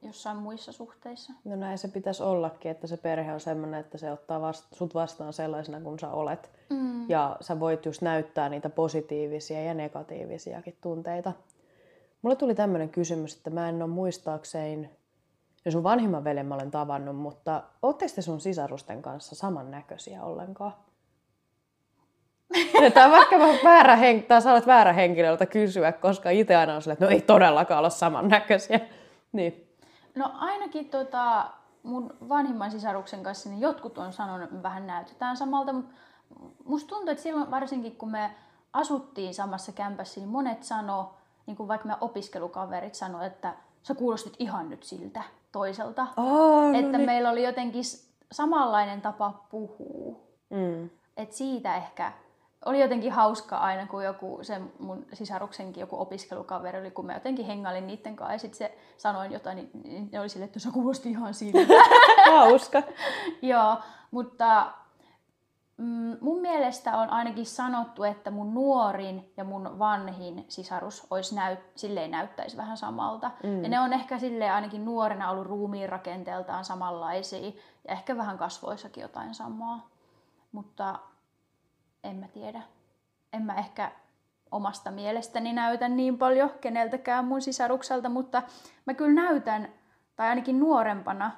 jossain 0.02 0.38
muissa 0.38 0.72
suhteissa. 0.72 1.34
No 1.44 1.56
näin 1.56 1.78
se 1.78 1.88
pitäisi 1.88 2.24
ollakin, 2.24 2.72
että 2.72 2.88
se 2.88 2.98
perhe 2.98 3.34
on 3.34 3.40
sellainen, 3.40 3.80
että 3.80 3.98
se 3.98 4.12
ottaa 4.12 4.42
vast, 4.42 4.66
sut 4.72 4.94
vastaan 4.94 5.34
sellaisena 5.34 5.82
kuin 5.82 6.00
sä 6.00 6.10
olet. 6.10 6.52
Mm. 6.70 7.10
Ja 7.10 7.38
sä 7.42 7.60
voit 7.60 7.86
just 7.86 8.02
näyttää 8.02 8.50
niitä 8.50 8.70
positiivisia 8.70 9.64
ja 9.64 9.74
negatiivisiakin 9.74 10.78
tunteita. 10.82 11.34
Mulle 12.22 12.36
tuli 12.36 12.56
tämmöinen 12.56 12.90
kysymys, 12.90 13.38
että 13.38 13.50
mä 13.50 13.70
en 13.70 13.82
ole 13.82 13.92
muistaakseen, 13.92 14.90
ja 15.66 15.72
sun 15.72 15.84
vanhimman 15.84 16.24
veljen 16.24 16.46
mä 16.46 16.56
olen 16.56 16.72
tavannut, 16.72 17.16
mutta 17.16 17.64
ootteko 17.82 18.12
te 18.16 18.22
sun 18.22 18.42
sisarusten 18.42 19.02
kanssa 19.02 19.36
samannäköisiä 19.36 20.24
ollenkaan? 20.24 20.74
Tämä 22.94 23.06
on 23.06 23.12
vaikka 23.12 23.36
väärä, 23.64 23.96
hen- 23.96 24.24
tai 24.24 24.42
sä 24.42 24.52
olet 24.52 24.68
väärä 24.68 24.94
henkilöltä 24.94 25.46
kysyä, 25.46 25.92
koska 25.92 26.30
itse 26.30 26.56
aina 26.56 26.76
on 26.76 26.82
silleen, 26.82 26.94
että 26.94 27.06
no 27.06 27.12
ei 27.12 27.22
todellakaan 27.22 27.80
ole 27.80 27.90
samannäköisiä. 27.90 28.80
Niin. 29.34 29.78
No 30.16 30.32
ainakin 30.34 30.90
tota, 30.90 31.46
mun 31.84 32.14
vanhimman 32.30 32.72
sisaruksen 32.72 33.24
kanssa 33.24 33.50
niin 33.50 33.62
jotkut 33.62 33.98
on 33.98 34.14
sanonut, 34.14 34.44
että 34.44 34.56
me 34.56 34.64
vähän 34.64 34.88
näytetään 34.88 35.38
samalta, 35.38 35.74
mutta 35.74 35.94
musta 36.66 36.90
tuntuu, 36.90 37.12
että 37.12 37.24
silloin 37.24 37.52
varsinkin 37.52 37.96
kun 37.96 38.12
me 38.12 38.32
asuttiin 38.74 39.34
samassa 39.34 39.72
kämpässä, 39.72 40.20
niin 40.20 40.30
monet 40.30 40.64
sano, 40.64 41.14
niin 41.52 41.58
kuin 41.58 41.68
vaikka 41.68 41.88
me 41.88 41.96
opiskelukaverit 42.02 42.96
sano, 42.96 43.22
että 43.24 43.54
sä 43.84 43.96
kuulostit 43.96 44.34
ihan 44.40 44.70
nyt 44.70 44.84
siltä 44.84 45.24
toiselta. 45.52 46.08
Oh, 46.18 46.72
no 46.72 46.80
että 46.80 46.98
niin. 46.98 47.06
meillä 47.06 47.30
oli 47.30 47.44
jotenkin 47.44 47.84
samanlainen 48.32 49.02
tapa 49.02 49.46
puhua. 49.50 50.20
Mm. 50.50 50.90
Et 51.18 51.34
siitä 51.34 51.76
ehkä 51.76 52.12
oli 52.66 52.82
jotenkin 52.82 53.12
hauska 53.12 53.58
aina, 53.58 53.88
kun 53.88 54.04
joku 54.06 54.40
se 54.42 54.62
mun 54.80 55.06
sisaruksenkin 55.14 55.82
joku 55.82 56.02
opiskelukaveri 56.02 56.80
oli, 56.80 56.92
kun 56.92 57.06
mä 57.06 57.14
jotenkin 57.14 57.46
hengailin 57.46 57.88
niiden 57.88 58.16
kanssa 58.16 58.34
ja 58.34 58.40
sitten 58.40 58.58
se 58.58 58.78
sanoin 58.98 59.32
jotain, 59.32 59.56
niin- 59.56 59.72
niin 59.84 60.10
ne 60.12 60.20
oli 60.20 60.30
silleen, 60.30 60.48
että 60.48 60.60
sä 60.60 60.70
kuulosti 60.74 61.10
ihan 61.10 61.34
siltä. 61.34 61.74
Hauska. 62.32 62.84
Joo, 63.42 63.78
mutta 64.12 64.72
mm, 65.82 66.18
mun 66.22 66.42
mielestä 66.42 66.98
on 66.98 67.10
ainakin 67.10 67.46
sanottu, 67.46 68.04
että 68.04 68.32
mun 68.32 68.54
nuorin 68.54 69.34
ja 69.38 69.44
mun 69.44 69.80
vanhin 69.80 70.46
sisarus 70.48 71.08
olisi 71.10 71.36
näyt, 71.36 71.60
silleen 71.76 72.12
näyttäisi 72.12 72.58
vähän 72.58 72.78
samalta. 72.78 73.32
Mm. 73.44 73.64
Ja 73.64 73.70
ne 73.70 73.80
on 73.80 73.94
ehkä 73.94 74.20
silleen 74.20 74.54
ainakin 74.54 74.86
nuorena 74.86 75.30
ollut 75.30 75.48
ruumiin 75.48 75.90
rakenteeltaan 75.90 76.66
samanlaisia 76.66 77.48
ja 77.48 77.54
ehkä 77.94 78.18
vähän 78.18 78.38
kasvoissakin 78.38 79.02
jotain 79.02 79.36
samaa. 79.36 79.90
Mutta 80.52 81.00
en 82.04 82.16
mä 82.16 82.28
tiedä. 82.28 82.62
En 83.34 83.42
mä 83.42 83.54
ehkä 83.54 83.92
omasta 84.52 84.92
mielestäni 84.92 85.54
näytä 85.54 85.90
niin 85.90 86.18
paljon 86.18 86.50
keneltäkään 86.62 87.26
mun 87.26 87.42
sisarukselta, 87.42 88.10
mutta 88.10 88.44
mä 88.86 88.94
kyllä 88.94 89.22
näytän, 89.22 89.68
tai 90.16 90.28
ainakin 90.28 90.60
nuorempana 90.60 91.32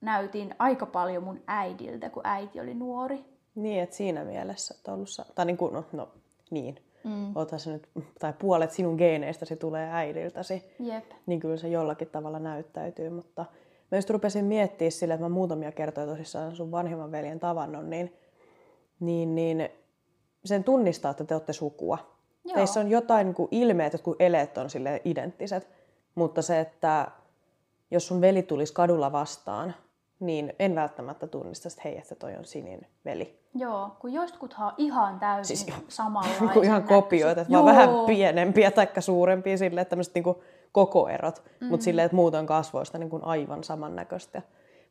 näytin 0.00 0.54
aika 0.58 0.86
paljon 0.86 1.24
mun 1.24 1.42
äidiltä, 1.46 2.10
kun 2.10 2.26
äiti 2.26 2.60
oli 2.60 2.74
nuori. 2.74 3.39
Niin, 3.54 3.82
että 3.82 3.96
siinä 3.96 4.24
mielessä, 4.24 4.74
että 4.78 4.92
ollut, 4.92 5.08
sa- 5.08 5.26
tai 5.34 5.44
niin 5.46 5.56
kuin, 5.56 5.74
no, 5.74 5.84
no 5.92 6.08
niin, 6.50 6.76
Mm. 7.04 7.34
Se 7.58 7.72
nyt, 7.72 7.88
tai 8.18 8.32
puolet 8.38 8.70
sinun 8.70 8.94
geeneistäsi 8.96 9.56
tulee 9.56 9.88
äidiltäsi, 9.92 10.64
Jep. 10.78 11.04
niin 11.26 11.40
kyllä 11.40 11.56
se 11.56 11.68
jollakin 11.68 12.08
tavalla 12.08 12.38
näyttäytyy, 12.38 13.10
mutta 13.10 13.44
mä 13.90 13.98
just 13.98 14.10
rupesin 14.10 14.44
miettimään 14.44 14.92
sille, 14.92 15.14
että 15.14 15.24
mä 15.24 15.28
muutamia 15.28 15.72
kertoja 15.72 16.06
tosissaan 16.06 16.56
sun 16.56 16.70
vanhimman 16.70 17.12
veljen 17.12 17.40
tavannut, 17.40 17.86
niin, 17.86 18.16
niin, 19.00 19.34
niin 19.34 19.68
sen 20.44 20.64
tunnistaa, 20.64 21.10
että 21.10 21.24
te 21.24 21.34
olette 21.34 21.52
sukua. 21.52 21.98
Joo. 22.44 22.54
Teissä 22.54 22.80
on 22.80 22.90
jotain 22.90 23.26
niin 23.26 23.34
kuin 23.34 23.48
ilmeet, 23.50 23.94
että 23.94 24.04
kun 24.04 24.16
eleet 24.18 24.58
on 24.58 24.70
sille 24.70 25.02
identtiset, 25.04 25.68
mutta 26.14 26.42
se, 26.42 26.60
että 26.60 27.10
jos 27.90 28.06
sun 28.06 28.20
veli 28.20 28.42
tulisi 28.42 28.72
kadulla 28.74 29.12
vastaan, 29.12 29.74
niin 30.20 30.52
en 30.58 30.74
välttämättä 30.74 31.26
tunnista, 31.26 31.68
että 31.68 31.80
hei, 31.84 31.98
että 31.98 32.14
toi 32.14 32.36
on 32.36 32.44
Sinin 32.44 32.86
veli. 33.04 33.40
Joo, 33.54 33.96
kun 34.00 34.12
jotkuthan 34.12 34.66
on 34.66 34.74
ihan 34.78 35.20
täysin 35.20 35.56
Siis 35.56 35.76
samanlaisia. 35.88 36.48
Kun 36.54 36.64
ihan 36.64 36.82
näköisiä. 36.82 37.02
kopioita, 37.02 37.40
että 37.40 37.52
vaan 37.52 37.64
vähän 37.64 37.88
pienempiä 38.06 38.70
tai 38.70 38.88
suurempia 38.98 39.58
silleen, 39.58 39.82
että 39.82 39.90
tämmöiset 39.90 40.14
niin 40.14 40.24
kokoerot, 40.72 41.42
mm. 41.60 41.66
mutta 41.66 41.84
silleen, 41.84 42.06
että 42.06 42.16
muut 42.16 42.34
on 42.34 42.46
kasvoista 42.46 42.98
niin 42.98 43.10
kuin 43.10 43.24
aivan 43.24 43.64
samannäköistä. 43.64 44.42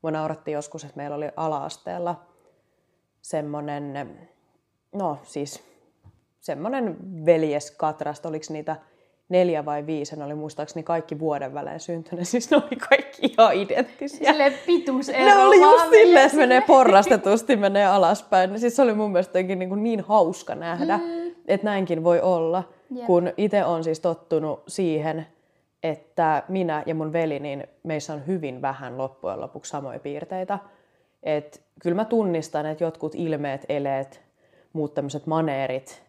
Mua 0.01 0.11
naurattiin 0.11 0.55
joskus, 0.55 0.83
että 0.83 0.97
meillä 0.97 1.15
oli 1.15 1.29
ala-asteella 1.35 2.21
semmoinen, 3.21 4.17
no 4.93 5.17
siis 5.23 5.63
semmoinen 6.39 6.97
veljeskatrast, 7.25 8.25
oliko 8.25 8.45
niitä 8.49 8.75
neljä 9.29 9.65
vai 9.65 9.85
viisi, 9.85 10.15
ne 10.15 10.23
oli 10.23 10.35
muistaakseni 10.35 10.83
kaikki 10.83 11.19
vuoden 11.19 11.53
välein 11.53 11.79
syntyneet, 11.79 12.27
siis 12.27 12.51
ne 12.51 12.57
oli 12.57 12.75
kaikki 12.89 13.21
ihan 13.21 13.53
identtisiä. 13.55 14.31
Silleen 14.31 14.53
pituusero. 14.65 15.25
Ne 15.25 15.37
oli 15.37 15.61
just 15.61 15.89
silleen, 15.89 16.25
että 16.25 16.37
menee 16.37 16.61
porrastetusti, 16.61 17.55
menee 17.55 17.85
alaspäin. 17.85 18.59
Siis 18.59 18.75
se 18.75 18.81
oli 18.81 18.93
mun 18.93 19.11
mielestä 19.11 19.29
jotenkin 19.29 19.59
niin, 19.59 19.69
kuin 19.69 19.83
niin 19.83 20.01
hauska 20.01 20.55
nähdä, 20.55 20.97
mm. 20.97 21.31
että 21.47 21.65
näinkin 21.65 22.03
voi 22.03 22.21
olla. 22.21 22.63
Jep. 22.95 23.05
Kun 23.05 23.33
itse 23.37 23.65
on 23.65 23.83
siis 23.83 23.99
tottunut 23.99 24.63
siihen, 24.67 25.27
että 25.83 26.43
minä 26.47 26.83
ja 26.85 26.95
mun 26.95 27.13
veli, 27.13 27.39
niin 27.39 27.67
meissä 27.83 28.13
on 28.13 28.27
hyvin 28.27 28.61
vähän 28.61 28.97
loppujen 28.97 29.41
lopuksi 29.41 29.69
samoja 29.69 29.99
piirteitä. 29.99 30.59
Et 31.23 31.61
kyllä 31.81 31.95
mä 31.95 32.05
tunnistan, 32.05 32.65
että 32.65 32.83
jotkut 32.83 33.15
ilmeet, 33.15 33.65
eleet, 33.69 34.21
muut 34.73 34.93
tämmöiset 34.93 35.25
maneerit 35.25 36.08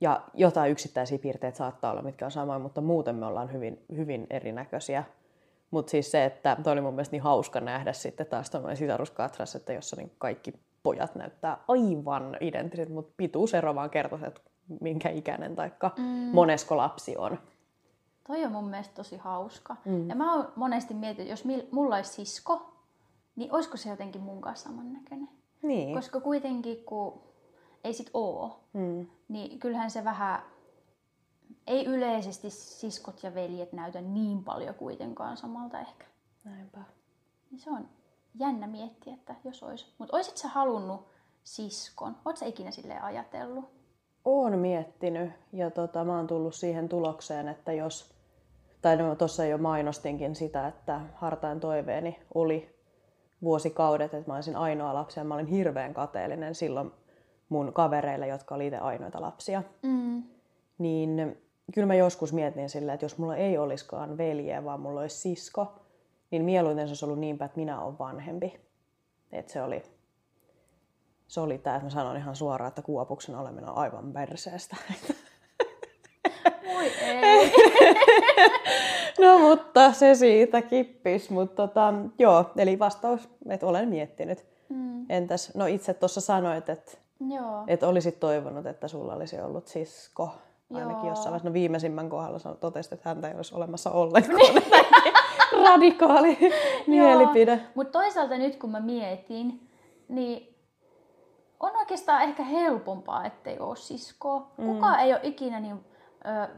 ja 0.00 0.20
jotain 0.34 0.72
yksittäisiä 0.72 1.18
piirteitä 1.18 1.58
saattaa 1.58 1.90
olla, 1.90 2.02
mitkä 2.02 2.24
on 2.24 2.30
samoja, 2.30 2.58
mutta 2.58 2.80
muuten 2.80 3.16
me 3.16 3.26
ollaan 3.26 3.52
hyvin, 3.52 3.84
hyvin 3.96 4.26
erinäköisiä. 4.30 5.04
Mutta 5.70 5.90
siis 5.90 6.10
se, 6.10 6.24
että 6.24 6.56
toi 6.62 6.72
oli 6.72 6.80
mun 6.80 6.94
mielestä 6.94 7.12
niin 7.12 7.22
hauska 7.22 7.60
nähdä 7.60 7.92
sitten 7.92 8.26
taas 8.26 8.50
tämmöinen 8.50 8.76
sisaruskatras, 8.76 9.54
että 9.56 9.72
jossa 9.72 9.96
niin 9.96 10.12
kaikki 10.18 10.52
pojat 10.82 11.14
näyttää 11.14 11.58
aivan 11.68 12.36
identtiset, 12.40 12.88
mutta 12.88 13.14
pituusero 13.16 13.74
vaan 13.74 13.90
kertoo, 13.90 14.18
että 14.26 14.40
minkä 14.80 15.08
ikäinen 15.08 15.56
tai 15.56 15.70
mm. 15.96 16.04
monesko 16.32 16.76
lapsi 16.76 17.16
on. 17.16 17.38
Toi 18.26 18.44
on 18.44 18.52
mun 18.52 18.68
mielestä 18.68 18.94
tosi 18.94 19.16
hauska. 19.16 19.76
Mm. 19.84 20.08
Ja 20.08 20.14
mä 20.14 20.34
oon 20.34 20.52
monesti 20.56 20.94
miettinyt, 20.94 21.30
että 21.32 21.50
jos 21.50 21.70
mulla 21.70 21.96
olisi 21.96 22.24
sisko, 22.24 22.72
niin 23.36 23.54
olisiko 23.54 23.76
se 23.76 23.90
jotenkin 23.90 24.20
mun 24.20 24.40
kanssa 24.40 24.68
samannäköinen? 24.68 25.28
Niin. 25.62 25.94
Koska 25.94 26.20
kuitenkin, 26.20 26.84
kun 26.84 27.22
ei 27.84 27.92
sit 27.92 28.10
oo, 28.14 28.60
Mm. 28.72 29.06
niin 29.28 29.58
kyllähän 29.58 29.90
se 29.90 30.04
vähän... 30.04 30.42
Ei 31.66 31.84
yleisesti 31.86 32.50
siskot 32.50 33.22
ja 33.22 33.34
veljet 33.34 33.72
näytä 33.72 34.00
niin 34.00 34.44
paljon 34.44 34.74
kuitenkaan 34.74 35.36
samalta 35.36 35.80
ehkä. 35.80 36.04
Näinpä. 36.44 36.78
Niin 37.50 37.60
se 37.60 37.70
on 37.70 37.88
jännä 38.34 38.66
miettiä, 38.66 39.14
että 39.14 39.34
jos 39.44 39.62
olisi. 39.62 39.86
Mutta 39.98 40.16
olisit 40.16 40.36
sä 40.36 40.48
halunnut 40.48 41.08
siskon? 41.44 42.16
Oot 42.24 42.36
sä 42.36 42.46
ikinä 42.46 42.70
silleen 42.70 43.02
ajatellut? 43.02 43.64
Oon 44.24 44.58
miettinyt 44.58 45.30
ja 45.52 45.70
tota, 45.70 46.04
mä 46.04 46.16
oon 46.16 46.26
tullut 46.26 46.54
siihen 46.54 46.88
tulokseen, 46.88 47.48
että 47.48 47.72
jos, 47.72 48.14
tai 48.82 48.96
no, 48.96 49.14
tuossa 49.14 49.44
jo 49.44 49.58
mainostinkin 49.58 50.34
sitä, 50.34 50.68
että 50.68 51.00
hartain 51.14 51.60
toiveeni 51.60 52.18
oli 52.34 52.80
vuosikaudet, 53.42 54.14
että 54.14 54.30
mä 54.30 54.34
olisin 54.34 54.56
ainoa 54.56 54.94
lapsi 54.94 55.20
ja 55.20 55.24
mä 55.24 55.34
olin 55.34 55.46
hirveän 55.46 55.94
kateellinen 55.94 56.54
silloin 56.54 56.92
mun 57.50 57.72
kavereille, 57.72 58.26
jotka 58.26 58.54
oli 58.54 58.66
itse 58.66 58.78
ainoita 58.78 59.20
lapsia. 59.20 59.62
Mm. 59.82 60.22
Niin 60.78 61.36
kyllä 61.74 61.86
mä 61.86 61.94
joskus 61.94 62.32
mietin 62.32 62.70
silleen, 62.70 62.94
että 62.94 63.04
jos 63.04 63.18
mulla 63.18 63.36
ei 63.36 63.58
olisikaan 63.58 64.18
veljeä, 64.18 64.64
vaan 64.64 64.80
mulla 64.80 65.00
olisi 65.00 65.16
sisko, 65.16 65.74
niin 66.30 66.44
mieluiten 66.44 66.86
se 66.86 66.90
olisi 66.90 67.04
ollut 67.04 67.18
niinpä, 67.18 67.44
että 67.44 67.60
minä 67.60 67.80
olen 67.80 67.98
vanhempi. 67.98 68.60
Että 69.32 69.52
se 69.52 69.62
oli, 69.62 69.82
se 71.28 71.40
oli 71.40 71.58
tämä, 71.58 71.76
että 71.76 71.86
mä 71.86 71.90
sanon 71.90 72.16
ihan 72.16 72.36
suoraan, 72.36 72.68
että 72.68 72.82
kuopuksen 72.82 73.36
oleminen 73.36 73.70
on 73.70 73.76
aivan 73.76 74.12
perseestä. 74.12 74.76
Voi 76.74 76.86
ei. 76.86 77.52
no 79.24 79.38
mutta 79.38 79.92
se 79.92 80.14
siitä 80.14 80.62
kippis. 80.62 81.30
Mutta 81.30 81.66
tota, 81.66 81.94
joo, 82.18 82.50
eli 82.56 82.78
vastaus, 82.78 83.28
että 83.48 83.66
olen 83.66 83.88
miettinyt. 83.88 84.44
Mm. 84.68 85.06
Entäs, 85.08 85.54
no 85.54 85.66
itse 85.66 85.94
tuossa 85.94 86.20
sanoit, 86.20 86.68
että 86.68 86.92
Joo. 87.28 87.64
et 87.66 87.82
olisit 87.82 88.20
toivonut, 88.20 88.66
että 88.66 88.88
sulla 88.88 89.14
olisi 89.14 89.40
ollut 89.40 89.66
sisko. 89.66 90.30
Ainakin 90.74 90.96
Joo. 90.96 91.08
jossain 91.08 91.24
vaiheessa. 91.24 91.48
No 91.48 91.52
viimeisimmän 91.52 92.08
kohdalla 92.10 92.54
totesit, 92.54 92.92
että 92.92 93.08
häntä 93.08 93.28
ei 93.28 93.34
olisi 93.34 93.54
olemassa 93.54 93.90
ollenkaan. 93.90 94.62
Radikaali 95.66 96.38
mielipide. 96.86 97.60
Mutta 97.74 97.92
toisaalta 97.98 98.38
nyt 98.38 98.56
kun 98.56 98.70
mä 98.70 98.80
mietin, 98.80 99.68
niin 100.08 100.56
on 101.60 101.76
oikeastaan 101.76 102.22
ehkä 102.22 102.42
helpompaa, 102.42 103.24
ettei 103.24 103.58
ole 103.58 103.76
siskoa. 103.76 104.50
Mm. 104.56 104.66
Kukaan 104.66 105.00
ei 105.00 105.12
ole 105.12 105.20
ikinä 105.22 105.60
niin, 105.60 105.84
ö, 106.26 106.48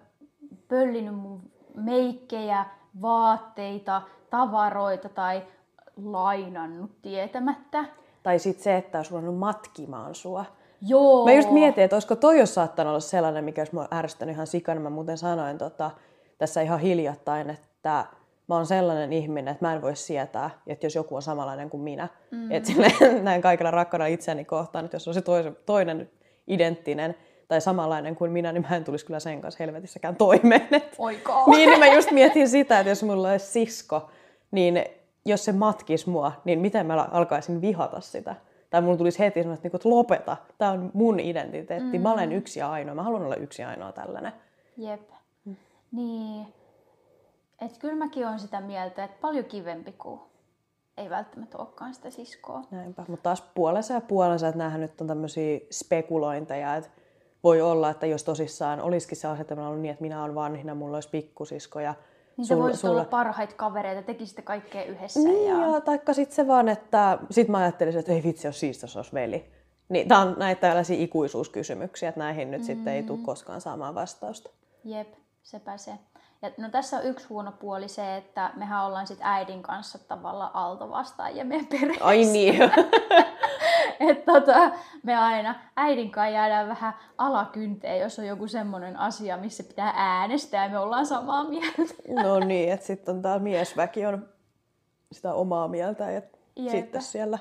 pöllinyt 0.69 1.15
mun 1.15 1.43
meikkejä, 1.75 2.65
vaatteita, 3.03 4.03
tavaroita 4.31 5.09
tai 5.09 5.43
lainannut 6.05 7.03
tietämättä. 7.03 7.85
Tai 8.23 8.39
sitten 8.39 8.65
se, 8.65 8.77
että 8.77 8.99
olisi 8.99 9.11
ruvennut 9.11 9.39
matkimaan 9.39 10.15
sua. 10.15 10.45
Joo. 10.81 11.25
Mä 11.25 11.33
just 11.33 11.51
mietin, 11.51 11.85
että 11.85 11.97
olisiko 11.97 12.17
toi 12.17 12.39
jos 12.39 12.55
saattanut 12.55 12.91
olla 12.91 13.01
sellainen, 13.01 13.45
mikä 13.45 13.61
olisi 13.61 13.75
mua 13.75 13.89
ärsyttänyt 13.93 14.35
ihan 14.35 14.47
sikana. 14.47 14.81
Mä 14.81 14.91
muuten 14.91 15.19
sanoin 15.19 15.59
tota, 15.59 15.91
tässä 16.39 16.61
ihan 16.61 16.81
hiljattain, 16.81 17.51
että 17.51 18.05
mä 18.49 18.55
oon 18.55 18.67
sellainen 18.67 19.13
ihminen, 19.13 19.53
että 19.53 19.65
mä 19.67 19.75
en 19.75 19.83
voi 19.83 19.97
sietää, 19.97 20.51
että 20.67 20.87
jos 20.87 20.95
joku 20.95 21.17
on 21.17 21.23
samanlainen 21.23 21.71
kuin 21.71 21.83
minä. 21.83 22.09
Mm. 22.31 22.53
Että 22.53 22.73
näin 23.23 23.43
kaikilla 23.43 23.71
rakkaudella 23.71 24.07
itseäni 24.07 24.45
kohtaan, 24.45 24.85
että 24.85 24.95
jos 24.95 25.09
on 25.09 25.15
se 25.15 25.23
toisen, 25.23 25.57
toinen 25.67 26.11
identtinen 26.47 27.15
tai 27.49 27.61
samanlainen 27.61 28.17
kuin 28.17 28.31
minä, 28.31 28.53
niin 28.53 28.67
mä 28.71 28.77
en 28.77 28.85
tulisi 28.85 29.07
kyllä 29.07 29.21
sen 29.21 29.41
kanssa 29.41 29.65
helvetissäkään 29.65 30.17
toimeen. 30.17 30.69
Oikaa. 30.99 31.45
niin, 31.47 31.69
niin 31.69 31.79
mä 31.79 31.87
just 31.87 32.11
mietin 32.11 32.49
sitä, 32.49 32.81
että 32.81 32.91
jos 32.91 33.03
mulla 33.03 33.31
olisi 33.31 33.47
sisko, 33.47 34.11
niin 34.51 34.85
jos 35.25 35.45
se 35.45 35.53
matkisi 35.53 36.11
mua, 36.11 36.33
niin 36.45 36.61
miten 36.61 36.87
mä 36.87 37.09
alkaisin 37.11 37.61
vihata 37.61 38.01
sitä. 38.01 38.37
Tai 38.71 38.83
mulla 38.83 38.97
tulisi 38.97 39.19
heti 39.19 39.43
sanoa, 39.43 39.55
että, 39.55 39.65
niinku, 39.65 39.77
että 39.77 39.89
lopeta, 39.89 40.37
tämä 40.59 40.71
on 40.71 40.91
mun 40.95 41.21
identiteetti, 41.21 41.99
mm. 41.99 42.03
mä 42.03 42.13
olen 42.13 42.33
yksi 42.33 42.59
ja 42.59 42.71
ainoa, 42.71 42.95
mä 42.95 43.03
haluan 43.03 43.23
olla 43.23 43.37
yksi 43.37 43.63
ja 43.63 43.69
ainoa 43.69 43.93
tällainen. 43.93 44.33
Jep. 44.77 45.11
Niin. 45.93 46.47
Et 47.61 47.79
kyllä 47.79 47.95
mäkin 47.95 48.27
olen 48.27 48.39
sitä 48.39 48.61
mieltä, 48.61 49.05
että 49.05 49.17
paljon 49.21 49.45
kivempi 49.45 49.93
kuin 49.93 50.21
ei 50.97 51.11
välttämättä 51.11 51.59
olekaan 51.59 51.95
sitä 51.95 52.11
siskoa. 52.11 52.63
Näinpä, 52.71 53.05
mutta 53.09 53.23
taas 53.23 53.43
puolensa 53.55 53.95
ja 53.95 54.01
puolensa, 54.01 54.49
että 54.49 54.59
näähän 54.59 54.81
nyt 54.81 55.01
on 55.01 55.07
tämmöisiä 55.07 55.61
spekulointeja, 55.71 56.77
että 56.77 56.91
voi 57.45 57.61
olla, 57.61 57.91
että 57.91 58.07
jos 58.07 58.25
tosissaan 58.25 58.81
olisikin 58.81 59.17
se 59.17 59.29
asetelma 59.29 59.69
ollut 59.69 59.83
niin, 59.83 59.93
että 59.93 60.03
minä 60.03 60.23
olen 60.25 60.35
vanhina, 60.35 60.75
mulla 60.75 60.97
olisi 60.97 61.09
pikkusisko 61.09 61.81
ja 61.81 61.95
Niin 62.37 62.49
te 62.49 62.57
voisitte 62.57 62.89
olla 62.89 63.05
parhaita 63.05 63.55
kavereita, 63.57 64.03
tekisitte 64.03 64.43
kaikkea 64.43 64.85
yhdessä. 64.85 65.21
Niin, 65.21 65.51
ja... 65.51 65.67
ja... 65.67 65.81
taikka 65.81 66.13
sitten 66.13 66.37
se 66.37 66.47
vaan, 66.47 66.69
että 66.69 67.19
sit 67.31 67.49
mä 67.49 67.59
ajattelisin, 67.59 68.01
että 68.01 68.13
ei 68.13 68.23
vitsi, 68.23 68.47
jos 68.47 68.61
siisti, 68.61 68.85
jos 68.85 68.97
olisi 68.97 69.13
veli. 69.13 69.45
Niin, 69.89 70.09
tää 70.09 70.19
on 70.19 70.35
näitä 70.39 70.61
tällaisia 70.61 71.03
ikuisuuskysymyksiä, 71.03 72.09
että 72.09 72.19
näihin 72.19 72.51
nyt 72.51 72.61
mm. 72.61 72.67
sitten 72.67 72.93
ei 72.93 73.03
tule 73.03 73.19
koskaan 73.25 73.61
saamaan 73.61 73.95
vastausta. 73.95 74.51
Jep, 74.85 75.09
sepä 75.43 75.77
se. 75.77 75.93
Ja 76.43 76.51
no 76.57 76.69
tässä 76.69 76.97
on 76.97 77.07
yksi 77.07 77.29
huono 77.29 77.53
puoli 77.53 77.89
se, 77.89 78.17
että 78.17 78.51
mehän 78.57 78.85
ollaan 78.85 79.07
sit 79.07 79.19
äidin 79.21 79.63
kanssa 79.63 79.99
tavallaan 79.99 80.51
aaltovastaajia 80.55 81.45
meidän 81.45 81.67
perheessä. 81.67 82.05
Ai 82.05 82.25
niin. 82.25 82.63
että 84.09 84.33
tota, 84.33 84.71
me 85.03 85.17
aina 85.17 85.55
äidin 85.77 86.11
kanssa 86.11 86.35
jäädään 86.35 86.69
vähän 86.69 86.95
alakynteen, 87.19 88.01
jos 88.01 88.19
on 88.19 88.27
joku 88.27 88.49
semmoinen 88.49 88.97
asia, 88.97 89.37
missä 89.37 89.63
pitää 89.63 89.93
äänestää 89.97 90.65
ja 90.65 90.71
me 90.71 90.79
ollaan 90.79 91.07
samaa 91.07 91.45
mieltä. 91.45 91.83
no 92.23 92.39
niin, 92.39 92.73
että 92.73 92.87
sitten 92.87 93.15
on 93.15 93.23
täällä 93.23 93.43
miesväki 93.43 94.07
on 94.07 94.29
sitä 95.13 95.35
omaa 95.35 95.69
mieltä 95.69 96.11
ja 96.11 96.23
Jep. 96.57 96.71
sitten 96.71 97.03
siellä 97.03 97.39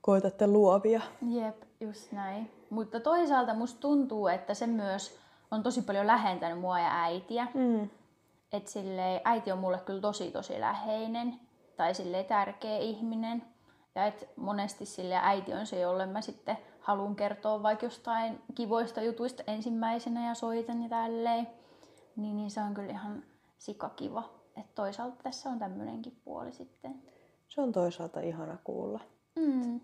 koitatte 0.00 0.46
luovia. 0.46 1.00
Jep, 1.28 1.62
just 1.80 2.12
näin. 2.12 2.50
Mutta 2.70 3.00
toisaalta 3.00 3.54
musta 3.54 3.80
tuntuu, 3.80 4.28
että 4.28 4.54
se 4.54 4.66
myös 4.66 5.18
on 5.50 5.62
tosi 5.62 5.82
paljon 5.82 6.06
lähentänyt 6.06 6.60
mua 6.60 6.80
ja 6.80 7.02
äitiä. 7.02 7.46
Mm. 7.54 7.88
Et 8.52 8.66
silleen, 8.66 9.20
äiti 9.24 9.52
on 9.52 9.58
mulle 9.58 9.78
kyllä 9.78 10.00
tosi 10.00 10.30
tosi 10.30 10.60
läheinen 10.60 11.40
tai 11.76 11.94
silleen 11.94 12.24
tärkeä 12.24 12.78
ihminen. 12.78 13.42
Ja 13.94 14.06
et 14.06 14.28
monesti 14.36 14.86
sille 14.86 15.14
äiti 15.22 15.52
on 15.52 15.66
se, 15.66 15.80
jolle 15.80 16.06
mä 16.06 16.20
sitten 16.20 16.58
haluan 16.80 17.16
kertoa 17.16 17.62
vaikka 17.62 17.86
jostain 17.86 18.40
kivoista 18.54 19.02
jutuista 19.02 19.42
ensimmäisenä 19.46 20.28
ja 20.28 20.34
soitan 20.34 20.82
ja 20.82 20.88
tälleen. 20.88 21.48
Niin, 22.16 22.36
niin 22.36 22.50
se 22.50 22.60
on 22.60 22.74
kyllä 22.74 22.90
ihan 22.90 23.22
sikakiva. 23.58 24.30
Et 24.56 24.74
toisaalta 24.74 25.22
tässä 25.22 25.48
on 25.48 25.58
tämmönenkin 25.58 26.20
puoli 26.24 26.52
sitten. 26.52 27.02
Se 27.48 27.60
on 27.60 27.72
toisaalta 27.72 28.20
ihana 28.20 28.56
kuulla. 28.64 29.00
Mm. 29.36 29.80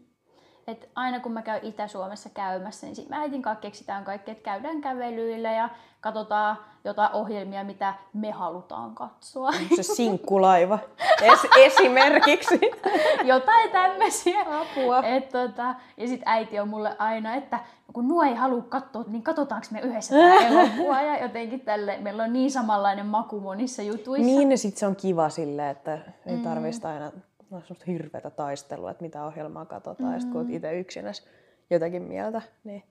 Et 0.66 0.88
aina 0.94 1.20
kun 1.20 1.32
mä 1.32 1.42
käyn 1.42 1.64
Itä-Suomessa 1.64 2.28
käymässä, 2.28 2.86
niin 2.86 2.96
sit 2.96 3.08
mä 3.08 3.20
äitin 3.20 3.42
kanssa 3.42 3.60
keksitään 3.60 4.04
kaikki, 4.04 4.30
että 4.30 4.44
käydään 4.44 4.80
kävelyillä 4.80 5.52
ja 5.52 5.68
katsotaan 6.00 6.56
jotain 6.84 7.12
ohjelmia, 7.12 7.64
mitä 7.64 7.94
me 8.14 8.30
halutaan 8.30 8.94
katsoa. 8.94 9.52
Se 9.76 9.82
sinkkulaiva 9.82 10.78
es- 11.22 11.58
esimerkiksi. 11.58 12.60
jotain 13.24 13.70
tämmöisiä. 13.70 14.40
Apua. 14.40 15.02
Et, 15.02 15.28
tota, 15.28 15.74
ja 15.96 16.08
sitten 16.08 16.28
äiti 16.28 16.60
on 16.60 16.68
mulle 16.68 16.96
aina, 16.98 17.34
että 17.34 17.60
kun 17.92 18.08
nuo 18.08 18.22
ei 18.22 18.34
halua 18.34 18.62
katsoa, 18.62 19.04
niin 19.06 19.22
katsotaanko 19.22 19.66
me 19.70 19.80
yhdessä 19.80 20.14
tämä 20.14 20.34
elokuvaa 20.48 21.02
ja 21.02 21.22
jotenkin 21.22 21.60
tälle. 21.60 21.96
Meillä 22.00 22.22
on 22.22 22.32
niin 22.32 22.50
samanlainen 22.50 23.06
maku 23.06 23.40
monissa 23.40 23.82
jutuissa. 23.82 24.26
Niin, 24.26 24.50
ja 24.50 24.58
sitten 24.58 24.78
se 24.78 24.86
on 24.86 24.96
kiva 24.96 25.28
silleen, 25.28 25.70
että 25.70 25.98
ei 26.26 26.36
tarvista 26.36 26.88
aina 26.88 27.12
no, 27.50 27.60
semmoista 27.60 27.84
hirveätä 27.86 28.30
taistelua, 28.30 28.90
että 28.90 29.04
mitä 29.04 29.24
ohjelmaa 29.24 29.66
katsotaan, 29.66 30.10
mm. 30.10 30.14
ja 30.14 30.32
kun 30.32 30.40
oot 30.40 30.50
itse 30.50 30.78
yksinäs 30.78 31.26
jotakin 31.70 32.02
mieltä, 32.02 32.42
niin 32.64 32.82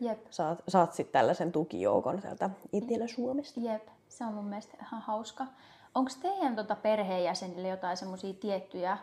Jep, 0.00 0.26
saat, 0.30 0.62
saat 0.68 0.92
sitten 0.92 1.12
tällaisen 1.12 1.52
tukijoukon 1.52 2.20
sieltä 2.20 2.50
Etelä-Suomesta. 2.72 3.60
jep. 3.60 3.88
Se 4.08 4.24
on 4.24 4.34
mun 4.34 4.44
mielestä 4.44 4.76
ihan 4.80 5.02
hauska. 5.02 5.46
Onko 5.94 6.10
teidän 6.22 6.56
tota 6.56 6.76
perheenjäsenille 6.76 7.68
jotain 7.68 7.96
semmoisia 7.96 8.34
tiettyjä 8.34 8.98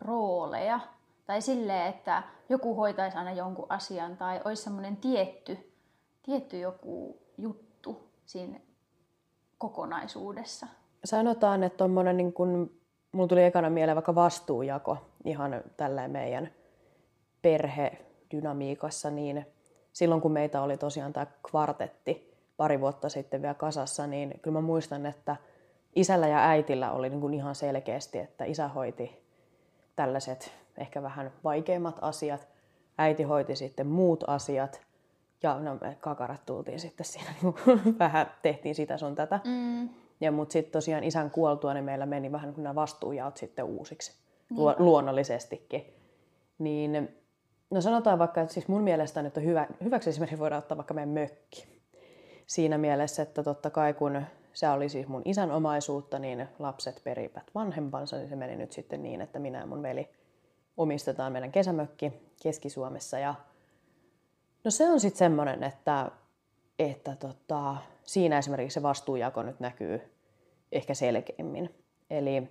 rooleja? 0.00 0.80
Tai 1.26 1.42
silleen, 1.42 1.86
että 1.86 2.22
joku 2.48 2.74
hoitaisi 2.74 3.16
aina 3.16 3.32
jonkun 3.32 3.66
asian 3.68 4.16
tai 4.16 4.40
olisi 4.44 4.62
semmoinen 4.62 4.96
tietty, 4.96 5.72
tietty 6.22 6.58
joku 6.58 7.18
juttu 7.38 8.08
siinä 8.26 8.60
kokonaisuudessa? 9.58 10.66
Sanotaan, 11.04 11.62
että 11.62 11.76
tommonen 11.76 12.16
niin 12.16 12.34
mulla 13.16 13.28
tuli 13.28 13.44
ekana 13.44 13.70
mieleen 13.70 13.96
vaikka 13.96 14.14
vastuujako 14.14 14.98
ihan 15.24 15.62
tällä 15.76 16.08
meidän 16.08 16.50
perhedynamiikassa, 17.42 19.10
niin 19.10 19.46
silloin 19.92 20.20
kun 20.20 20.32
meitä 20.32 20.62
oli 20.62 20.76
tosiaan 20.76 21.12
tämä 21.12 21.26
kvartetti 21.50 22.34
pari 22.56 22.80
vuotta 22.80 23.08
sitten 23.08 23.42
vielä 23.42 23.54
kasassa, 23.54 24.06
niin 24.06 24.40
kyllä 24.42 24.58
mä 24.58 24.66
muistan, 24.66 25.06
että 25.06 25.36
isällä 25.94 26.28
ja 26.28 26.48
äitillä 26.48 26.92
oli 26.92 27.08
niin 27.08 27.20
kuin 27.20 27.34
ihan 27.34 27.54
selkeästi, 27.54 28.18
että 28.18 28.44
isä 28.44 28.68
hoiti 28.68 29.22
tällaiset 29.96 30.52
ehkä 30.78 31.02
vähän 31.02 31.32
vaikeimmat 31.44 31.98
asiat, 32.00 32.48
äiti 32.98 33.22
hoiti 33.22 33.56
sitten 33.56 33.86
muut 33.86 34.24
asiat, 34.26 34.80
ja 35.42 35.60
no, 35.60 35.78
me 35.80 35.96
kakarat 36.00 36.46
tultiin 36.46 36.80
sitten 36.80 37.06
siinä, 37.06 37.30
niin 37.42 37.54
vähän 37.98 38.30
tehtiin 38.42 38.74
sitä 38.74 38.98
sun 38.98 39.14
tätä. 39.14 39.40
Mm. 39.44 39.88
Ja 40.20 40.32
mutta 40.32 40.52
sitten 40.52 40.72
tosiaan 40.72 41.04
isän 41.04 41.30
kuoltua, 41.30 41.74
niin 41.74 41.84
meillä 41.84 42.06
meni 42.06 42.32
vähän 42.32 42.50
niin 42.50 42.62
nämä 42.62 42.74
vastuujaot 42.74 43.36
sitten 43.36 43.64
uusiksi, 43.64 44.12
Luo, 44.50 44.74
luonnollisestikin. 44.78 45.94
Niin, 46.58 47.16
no 47.70 47.80
sanotaan 47.80 48.18
vaikka, 48.18 48.40
että 48.40 48.54
siis 48.54 48.68
mun 48.68 48.82
mielestä 48.82 49.22
nyt 49.22 49.36
on 49.36 49.44
hyvä, 49.44 49.66
hyväksi 49.84 50.10
esimerkiksi 50.10 50.38
voidaan 50.38 50.58
ottaa 50.58 50.76
vaikka 50.76 50.94
meidän 50.94 51.08
mökki. 51.08 51.66
Siinä 52.46 52.78
mielessä, 52.78 53.22
että 53.22 53.42
totta 53.42 53.70
kai 53.70 53.94
kun 53.94 54.22
se 54.52 54.68
oli 54.68 54.88
siis 54.88 55.08
mun 55.08 55.22
isän 55.24 55.50
omaisuutta, 55.50 56.18
niin 56.18 56.48
lapset 56.58 57.00
perivät 57.04 57.50
vanhempansa, 57.54 58.16
niin 58.16 58.28
se 58.28 58.36
meni 58.36 58.56
nyt 58.56 58.72
sitten 58.72 59.02
niin, 59.02 59.20
että 59.20 59.38
minä 59.38 59.58
ja 59.58 59.66
mun 59.66 59.82
veli 59.82 60.08
omistetaan 60.76 61.32
meidän 61.32 61.52
kesämökki 61.52 62.12
Keski-Suomessa. 62.42 63.18
Ja 63.18 63.34
no 64.64 64.70
se 64.70 64.90
on 64.90 65.00
sitten 65.00 65.18
semmoinen, 65.18 65.62
että, 65.62 66.10
että 66.78 67.16
tota, 67.16 67.76
siinä 68.06 68.38
esimerkiksi 68.38 68.74
se 68.74 68.82
vastuujako 68.82 69.42
nyt 69.42 69.60
näkyy 69.60 70.00
ehkä 70.72 70.94
selkeimmin. 70.94 71.74
Eli 72.10 72.48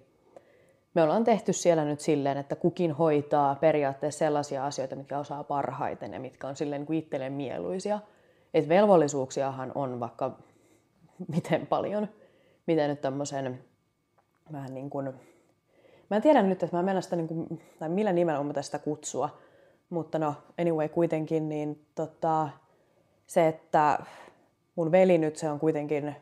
me 0.94 1.04
ollaan 1.04 1.24
tehty 1.24 1.54
siellä 1.54 1.86
nyt 1.86 2.00
silleen, 2.00 2.38
että 2.38 2.56
kukin 2.56 2.92
hoitaa 2.92 3.56
periaatteessa 3.56 4.20
sellaisia 4.20 4.66
asioita, 4.66 4.96
mitkä 4.96 5.20
osaa 5.20 5.44
parhaiten 5.44 6.14
ja 6.14 6.20
mitkä 6.20 6.48
on 6.48 6.56
silleen 6.56 6.86
niin 6.90 7.04
itselleen 7.04 7.34
mieluisia. 7.34 8.00
Et 8.54 8.70
velvollisuuksiahan 8.70 9.72
on 9.76 10.00
vaikka 10.00 10.38
miten 11.28 11.68
paljon, 11.68 12.08
miten 12.68 12.90
nyt 12.90 13.02
tämmöisen 13.02 13.64
vähän 14.52 14.74
niin 14.74 14.90
kuin, 14.90 15.14
mä 16.10 16.16
en 16.16 16.22
tiedä 16.22 16.42
nyt, 16.42 16.64
että 16.64 16.78
mä 16.78 16.84
menen 16.84 17.04
sitä 17.04 17.16
niin 17.16 17.28
kuin, 17.28 17.62
tai 17.80 17.90
millä 17.90 18.14
nimellä 18.14 18.40
mä 18.40 18.62
sitä 18.62 18.80
kutsua, 18.80 19.38
mutta 19.90 20.20
no 20.20 20.36
anyway 20.62 20.90
kuitenkin, 20.90 21.50
niin 21.50 21.86
tota, 21.96 22.50
se, 23.28 23.48
että 23.48 24.00
mun 24.76 24.92
veli 24.92 25.18
nyt 25.18 25.36
se 25.36 25.50
on 25.50 25.60
kuitenkin 25.60 26.16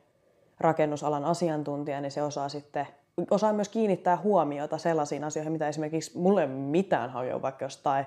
rakennusalan 0.60 1.26
asiantuntija, 1.26 2.02
niin 2.02 2.12
se 2.12 2.24
osaa 2.24 2.50
sitten 2.50 2.88
osaa 3.32 3.54
myös 3.54 3.70
kiinnittää 3.70 4.18
huomiota 4.18 4.78
sellaisiin 4.78 5.24
asioihin, 5.24 5.52
mitä 5.54 5.68
esimerkiksi 5.68 6.18
mulle 6.18 6.42
ei 6.42 6.48
mitään 6.48 7.10
hajua 7.10 7.42
vaikka 7.42 7.66
jostain 7.66 8.06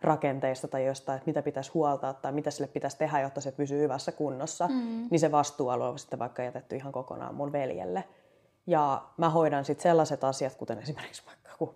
rakenteista 0.00 0.68
tai 0.68 0.86
jostain, 0.86 1.16
että 1.16 1.26
mitä 1.26 1.42
pitäisi 1.42 1.70
huoltaa 1.74 2.12
tai 2.12 2.32
mitä 2.32 2.50
sille 2.50 2.66
pitäisi 2.66 2.98
tehdä, 2.98 3.20
jotta 3.20 3.40
se 3.40 3.52
pysyy 3.52 3.80
hyvässä 3.80 4.12
kunnossa, 4.12 4.68
mm. 4.68 5.08
niin 5.10 5.20
se 5.20 5.32
vastuualue 5.32 5.88
on 5.88 5.98
sitten 5.98 6.18
vaikka 6.18 6.42
jätetty 6.42 6.76
ihan 6.76 6.92
kokonaan 6.92 7.34
mun 7.34 7.52
veljelle. 7.52 8.04
Ja 8.66 9.02
mä 9.16 9.30
hoidan 9.30 9.64
sitten 9.64 9.82
sellaiset 9.82 10.24
asiat, 10.24 10.54
kuten 10.54 10.78
esimerkiksi 10.78 11.22
vaikka 11.26 11.50
kun 11.58 11.74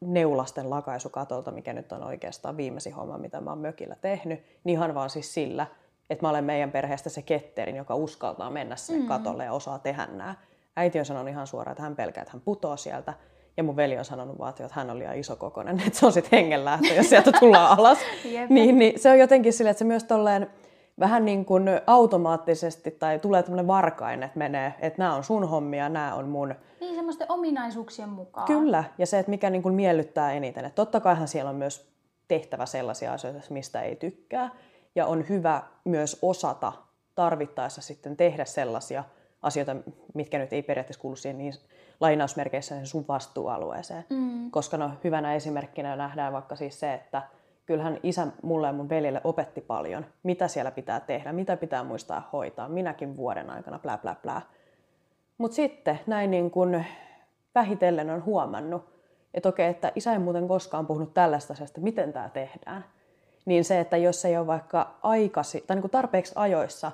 neulasten 0.00 0.70
lakaisu 0.70 1.08
katolta, 1.08 1.50
mikä 1.50 1.72
nyt 1.72 1.92
on 1.92 2.02
oikeastaan 2.02 2.56
viimeisin 2.56 2.94
homma, 2.94 3.18
mitä 3.18 3.40
mä 3.40 3.50
oon 3.50 3.58
mökillä 3.58 3.96
tehnyt, 4.00 4.40
niin 4.64 4.72
ihan 4.72 4.94
vaan 4.94 5.10
siis 5.10 5.34
sillä, 5.34 5.66
että 6.10 6.24
mä 6.24 6.30
olen 6.30 6.44
meidän 6.44 6.70
perheestä 6.70 7.10
se 7.10 7.22
ketterin, 7.22 7.76
joka 7.76 7.94
uskaltaa 7.94 8.50
mennä 8.50 8.76
sinne 8.76 9.02
mm. 9.02 9.08
katolle 9.08 9.44
ja 9.44 9.52
osaa 9.52 9.78
tehdä 9.78 10.06
nämä. 10.06 10.34
Äiti 10.76 10.98
on 10.98 11.04
sanonut 11.04 11.28
ihan 11.28 11.46
suoraan, 11.46 11.72
että 11.72 11.82
hän 11.82 11.96
pelkää, 11.96 12.22
että 12.22 12.32
hän 12.32 12.40
putoaa 12.40 12.76
sieltä. 12.76 13.14
Ja 13.56 13.64
mun 13.64 13.76
veli 13.76 13.98
on 13.98 14.04
sanonut 14.04 14.38
vaan, 14.38 14.50
että 14.50 14.68
hän 14.70 14.90
on 14.90 14.98
liian 14.98 15.18
isokokoinen, 15.18 15.80
että 15.86 15.98
se 15.98 16.06
on 16.06 16.12
sitten 16.12 16.38
hengenlähtö, 16.38 16.94
jos 16.94 17.08
sieltä 17.08 17.32
tullaan 17.32 17.78
alas. 17.78 17.98
niin, 18.48 18.78
niin, 18.78 19.00
se 19.00 19.10
on 19.10 19.18
jotenkin 19.18 19.52
sille, 19.52 19.70
että 19.70 19.78
se 19.78 19.84
myös 19.84 20.04
tolleen 20.04 20.50
vähän 21.00 21.24
niin 21.24 21.44
kuin 21.44 21.64
automaattisesti 21.86 22.90
tai 22.90 23.18
tulee 23.18 23.42
tämmöinen 23.42 23.66
varkain, 23.66 24.22
että 24.22 24.38
menee, 24.38 24.74
että 24.80 24.98
nämä 24.98 25.14
on 25.14 25.24
sun 25.24 25.48
hommia, 25.48 25.88
nämä 25.88 26.14
on 26.14 26.28
mun. 26.28 26.54
Niin, 26.80 26.94
semmoisten 26.94 27.32
ominaisuuksien 27.32 28.08
mukaan. 28.08 28.46
Kyllä, 28.46 28.84
ja 28.98 29.06
se, 29.06 29.18
että 29.18 29.30
mikä 29.30 29.50
niin 29.50 29.62
kuin 29.62 29.74
miellyttää 29.74 30.32
eniten. 30.32 30.64
Että 30.64 30.76
totta 30.76 31.00
kaihan 31.00 31.28
siellä 31.28 31.50
on 31.50 31.56
myös 31.56 31.94
tehtävä 32.28 32.66
sellaisia 32.66 33.12
asioita, 33.12 33.40
mistä 33.50 33.80
ei 33.80 33.96
tykkää. 33.96 34.50
Ja 34.94 35.06
on 35.06 35.28
hyvä 35.28 35.62
myös 35.84 36.18
osata 36.22 36.72
tarvittaessa 37.14 37.82
sitten 37.82 38.16
tehdä 38.16 38.44
sellaisia 38.44 39.04
asioita, 39.42 39.76
mitkä 40.14 40.38
nyt 40.38 40.52
ei 40.52 40.62
periaatteessa 40.62 41.00
kuulu 41.00 41.16
siihen 41.16 41.38
niin 41.38 41.54
lainausmerkeissä 42.00 42.74
sen 42.74 42.86
sun 42.86 43.04
vastuualueeseen. 43.08 44.04
Mm. 44.10 44.50
Koska 44.50 44.76
no, 44.76 44.90
hyvänä 45.04 45.34
esimerkkinä 45.34 45.96
nähdään 45.96 46.32
vaikka 46.32 46.56
siis 46.56 46.80
se, 46.80 46.94
että 46.94 47.22
kyllähän 47.66 48.00
isä 48.02 48.26
mulle 48.42 48.66
ja 48.66 48.72
mun 48.72 48.88
veljelle 48.88 49.20
opetti 49.24 49.60
paljon, 49.60 50.06
mitä 50.22 50.48
siellä 50.48 50.70
pitää 50.70 51.00
tehdä, 51.00 51.32
mitä 51.32 51.56
pitää 51.56 51.84
muistaa 51.84 52.28
hoitaa, 52.32 52.68
minäkin 52.68 53.16
vuoden 53.16 53.50
aikana, 53.50 53.78
plää 53.78 53.98
plää 53.98 54.14
plää. 54.14 54.42
Mutta 55.38 55.54
sitten 55.54 56.00
näin 56.06 56.30
niin 56.30 56.50
kun 56.50 56.84
vähitellen 57.54 58.10
on 58.10 58.24
huomannut, 58.24 58.94
että 59.34 59.48
okei, 59.48 59.70
että 59.70 59.92
isä 59.94 60.12
ei 60.12 60.18
muuten 60.18 60.48
koskaan 60.48 60.86
puhunut 60.86 61.14
tällaista 61.14 61.52
asiasta, 61.52 61.80
miten 61.80 62.12
tämä 62.12 62.28
tehdään. 62.28 62.84
Niin 63.44 63.64
se, 63.64 63.80
että 63.80 63.96
jos 63.96 64.24
ei 64.24 64.36
ole 64.36 64.46
vaikka 64.46 64.94
aikasi, 65.02 65.64
tai 65.66 65.76
niin 65.76 65.90
tarpeeksi 65.90 66.32
ajoissa 66.36 66.92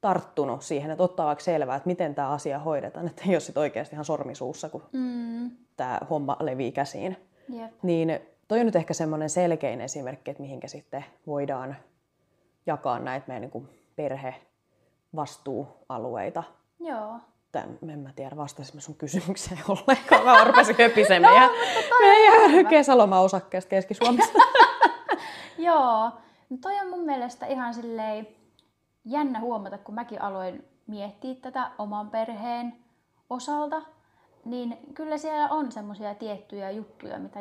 tarttunut 0.00 0.62
siihen, 0.62 0.90
että 0.90 1.02
ottaa 1.02 1.26
vaikka 1.26 1.44
selvää, 1.44 1.76
että 1.76 1.86
miten 1.86 2.14
tämä 2.14 2.28
asia 2.28 2.58
hoidetaan, 2.58 3.06
että 3.06 3.22
ei 3.26 3.34
ole 3.34 3.40
sitten 3.40 3.60
oikeasti 3.60 3.94
ihan 3.94 4.04
sormisuussa, 4.04 4.68
kun 4.68 4.82
mm. 4.92 5.50
tämä 5.76 6.00
homma 6.10 6.36
levii 6.40 6.72
käsiin. 6.72 7.16
Yep. 7.54 7.70
Niin 7.82 8.20
toi 8.48 8.60
on 8.60 8.66
nyt 8.66 8.76
ehkä 8.76 8.94
semmoinen 8.94 9.30
selkein 9.30 9.80
esimerkki, 9.80 10.30
että 10.30 10.42
mihinkä 10.42 10.68
sitten 10.68 11.04
voidaan 11.26 11.76
jakaa 12.66 12.98
näitä 12.98 13.24
meidän 13.28 13.50
niin 13.52 13.68
perhevastuualueita. 13.96 16.42
Joo. 16.80 17.16
Tän, 17.52 17.78
en 17.88 17.98
mä 17.98 18.10
tiedä, 18.16 18.36
vastasin 18.36 18.80
sun 18.80 18.94
kysymykseen 18.94 19.60
ollenkaan. 19.68 20.24
Mä 20.24 20.44
rupesin 20.44 20.76
höpisemään 20.82 21.34
meidän, 21.34 21.50
meidän 22.50 22.66
kesälomaosakkeesta 22.66 23.68
Keski-Suomesta. 23.68 24.38
Joo, 25.60 26.10
no 26.50 26.56
toi 26.60 26.80
on 26.80 26.90
mun 26.90 27.04
mielestä 27.04 27.46
ihan 27.46 27.74
silleen 27.74 28.26
jännä 29.04 29.40
huomata, 29.40 29.78
kun 29.78 29.94
mäkin 29.94 30.22
aloin 30.22 30.64
miettiä 30.86 31.34
tätä 31.34 31.70
oman 31.78 32.10
perheen 32.10 32.76
osalta, 33.30 33.82
niin 34.44 34.78
kyllä 34.94 35.18
siellä 35.18 35.48
on 35.48 35.72
semmoisia 35.72 36.14
tiettyjä 36.14 36.70
juttuja, 36.70 37.18
mitä 37.18 37.40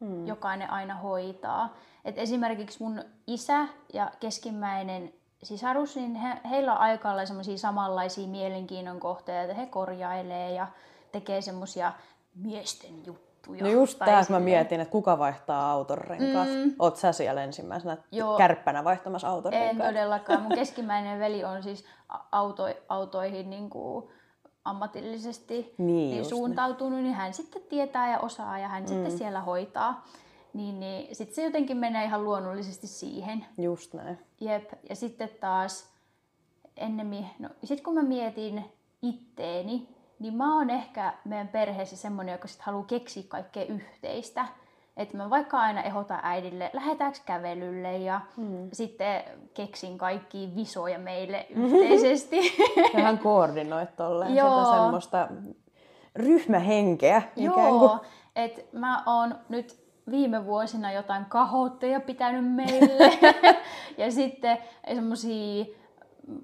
hmm. 0.00 0.26
jokainen 0.26 0.70
aina 0.70 0.94
hoitaa. 0.94 1.74
Et 2.04 2.18
esimerkiksi 2.18 2.82
mun 2.82 3.04
isä 3.26 3.68
ja 3.92 4.10
keskimmäinen 4.20 5.12
sisarus, 5.42 5.96
niin 5.96 6.14
he, 6.14 6.40
heillä 6.50 6.72
on 6.72 6.78
aika 6.78 7.08
lailla 7.08 7.26
semmoisia 7.26 7.58
samanlaisia 7.58 8.28
mielenkiinnon 8.28 9.00
kohteita, 9.00 9.54
he 9.54 9.66
korjailee 9.66 10.52
ja 10.52 10.66
tekee 11.12 11.40
semmoisia 11.40 11.92
miesten 12.34 13.06
juttuja. 13.06 13.29
No 13.60 13.68
just 13.68 13.98
tää, 13.98 14.24
mä 14.28 14.40
mietin, 14.40 14.80
että 14.80 14.92
kuka 14.92 15.18
vaihtaa 15.18 15.70
auton 15.70 15.98
renkaat. 15.98 16.48
Mm. 16.48 16.74
Oot 16.78 16.96
sä 16.96 17.12
siellä 17.12 17.42
ensimmäisenä 17.42 17.96
Joo. 18.12 18.36
kärppänä 18.36 18.84
vaihtamassa 18.84 19.28
auton 19.28 19.54
En 19.54 19.78
todellakaan. 19.78 20.42
Mun 20.42 20.54
keskimmäinen 20.60 21.18
veli 21.18 21.44
on 21.44 21.62
siis 21.62 21.84
auto, 22.32 22.62
autoihin 22.88 23.50
niin 23.50 23.70
kuin 23.70 24.10
ammatillisesti 24.64 25.74
niin, 25.78 26.10
niin 26.10 26.24
suuntautunut, 26.24 26.92
niin. 26.92 27.04
niin 27.04 27.14
hän 27.14 27.34
sitten 27.34 27.62
tietää 27.68 28.10
ja 28.10 28.18
osaa 28.18 28.58
ja 28.58 28.68
hän 28.68 28.82
mm. 28.82 28.88
sitten 28.88 29.18
siellä 29.18 29.40
hoitaa. 29.40 30.04
Niin, 30.52 30.80
niin 30.80 31.16
sitten 31.16 31.34
se 31.34 31.44
jotenkin 31.44 31.76
menee 31.76 32.04
ihan 32.04 32.24
luonnollisesti 32.24 32.86
siihen. 32.86 33.46
Just 33.58 33.94
näin. 33.94 34.18
Jep. 34.40 34.72
Ja 34.88 34.96
sitten 34.96 35.30
taas 35.40 35.90
ennemmin, 36.76 37.26
no 37.38 37.48
sit 37.64 37.80
kun 37.80 37.94
mä 37.94 38.02
mietin 38.02 38.64
itteeni, 39.02 39.88
niin 40.20 40.34
mä 40.34 40.56
oon 40.56 40.70
ehkä 40.70 41.12
meidän 41.24 41.48
perheessä 41.48 41.96
semmonen, 41.96 42.32
joka 42.32 42.48
sit 42.48 42.60
haluaa 42.60 42.84
keksiä 42.84 43.22
kaikkea 43.28 43.64
yhteistä. 43.64 44.46
Että 44.96 45.16
mä 45.16 45.30
vaikka 45.30 45.58
aina 45.60 45.82
ehdotan 45.82 46.20
äidille, 46.22 46.70
lähdetäänkö 46.72 47.18
kävelylle 47.24 47.96
ja 47.96 48.20
hmm. 48.36 48.68
sitten 48.72 49.22
keksin 49.54 49.98
kaikki 49.98 50.52
visoja 50.56 50.98
meille 50.98 51.46
yhteisesti. 51.56 52.36
Ja 52.94 53.02
hän 53.02 53.18
koordinoit 53.18 53.96
tolleen 53.96 54.36
Joo. 54.36 54.64
sitä 54.64 54.76
semmoista 54.76 55.28
ryhmähenkeä. 56.16 57.22
Joo, 57.36 57.98
että 58.36 58.62
mä 58.72 59.02
oon 59.06 59.34
nyt 59.48 59.80
viime 60.10 60.46
vuosina 60.46 60.92
jotain 60.92 61.24
kahotteja 61.24 62.00
pitänyt 62.00 62.54
meille 62.54 63.18
ja 63.98 64.10
sitten 64.10 64.58
semmoisia 64.94 65.64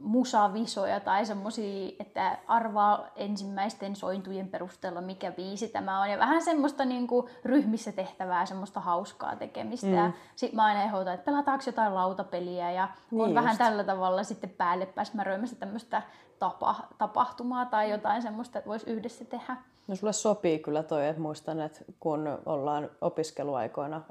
musavisoja 0.01 1.01
tai 1.01 1.27
semmoisia, 1.27 1.93
että 2.01 2.39
arvaa 2.47 3.07
ensimmäisten 3.17 3.97
sointujen 3.97 4.49
perusteella, 4.49 5.01
mikä 5.01 5.33
biisi 5.33 5.69
tämä 5.69 6.01
on. 6.01 6.11
Ja 6.11 6.19
vähän 6.19 6.43
semmoista 6.43 6.85
niin 6.85 7.07
kuin, 7.07 7.27
ryhmissä 7.45 7.93
tehtävää, 7.93 8.47
semmoista 8.47 8.81
hauskaa 8.81 9.37
tekemistä. 9.37 10.07
Mm. 10.07 10.13
Sitten 10.37 10.57
mä 10.57 10.65
aina 10.65 10.83
ehdotan, 10.83 11.15
että 11.15 11.25
pelataanko 11.25 11.65
jotain 11.67 11.95
lautapeliä 11.95 12.71
ja 12.71 12.89
niin 13.11 13.21
on 13.21 13.29
just. 13.29 13.35
vähän 13.35 13.59
tällä 13.59 13.85
tavalla 13.85 14.23
sitten 14.23 14.51
päälle 14.51 14.87
pääsmäröimässä 14.87 15.57
tämmöistä 15.57 16.03
tapa, 16.39 16.75
tapahtumaa 16.99 17.67
tai 17.67 17.91
jotain 17.91 18.23
semmoista, 18.23 18.59
että 18.59 18.69
voisi 18.69 18.91
yhdessä 18.91 19.25
tehdä. 19.25 19.57
No 19.89 19.97
sulle 19.97 20.13
sopii 20.13 20.59
kyllä 20.59 20.83
toi, 20.83 21.09
että 21.09 21.23
muistan, 21.23 21.61
että 21.61 21.81
kun 22.01 22.39
ollaan 22.47 22.91
opiskeluaikoina 23.01 24.03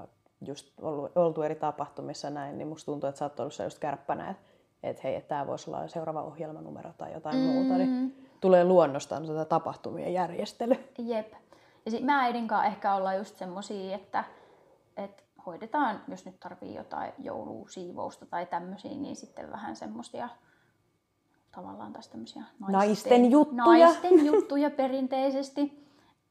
just 0.42 0.74
ollut, 0.82 1.12
oltu 1.18 1.42
eri 1.42 1.56
tapahtumissa 1.56 2.30
näin, 2.30 2.58
niin 2.58 2.68
musta 2.68 2.86
tuntuu, 2.86 3.10
että 3.10 3.20
sä 3.20 3.26
oot 3.26 3.40
ollut 3.40 3.60
just 3.64 3.80
kärppänä, 3.80 4.30
että 4.30 4.44
että 4.90 5.02
hei, 5.04 5.16
että 5.16 5.30
tämä 5.30 5.48
voisi 5.48 5.70
olla 5.70 5.88
seuraava 5.88 6.24
ohjelmanumero 6.24 6.94
tai 6.98 7.14
jotain 7.14 7.38
mm. 7.38 7.44
muuta, 7.44 7.74
niin 7.74 8.28
tulee 8.42 8.64
luonnostaan 8.64 9.28
tätä 9.28 9.46
tapahtumien 9.46 10.14
järjestely. 10.14 10.76
Jep. 10.98 11.34
Ja 11.86 11.92
sitten 11.92 12.06
mä 12.06 12.22
äidin 12.22 12.48
kanssa 12.48 12.66
ehkä 12.66 12.96
ollaan 12.96 13.18
just 13.18 13.38
semmosia, 13.38 13.96
että, 13.96 14.24
että 14.98 15.24
hoidetaan, 15.46 16.02
jos 16.08 16.26
nyt 16.26 16.40
tarvii 16.40 16.76
jotain 16.76 17.14
joulusiivousta 17.20 18.26
tai 18.26 18.46
tämmöisiä, 18.46 18.92
niin 18.92 19.16
sitten 19.16 19.52
vähän 19.52 19.76
semmoisia 19.76 20.30
tavallaan 21.52 21.94
taas 21.94 22.08
tämmöisiä 22.08 22.44
naisten, 22.60 22.72
naisten 22.72 23.32
juttuja. 23.32 23.86
Naisten 23.86 24.26
juttuja 24.26 24.70
perinteisesti. 24.70 25.86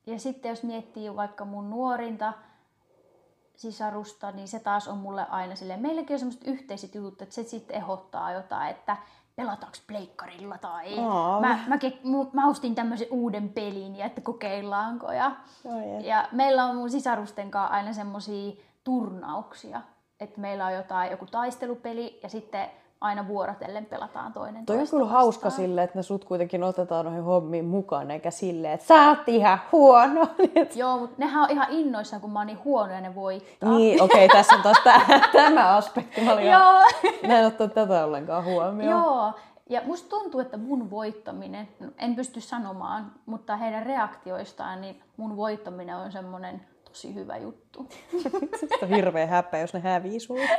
Ja 0.06 0.18
sitten 0.18 0.48
jos 0.48 0.62
miettii 0.62 1.16
vaikka 1.16 1.44
mun 1.44 1.70
nuorinta, 1.70 2.32
sisarusta, 3.56 4.30
niin 4.30 4.48
se 4.48 4.60
taas 4.60 4.88
on 4.88 4.98
mulle 4.98 5.26
aina 5.30 5.56
silleen, 5.56 5.80
meilläkin 5.80 6.14
on 6.14 6.18
semmoiset 6.18 6.48
yhteiset 6.48 6.94
jutut, 6.94 7.22
että 7.22 7.34
se 7.34 7.42
sitten 7.42 7.76
ehdottaa 7.76 8.32
jotain, 8.32 8.70
että 8.70 8.96
pelataanko 9.36 9.78
pleikkarilla 9.86 10.58
tai 10.58 10.98
oh. 10.98 11.40
mä, 11.40 11.58
mä, 11.66 11.78
ke, 11.78 11.98
mä 12.32 12.48
ostin 12.48 12.74
tämmöisen 12.74 13.08
uuden 13.10 13.48
pelin 13.48 13.96
ja 13.96 14.06
että 14.06 14.20
kokeillaanko. 14.20 15.12
Ja, 15.12 15.32
oh, 15.64 16.04
ja 16.04 16.28
meillä 16.32 16.64
on 16.64 16.76
mun 16.76 16.90
sisarusten 16.90 17.50
kanssa 17.50 17.74
aina 17.74 17.92
semmoisia 17.92 18.52
turnauksia, 18.84 19.82
että 20.20 20.40
meillä 20.40 20.66
on 20.66 20.74
jotain, 20.74 21.10
joku 21.10 21.26
taistelupeli 21.26 22.20
ja 22.22 22.28
sitten 22.28 22.70
aina 23.04 23.28
vuorotellen 23.28 23.86
pelataan 23.86 24.32
toinen 24.32 24.66
Toi 24.66 24.78
on 24.78 24.86
kyllä 24.90 25.06
hauska 25.06 25.50
sille, 25.50 25.82
että 25.82 25.98
ne 25.98 26.02
sut 26.02 26.24
kuitenkin 26.24 26.62
otetaan 26.62 27.04
noihin 27.04 27.22
hommiin 27.22 27.64
mukaan, 27.64 28.10
eikä 28.10 28.30
silleen, 28.30 28.74
että 28.74 28.86
sä 28.86 29.08
oot 29.08 29.28
ihan 29.28 29.58
huono. 29.72 30.28
Joo, 30.74 30.98
mutta 30.98 31.14
nehän 31.18 31.42
on 31.42 31.50
ihan 31.50 31.66
innoissaan, 31.70 32.22
kun 32.22 32.30
mä 32.30 32.38
oon 32.40 32.46
niin 32.46 32.64
huono 32.64 32.92
ja 32.92 33.00
ne 33.00 33.14
voittaa. 33.14 33.76
Niin, 33.76 34.02
okei, 34.02 34.24
okay, 34.24 34.36
tässä 34.36 34.56
on 34.56 34.62
taas 34.62 34.80
tää, 34.84 35.00
tämä 35.32 35.76
aspekti. 35.76 36.20
Mä 36.20 36.32
olin 36.32 36.46
Joo. 36.46 36.82
Mä 37.28 37.38
en 37.38 37.46
ottanut 37.46 37.74
tätä 37.74 38.04
ollenkaan 38.04 38.44
huomioon. 38.44 39.02
Joo, 39.02 39.32
ja 39.70 39.80
musta 39.84 40.08
tuntuu, 40.08 40.40
että 40.40 40.56
mun 40.56 40.90
voittaminen, 40.90 41.68
no, 41.80 41.88
en 41.98 42.16
pysty 42.16 42.40
sanomaan, 42.40 43.12
mutta 43.26 43.56
heidän 43.56 43.86
reaktioistaan, 43.86 44.80
niin 44.80 45.02
mun 45.16 45.36
voittaminen 45.36 45.96
on 45.96 46.12
semmoinen 46.12 46.60
tosi 46.84 47.14
hyvä 47.14 47.36
juttu. 47.36 47.88
Se 48.60 48.68
on 48.82 48.88
hirveä 48.88 49.26
häpeä, 49.26 49.60
jos 49.60 49.74
ne 49.74 49.80
hävii 49.80 50.20
sulle. 50.20 50.58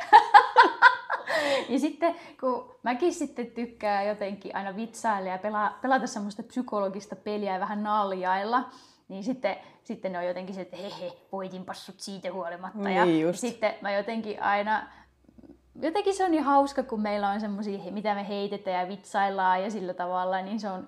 ja 1.69 1.79
sitten 1.79 2.15
kun 2.39 2.75
mäkin 2.83 3.13
sitten 3.13 3.51
tykkään 3.51 4.07
jotenkin 4.07 4.55
aina 4.55 4.75
vitsailla 4.75 5.29
ja 5.29 5.37
pelaa, 5.37 5.77
pelata 5.81 6.07
semmoista 6.07 6.43
psykologista 6.43 7.15
peliä 7.15 7.53
ja 7.53 7.59
vähän 7.59 7.83
naljailla, 7.83 8.69
niin 9.07 9.23
sitten, 9.23 9.57
sitten 9.83 10.11
ne 10.11 10.17
on 10.17 10.25
jotenkin 10.25 10.55
se, 10.55 10.61
että 10.61 10.77
hehe, 10.77 11.13
voitinpas 11.31 11.85
sut 11.85 11.99
siitä 11.99 12.33
huolimatta. 12.33 12.79
Niin 12.79 12.97
ja 12.97 13.05
just. 13.05 13.39
sitten 13.39 13.73
mä 13.81 13.91
jotenkin 13.91 14.43
aina, 14.43 14.87
jotenkin 15.81 16.13
se 16.13 16.25
on 16.25 16.31
niin 16.31 16.43
hauska, 16.43 16.83
kun 16.83 17.01
meillä 17.01 17.29
on 17.29 17.39
semmoisia, 17.39 17.91
mitä 17.91 18.15
me 18.15 18.27
heitetään 18.27 18.81
ja 18.81 18.87
vitsaillaan 18.87 19.63
ja 19.63 19.71
sillä 19.71 19.93
tavalla, 19.93 20.41
niin 20.41 20.59
se 20.59 20.69
on 20.69 20.87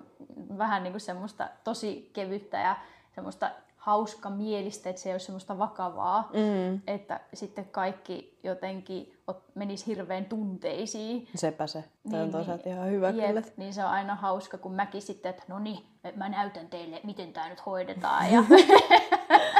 vähän 0.58 0.82
niin 0.82 0.92
kuin 0.92 1.00
semmoista 1.00 1.48
tosi 1.64 2.10
kevyttä 2.12 2.58
ja 2.58 2.76
semmoista 3.14 3.50
hauska 3.78 4.30
mielistä, 4.30 4.90
että 4.90 5.02
se 5.02 5.08
ei 5.08 5.12
ole 5.12 5.18
semmoista 5.18 5.58
vakavaa, 5.58 6.30
Mm. 6.32 6.80
että 6.86 7.20
sitten 7.34 7.64
kaikki 7.66 8.38
jotenkin 8.42 9.18
ot- 9.32 9.50
menisi 9.54 9.86
hirveän 9.86 10.24
tunteisiin. 10.24 11.28
Sepä 11.34 11.66
se. 11.66 11.80
Toi 11.80 11.90
Niin, 12.12 12.22
on 12.22 12.30
toisaalta 12.30 12.64
niin. 12.64 12.76
ihan 12.76 12.90
hyvä 12.90 13.10
Jep, 13.10 13.26
kyllä. 13.28 13.42
niin 13.56 13.74
se 13.74 13.84
on 13.84 13.90
aina 13.90 14.14
hauska, 14.14 14.58
kun 14.58 14.72
mäkin 14.74 15.02
sitten, 15.02 15.30
että 15.30 15.42
no 15.48 15.58
niin, 15.58 15.78
mä 16.16 16.28
näytän 16.28 16.68
teille, 16.68 17.00
miten 17.04 17.32
tämä 17.32 17.48
nyt 17.48 17.66
hoidetaan. 17.66 18.26
Ja 18.32 18.44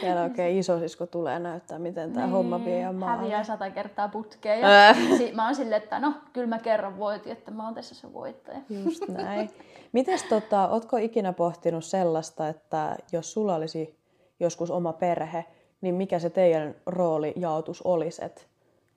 Siellä 0.00 0.22
oikein 0.22 0.58
isosisko 0.58 1.06
tulee 1.06 1.38
näyttää, 1.38 1.78
miten 1.78 2.12
tämä 2.12 2.26
homma 2.26 2.64
vie 2.64 2.80
ja 2.80 2.92
Niin, 2.92 3.04
häviää 3.04 3.44
sata 3.44 3.70
kertaa 3.70 4.08
putkeen. 4.08 4.60
Ja 4.60 4.94
si- 5.18 5.32
mä 5.32 5.44
oon 5.44 5.54
silleen, 5.54 5.82
että 5.82 5.98
no, 6.00 6.14
kyllä 6.32 6.46
mä 6.46 6.58
kerran 6.58 6.98
voitin, 6.98 7.32
että 7.32 7.50
mä 7.50 7.64
oon 7.64 7.74
tässä 7.74 7.94
se 7.94 8.12
voittaja. 8.12 8.58
Just 8.84 9.08
näin. 9.08 9.50
Mites 9.92 10.22
tota, 10.22 10.68
ootko 10.68 10.96
ikinä 10.96 11.32
pohtinut 11.32 11.84
sellaista, 11.84 12.48
että 12.48 12.96
jos 13.12 13.32
sulla 13.32 13.54
olisi 13.54 13.98
joskus 14.40 14.70
oma 14.70 14.92
perhe, 14.92 15.44
niin 15.80 15.94
mikä 15.94 16.18
se 16.18 16.30
teidän 16.30 16.74
roolijaotus 16.86 17.82
olisi? 17.82 18.24
Et 18.24 18.48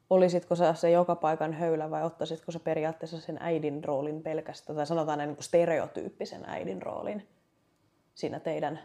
olisitko 0.09 0.55
sä 0.55 0.73
se 0.73 0.91
joka 0.91 1.15
paikan 1.15 1.53
höylä 1.53 1.91
vai 1.91 2.03
ottaisitko 2.03 2.51
sä 2.51 2.59
periaatteessa 2.59 3.19
sen 3.21 3.37
äidin 3.41 3.83
roolin 3.83 4.21
pelkästään, 4.23 4.77
tai 4.77 4.87
sanotaan 4.87 5.17
näin 5.17 5.29
niin 5.29 5.43
stereotyyppisen 5.43 6.45
äidin 6.47 6.81
roolin 6.81 7.27
siinä 8.15 8.39
teidän 8.39 8.79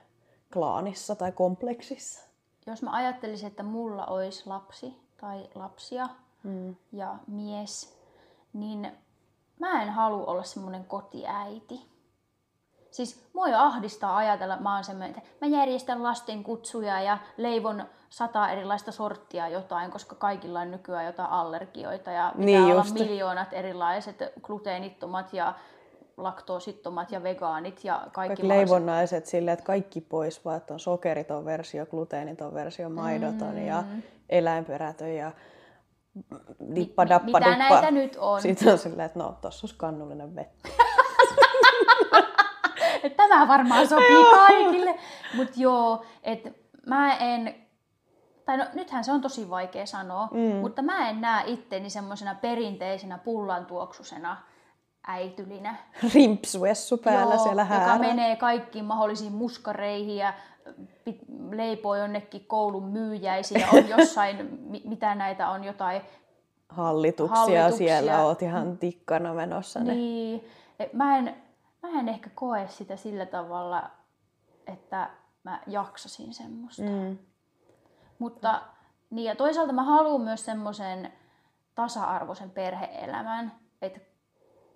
klaanissa 0.54 1.16
tai 1.16 1.32
kompleksissa? 1.32 2.28
Jos 2.66 2.82
mä 2.82 2.90
ajattelisin, 2.92 3.46
että 3.46 3.62
mulla 3.62 4.06
olisi 4.06 4.42
lapsi 4.46 4.96
tai 5.20 5.48
lapsia 5.54 6.08
Mm. 6.42 6.76
ja 6.92 7.14
mies, 7.26 7.98
niin 8.52 8.92
mä 9.58 9.82
en 9.82 9.90
halua 9.90 10.26
olla 10.26 10.42
semmoinen 10.42 10.84
kotiäiti. 10.84 11.80
Siis 12.90 13.24
mua 13.32 13.48
jo 13.48 13.58
ahdistaa 13.58 14.16
ajatella, 14.16 14.56
mä 14.56 14.74
oon 14.74 14.84
semmoinen, 14.84 15.18
että 15.18 15.30
mä 15.40 15.46
järjestän 15.56 16.02
lasten 16.02 16.44
kutsuja 16.44 17.00
ja 17.00 17.18
leivon 17.36 17.84
sata 18.10 18.48
erilaista 18.48 18.92
sorttia 18.92 19.48
jotain, 19.48 19.90
koska 19.90 20.14
kaikilla 20.14 20.60
on 20.60 20.70
nykyään 20.70 21.06
jotain 21.06 21.30
allergioita 21.30 22.10
ja 22.10 22.28
pitää 22.36 22.44
Niin 22.46 22.62
olla 22.62 22.74
just. 22.74 22.94
miljoonat 22.94 23.52
erilaiset 23.52 24.16
gluteenittomat 24.42 25.32
ja 25.32 25.54
laktoosittomat 26.16 27.12
ja 27.12 27.22
vegaanit 27.22 27.84
ja 27.84 27.94
kaikki 27.94 28.12
Kaikki 28.12 28.48
leivonnaiset 28.48 29.26
silleen, 29.26 29.52
että 29.52 29.64
kaikki 29.64 30.00
pois, 30.00 30.44
vaan 30.44 30.56
että 30.56 30.74
on 30.74 30.80
sokeriton 30.80 31.44
versio, 31.44 31.86
gluteeniton 31.86 32.54
versio, 32.54 32.88
maidoton 32.88 33.58
ja 33.58 33.82
Mm. 33.82 34.02
eläinperätön 34.28 35.14
ja 35.16 35.32
dippa, 36.74 37.08
dappa, 37.08 37.26
mitä 37.26 37.38
duppa. 37.40 37.58
näitä 37.58 37.90
nyt 37.90 38.16
on? 38.16 38.42
Sitten 38.42 38.72
on 38.72 38.78
silleen, 38.78 39.06
että 39.06 39.18
no, 39.18 39.36
tossa 39.40 39.64
olisi 39.64 39.76
kannullinen 39.78 40.34
vettä. 40.36 40.68
Et 43.02 43.16
Tämä 43.16 43.48
varmaan 43.48 43.88
sopii 43.88 44.24
kaikille. 44.30 44.98
Mutta 45.36 45.52
joo, 45.56 46.04
että 46.22 46.50
mä 46.86 47.16
en, 47.16 47.54
tai 48.44 48.56
no 48.56 48.64
nythän 48.74 49.04
se 49.04 49.12
on 49.12 49.20
tosi 49.20 49.50
vaikea 49.50 49.86
sanoa, 49.86 50.28
mm. 50.32 50.56
mutta 50.56 50.82
mä 50.82 51.08
en 51.10 51.20
näe 51.20 51.44
itteni 51.46 51.90
semmoisena 51.90 52.34
perinteisenä 52.34 53.18
pullantuoksusena 53.18 54.36
äitylinä. 55.06 55.76
Rimpsuessu 56.14 56.96
päällä 56.98 57.34
Joo, 57.34 57.44
siellä 57.44 57.62
joka 57.62 57.74
häärä. 57.74 57.98
menee 57.98 58.36
kaikkiin 58.36 58.84
mahdollisiin 58.84 59.32
muskareihin 59.32 60.16
ja 60.16 60.34
leipoo 61.50 61.96
jonnekin 61.96 62.44
koulun 62.46 62.84
myyjäisiin 62.84 63.60
ja 63.60 63.66
on 63.72 63.88
jossain, 63.98 64.58
mi- 64.68 64.82
mitä 64.84 65.14
näitä 65.14 65.48
on, 65.50 65.64
jotain 65.64 66.02
Hallituksia, 66.68 67.36
Hallituksia. 67.36 67.76
siellä 67.98 68.24
oot 68.24 68.42
ihan 68.42 68.78
tikkana 68.78 69.34
menossa. 69.34 69.80
Ne. 69.80 69.94
Niin, 69.94 70.44
et 70.78 70.92
mä 70.92 71.18
en, 71.18 71.36
mä 71.82 72.00
en 72.00 72.08
ehkä 72.08 72.30
koe 72.34 72.66
sitä 72.68 72.96
sillä 72.96 73.26
tavalla, 73.26 73.90
että 74.66 75.10
mä 75.44 75.60
jaksasin 75.66 76.34
semmoista. 76.34 76.82
Mm. 76.82 76.88
Mm. 76.88 77.18
Mutta 78.18 78.62
niin 79.10 79.24
ja 79.24 79.36
toisaalta 79.36 79.72
mä 79.72 79.82
haluan 79.82 80.20
myös 80.20 80.44
semmoisen 80.44 81.12
tasa-arvoisen 81.74 82.50
perheelämän, 82.50 83.52
että 83.82 84.00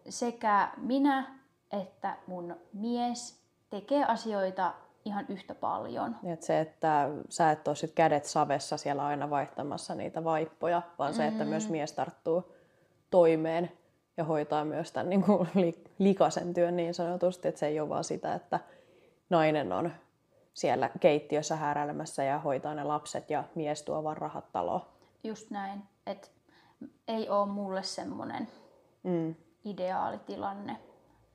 sekä 0.08 0.68
minä 0.76 1.38
että 1.72 2.16
mun 2.26 2.56
mies 2.72 3.42
tekee 3.70 4.04
asioita 4.04 4.74
ihan 5.04 5.26
yhtä 5.28 5.54
paljon. 5.54 6.16
Et 6.32 6.42
se, 6.42 6.60
että 6.60 7.08
sä 7.28 7.50
et 7.50 7.68
ole 7.68 7.76
sit 7.76 7.92
kädet 7.92 8.24
savessa 8.24 8.76
siellä 8.76 9.06
aina 9.06 9.30
vaihtamassa 9.30 9.94
niitä 9.94 10.24
vaippoja, 10.24 10.82
vaan 10.98 11.14
se, 11.14 11.26
että 11.26 11.44
Mm. 11.44 11.50
myös 11.50 11.68
mies 11.68 11.92
tarttuu 11.92 12.52
toimeen 13.10 13.72
ja 14.16 14.24
hoitaa 14.24 14.64
myös 14.64 14.92
tämän 14.92 15.08
niin 15.10 15.22
kuin 15.22 15.48
li- 15.54 15.84
likasen 15.98 16.54
työn 16.54 16.76
niin 16.76 16.94
sanotusti, 16.94 17.48
että 17.48 17.58
se 17.58 17.66
ei 17.66 17.80
ole 17.80 17.88
vaan 17.88 18.04
sitä, 18.04 18.34
että 18.34 18.60
nainen 19.30 19.72
on 19.72 19.92
siellä 20.54 20.90
keittiössä 21.00 21.56
hääräilemässä 21.56 22.24
ja 22.24 22.38
hoitaa 22.38 22.74
ne 22.74 22.84
lapset 22.84 23.30
ja 23.30 23.44
mies 23.54 23.82
tuo 23.82 24.04
vaan 24.04 24.16
rahat 24.16 24.52
taloon. 24.52 24.80
Just 25.24 25.50
näin, 25.50 25.82
että 26.06 26.28
ei 27.08 27.28
ole 27.28 27.46
mulle 27.46 27.82
semmoinen 27.82 28.48
Mm. 29.02 29.34
Ideaalitilanne. 29.64 30.76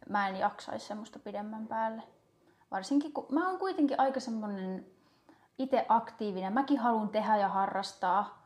Mä 0.10 0.30
en 0.30 0.36
jaksaisi 0.36 0.88
semmoista 0.88 1.20
pidemmän 1.20 1.68
päälle. 1.68 2.04
Varsinkin 2.72 3.14
kun 3.14 3.26
mä 3.32 3.50
oon 3.50 3.60
kuitenkin 3.60 4.00
aika 4.00 4.20
semmoinen 4.20 4.86
itse 5.58 5.86
aktiivinen. 5.90 6.54
Mäkin 6.54 6.80
haluan 6.80 7.10
tehdä 7.10 7.38
ja 7.38 7.50
harrastaa. 7.50 8.44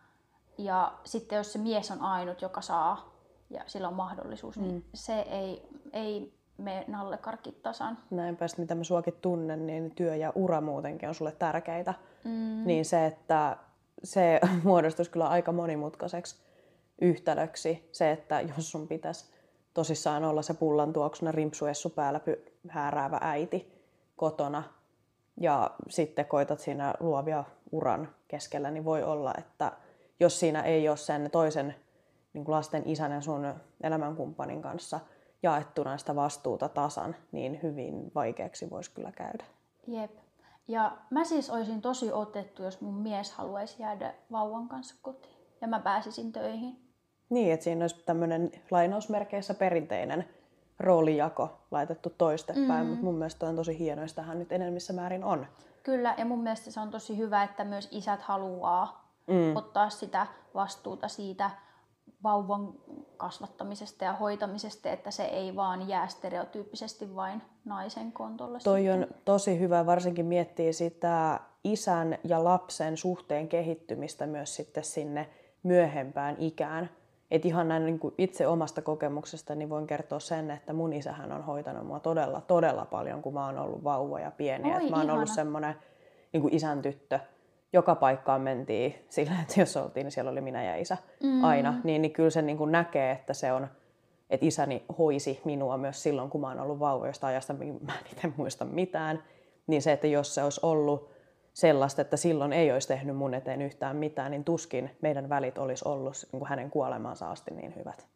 Ja 0.58 0.94
sitten 1.04 1.36
jos 1.36 1.54
se 1.54 1.60
mies 1.60 1.92
on 1.92 2.02
ainut, 2.02 2.42
joka 2.42 2.62
saa 2.62 3.18
ja 3.50 3.64
sillä 3.66 3.88
on 3.88 3.94
mahdollisuus, 3.94 4.58
niin 4.58 4.86
se 4.94 5.20
ei, 5.20 5.70
ei 5.94 6.34
mene 6.58 6.86
nallekarkit 6.88 7.64
tasan. 7.64 7.98
Näinpä 8.10 8.46
mitä 8.58 8.76
mä 8.76 8.84
suakin 8.84 9.14
tunnen, 9.22 9.68
niin 9.68 9.92
työ 9.96 10.16
ja 10.16 10.32
ura 10.36 10.62
muutenkin 10.62 11.10
on 11.10 11.16
sulle 11.16 11.32
tärkeitä. 11.32 11.94
Mm. 12.24 12.66
Niin 12.66 12.86
se, 12.86 13.06
että 13.06 13.58
se 14.04 14.40
muodostuisi 14.64 15.12
kyllä 15.12 15.28
aika 15.28 15.52
monimutkaiseksi 15.52 16.36
yhtälöksi. 17.02 17.90
Se, 17.92 18.12
että 18.12 18.42
jos 18.42 18.72
sun 18.72 18.88
pitäisi 18.88 19.26
tosissaan 19.78 20.26
olla 20.26 20.42
se 20.42 20.54
pullan 20.54 20.94
tuoksuna 20.94 21.32
rimpsuessu 21.32 21.90
päällä 21.90 22.20
py- 22.20 22.52
hääräävä 22.70 23.18
äiti 23.22 23.84
kotona 24.16 24.64
ja 25.40 25.72
sitten 25.90 26.26
koitat 26.26 26.60
siinä 26.60 26.94
luovia 27.00 27.44
uran 27.72 28.10
keskellä, 28.28 28.72
niin 28.72 28.86
voi 28.86 29.04
olla, 29.04 29.34
että 29.38 29.72
jos 30.20 30.40
siinä 30.40 30.62
ei 30.62 30.90
ole 30.90 30.98
sen 30.98 31.32
toisen 31.32 31.76
niin 32.34 32.46
kuin 32.46 32.56
lasten 32.56 32.84
isän 32.86 33.12
ja 33.12 33.22
sun 33.22 33.54
elämänkumppanin 33.82 34.62
kanssa 34.62 35.00
jaettuna 35.44 35.98
sitä 35.98 36.16
vastuuta 36.16 36.70
tasan, 36.70 37.16
niin 37.32 37.60
hyvin 37.64 38.12
vaikeaksi 38.16 38.70
voisi 38.70 38.92
kyllä 38.92 39.12
käydä. 39.12 39.46
Jep. 39.88 40.12
Ja 40.68 40.98
mä 41.10 41.24
siis 41.24 41.50
olisin 41.50 41.82
tosi 41.82 42.12
otettu, 42.12 42.64
jos 42.64 42.82
mun 42.82 42.96
mies 42.96 43.32
haluaisi 43.32 43.82
jäädä 43.82 44.14
vauvan 44.32 44.68
kanssa 44.68 44.96
kotiin. 45.02 45.38
Ja 45.62 45.68
mä 45.68 45.80
pääsisin 45.80 46.32
töihin. 46.32 46.87
Niin, 47.30 47.54
että 47.54 47.64
siinä 47.64 47.84
olisi 47.84 48.04
tämmöinen 48.06 48.52
lainausmerkeissä 48.72 49.54
perinteinen 49.54 50.26
roolijako 50.80 51.58
laitettu 51.72 52.14
toistepäin, 52.18 52.84
mm. 52.84 52.88
mutta 52.88 53.04
mun 53.04 53.16
mielestä 53.16 53.46
on 53.46 53.56
tosi 53.56 53.80
hienoa, 53.80 54.04
jos 54.04 54.14
tähän 54.14 54.40
nyt 54.40 54.52
enemmissä 54.52 54.94
määrin 54.94 55.24
on. 55.24 55.48
Kyllä, 55.84 56.16
ja 56.18 56.26
mun 56.26 56.44
mielestä 56.44 56.72
se 56.72 56.80
on 56.80 56.90
tosi 56.90 57.18
hyvä, 57.18 57.44
että 57.44 57.64
myös 57.64 57.88
isät 57.92 58.22
haluaa 58.22 59.08
Mm. 59.28 59.56
ottaa 59.56 59.90
sitä 59.90 60.28
vastuuta 60.56 61.08
siitä 61.08 61.52
vauvan 62.24 62.74
kasvattamisesta 63.18 64.06
ja 64.06 64.14
hoitamisesta, 64.14 64.90
että 64.90 65.12
se 65.12 65.24
ei 65.24 65.56
vaan 65.56 65.88
jää 65.88 66.08
stereotyyppisesti 66.08 67.16
vain 67.16 67.42
naisen 67.66 68.12
kontolle. 68.12 68.60
Toi 68.64 68.90
on 68.90 69.08
tosi 69.26 69.60
hyvä, 69.60 69.86
varsinkin 69.86 70.26
miettiä 70.26 70.74
sitä 70.74 71.40
isän 71.64 72.18
ja 72.24 72.44
lapsen 72.44 72.98
suhteen 72.98 73.48
kehittymistä 73.48 74.26
myös 74.26 74.56
sitten 74.56 74.84
sinne 74.84 75.30
myöhempään 75.64 76.36
ikään. 76.40 76.90
Et 77.32 77.46
ihan 77.46 77.68
näin 77.68 77.86
niin 77.86 78.00
kuin 78.00 78.14
itse 78.18 78.48
omasta 78.48 78.82
kokemuksesta 78.82 79.56
niin 79.56 79.70
voin 79.70 79.88
kertoa 79.88 80.20
sen, 80.20 80.52
että 80.52 80.74
mun 80.74 80.94
isähän 80.94 81.32
on 81.32 81.44
hoitanut 81.44 81.88
mua 81.88 82.00
todella, 82.00 82.42
todella 82.42 82.86
paljon, 82.86 83.22
kun 83.22 83.34
mä 83.34 83.46
oon 83.46 83.58
ollut 83.58 83.84
vauva 83.84 84.20
ja 84.20 84.32
pieni. 84.32 84.76
Oi, 84.76 84.84
Et 84.84 84.90
mä 84.90 84.98
oon 84.98 85.10
ollut 85.10 85.30
semmoinen 85.30 85.76
niin 86.34 86.42
kuin 86.42 86.54
isän 86.54 86.82
tyttö. 86.82 87.20
Joka 87.74 87.96
paikkaan 87.96 88.42
mentiin 88.42 88.96
sillä, 89.10 89.36
että 89.42 89.60
jos 89.60 89.78
oltiin, 89.78 90.04
niin 90.04 90.12
siellä 90.12 90.32
oli 90.32 90.42
minä 90.42 90.64
ja 90.64 90.76
isä 90.76 90.98
mm. 91.24 91.44
aina. 91.44 91.74
Niin, 91.84 92.02
niin 92.02 92.12
kyllä 92.12 92.30
se 92.30 92.42
niin 92.42 92.58
kuin 92.58 92.72
näkee, 92.72 93.12
että 93.12 93.34
se 93.34 93.54
on, 93.54 93.68
että 94.30 94.46
isäni 94.46 94.86
hoisi 94.98 95.42
minua 95.46 95.78
myös 95.78 96.04
silloin, 96.04 96.30
kun 96.30 96.42
mä 96.42 96.48
oon 96.48 96.60
ollut 96.60 96.80
vauva, 96.80 97.08
josta 97.08 97.28
ajasta 97.28 97.54
mä 97.54 97.64
en 97.94 98.12
itse 98.12 98.34
muista 98.38 98.66
mitään. 98.66 99.24
Niin 99.68 99.82
se, 99.82 99.92
että 99.92 100.08
jos 100.08 100.36
se 100.36 100.44
olisi 100.44 100.60
ollut 100.64 101.17
sellaista, 101.58 102.02
että 102.02 102.18
silloin 102.18 102.54
ei 102.54 102.72
olisi 102.72 102.88
tehnyt 102.88 103.16
mun 103.16 103.34
eteen 103.34 103.62
yhtään 103.62 103.96
mitään, 103.96 104.32
niin 104.32 104.44
tuskin 104.44 104.98
meidän 105.02 105.30
välit 105.30 105.58
olisi 105.58 105.88
ollut 105.88 106.14
niin 106.32 106.40
kuin 106.40 106.50
hänen 106.50 106.72
kuolemansa 106.72 107.32
asti 107.32 107.54
niin 107.54 107.76
hyvät. 107.76 108.08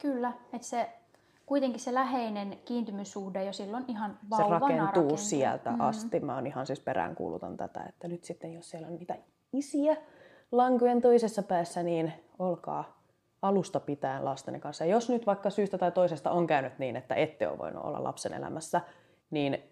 Kyllä, 0.00 0.32
että 0.52 0.66
se 0.68 0.88
kuitenkin 1.46 1.80
se 1.80 1.94
läheinen 1.94 2.58
kiintymyssuhde 2.64 3.44
jo 3.44 3.52
silloin 3.52 3.84
ihan 3.88 4.10
Se 4.10 4.30
vauvana 4.30 4.58
rakentuu 4.58 4.86
rakentuu. 4.86 5.16
sieltä 5.16 5.70
mm. 5.70 5.80
asti. 5.80 6.20
Mä 6.20 6.34
oon 6.34 6.46
ihan 6.46 6.66
siis 6.66 6.80
peräänkuulutan 6.80 7.56
tätä, 7.56 7.80
että 7.88 8.08
nyt 8.08 8.24
sitten 8.24 8.54
jos 8.54 8.70
siellä 8.70 8.86
on 8.86 8.94
niitä 8.94 9.18
isiä 9.52 9.96
lankujen 10.52 11.02
toisessa 11.02 11.42
päässä, 11.42 11.82
niin 11.82 12.12
olkaa 12.38 13.02
alusta 13.42 13.80
pitäen 13.80 14.24
lastenne 14.24 14.60
kanssa. 14.60 14.84
Ja 14.84 14.90
jos 14.90 15.08
nyt 15.08 15.26
vaikka 15.26 15.50
syystä 15.50 15.78
tai 15.78 15.92
toisesta 15.92 16.30
on 16.30 16.46
käynyt 16.46 16.78
niin, 16.78 16.96
että 16.96 17.14
ette 17.14 17.48
ole 17.48 17.58
voinut 17.58 17.84
olla 17.84 18.04
lapsen 18.04 18.34
elämässä, 18.34 18.80
niin 19.30 19.62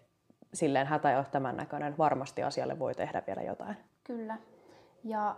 silleen 0.53 0.87
hätä 0.87 1.11
ei 1.11 1.17
ole 1.17 1.25
tämän 1.31 1.57
näköinen. 1.57 1.97
Varmasti 1.97 2.43
asialle 2.43 2.79
voi 2.79 2.95
tehdä 2.95 3.23
vielä 3.27 3.41
jotain. 3.41 3.77
Kyllä. 4.03 4.37
Ja 5.03 5.35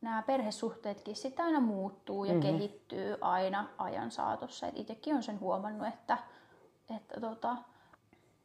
nämä 0.00 0.22
perhesuhteetkin 0.22 1.16
sitten 1.16 1.44
aina 1.44 1.60
muuttuu 1.60 2.24
ja 2.24 2.32
Mhm. 2.34 2.42
mm-hmm. 2.42 2.58
kehittyy 2.58 3.16
aina 3.20 3.68
ajan 3.78 4.10
saatossa. 4.10 4.66
Et 4.66 4.78
itsekin 4.78 5.12
olen 5.12 5.22
sen 5.22 5.40
huomannut, 5.40 5.88
että, 5.88 6.18
että 6.96 7.20
tota, 7.20 7.56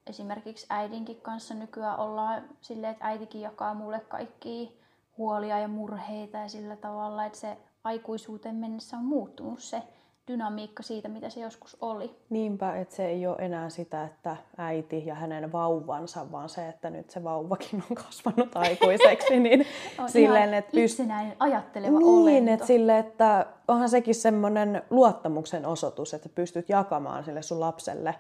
esimerkiksi 0.08 0.66
äidinkin 0.70 1.22
kanssa 1.22 1.54
nykyään 1.54 2.00
ollaan 2.00 2.44
silleen, 2.62 2.92
että 2.94 3.06
äitikin 3.06 3.42
jakaa 3.42 3.74
mulle 3.74 4.00
kaikki 4.00 4.80
huolia 5.18 5.60
ja 5.60 5.68
murheita 5.68 6.38
ja 6.38 6.50
sillä 6.50 6.76
tavalla, 6.76 7.26
että 7.26 7.38
se 7.40 7.58
aikuisuuteen 7.84 8.56
mennessä 8.56 8.98
on 8.98 9.04
muuttunut 9.06 9.60
se 9.60 9.84
dynamiikka 10.28 10.84
siitä, 10.84 11.08
mitä 11.10 11.30
se 11.30 11.40
joskus 11.40 11.78
oli. 11.82 12.16
Niinpä, 12.30 12.76
että 12.76 12.96
se 12.96 13.06
ei 13.06 13.28
ole 13.28 13.36
enää 13.40 13.70
sitä, 13.70 14.04
että 14.04 14.38
äiti 14.58 15.06
ja 15.06 15.16
hänen 15.16 15.52
vauvansa, 15.52 16.32
vaan 16.32 16.50
se, 16.50 16.68
että 16.70 16.90
nyt 16.90 17.10
se 17.10 17.24
vauvakin 17.24 17.84
on 17.90 17.96
kasvanut 17.96 18.56
aikuiseksi. 18.66 19.40
Niin 19.40 19.66
On 20.00 20.10
silleen, 20.10 20.44
ihan 20.44 20.54
että 20.54 20.72
pyst- 20.78 20.80
itsenäinen, 20.80 21.36
ajatteleva 21.40 22.00
Niin, 22.00 22.08
olento. 22.08 22.52
että 22.54 22.66
sille, 22.66 22.98
että 23.00 23.46
onhan 23.68 23.90
sekin 23.90 24.16
semmoinen 24.16 24.82
luottamuksen 24.90 25.66
osoitus, 25.66 26.14
että 26.14 26.30
pystyt 26.30 26.70
jakamaan 26.70 27.24
sille 27.24 27.42
sun 27.42 27.60
lapselle. 27.60 28.16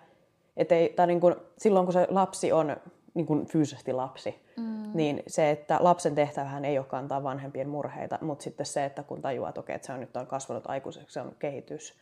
Et 0.57 0.71
ei, 0.71 0.89
tai 0.89 1.07
niin 1.07 1.19
kun, 1.21 1.35
silloin 1.57 1.85
kun 1.85 1.93
se 1.93 2.07
lapsi 2.09 2.51
on 2.51 2.77
niin 3.15 3.25
kun 3.25 3.45
fyysisesti 3.45 3.93
lapsi, 3.93 4.41
mm. 4.57 4.91
niin 4.93 5.23
se, 5.27 5.51
että 5.51 5.77
lapsen 5.79 6.15
tehtävähän 6.15 6.65
ei 6.65 6.77
ole 6.77 6.85
kantaa 6.85 7.23
vanhempien 7.23 7.69
murheita, 7.69 8.19
mutta 8.21 8.43
sitten 8.43 8.65
se, 8.65 8.85
että 8.85 9.03
kun 9.03 9.21
tajuaa, 9.21 9.49
että, 9.49 9.61
okei, 9.61 9.75
että 9.75 9.85
se 9.85 9.93
on 9.93 9.99
nyt 9.99 10.17
on 10.17 10.27
kasvanut 10.27 10.69
aikuiseksi, 10.69 11.13
se 11.13 11.21
on 11.21 11.35
kehitys, 11.39 11.93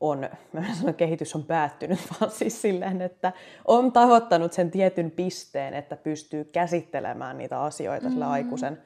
on, 0.00 0.18
mä 0.52 0.60
en 0.60 0.76
sano, 0.76 0.88
että 0.90 0.98
kehitys 0.98 1.34
on 1.34 1.44
päättynyt, 1.44 1.98
vaan 2.20 2.30
siis 2.30 2.62
silleen, 2.62 3.02
että 3.02 3.32
on 3.64 3.92
tavoittanut 3.92 4.52
sen 4.52 4.70
tietyn 4.70 5.10
pisteen, 5.10 5.74
että 5.74 5.96
pystyy 5.96 6.44
käsittelemään 6.44 7.38
niitä 7.38 7.62
asioita 7.62 8.10
sillä 8.10 8.30
aikuisen, 8.30 8.82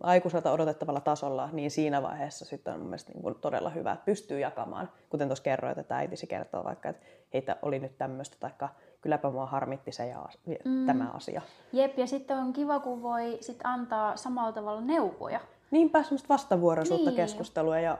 aikuiselta 0.00 0.52
odotettavalla 0.52 1.00
tasolla, 1.00 1.48
niin 1.52 1.70
siinä 1.70 2.02
vaiheessa 2.02 2.44
sitten 2.44 2.74
on 2.74 2.80
mun 2.80 2.88
mielestä 2.88 3.12
niin 3.12 3.22
kuin 3.22 3.34
todella 3.34 3.70
hyvä, 3.70 3.92
että 3.92 4.04
pystyy 4.04 4.40
jakamaan. 4.40 4.90
Kuten 5.10 5.28
tuossa 5.28 5.44
kerroit, 5.44 5.78
että 5.78 5.96
äitisi 5.96 6.26
kertoo 6.26 6.64
vaikka, 6.64 6.88
että 6.88 7.06
heitä 7.34 7.56
oli 7.62 7.78
nyt 7.78 7.98
tämmöistä, 7.98 8.36
taikka 8.40 8.68
kylläpä 9.02 9.30
mua 9.30 9.46
harmitti 9.46 9.92
se 9.92 10.06
ja 10.06 10.26
mm. 10.64 10.86
tämä 10.86 11.10
asia. 11.14 11.42
Jep, 11.72 11.98
ja 11.98 12.06
sitten 12.06 12.36
on 12.36 12.52
kiva, 12.52 12.80
kun 12.80 13.02
voi 13.02 13.38
sit 13.40 13.60
antaa 13.64 14.16
samalla 14.16 14.52
tavalla 14.52 14.80
neuvoja. 14.80 15.40
Niinpä 15.70 16.02
semmoista 16.02 16.28
vastavuoroisuutta, 16.28 17.10
Niin. 17.10 17.16
keskustelua 17.16 17.78
ja 17.78 17.98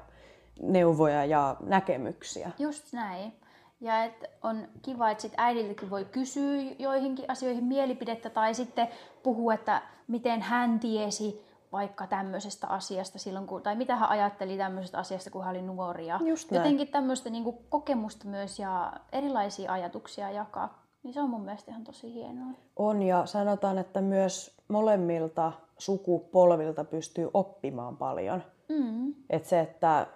neuvoja 0.62 1.24
ja 1.24 1.56
näkemyksiä. 1.60 2.50
Just 2.58 2.92
näin. 2.92 3.32
Ja 3.80 4.04
et 4.04 4.24
on 4.42 4.68
kiva, 4.82 5.10
että 5.10 5.22
sit 5.22 5.32
äidiltäkin 5.36 5.90
voi 5.90 6.04
kysyä 6.04 6.62
joihinkin 6.78 7.24
asioihin 7.30 7.64
mielipidettä 7.64 8.30
tai 8.30 8.54
sitten 8.54 8.88
puhua, 9.22 9.54
että 9.54 9.82
miten 10.08 10.42
hän 10.42 10.80
tiesi 10.80 11.44
vaikka 11.72 12.06
tämmöisestä 12.06 12.66
asiasta 12.66 13.18
silloin, 13.18 13.46
kun, 13.46 13.62
tai 13.62 13.76
mitä 13.76 13.96
hän 13.96 14.08
ajatteli 14.08 14.56
tämmöisestä 14.56 14.98
asiasta, 14.98 15.30
kun 15.30 15.44
hän 15.44 15.50
oli 15.50 15.62
nuori. 15.62 16.06
Ja 16.06 16.20
Just 16.24 16.50
näin. 16.50 16.58
jotenkin 16.60 16.88
tämmöistä 16.88 17.30
niinku 17.30 17.52
kokemusta 17.68 18.28
myös 18.28 18.58
ja 18.58 18.92
erilaisia 19.12 19.72
ajatuksia 19.72 20.30
jakaa. 20.30 20.81
Niin 21.02 21.14
se 21.14 21.20
on 21.20 21.30
mun 21.30 21.44
mielestä 21.44 21.70
ihan 21.70 21.84
tosi 21.84 22.14
hienoa. 22.14 22.46
On 22.76 23.02
ja 23.02 23.26
sanotaan, 23.26 23.78
että 23.78 24.00
myös 24.00 24.56
molemmilta 24.68 25.52
sukupolvilta 25.78 26.84
pystyy 26.84 27.30
oppimaan 27.34 27.96
paljon. 27.96 28.42
Mm. 28.68 29.14
Että 29.30 29.48
se, 29.48 29.60
että 29.60 30.06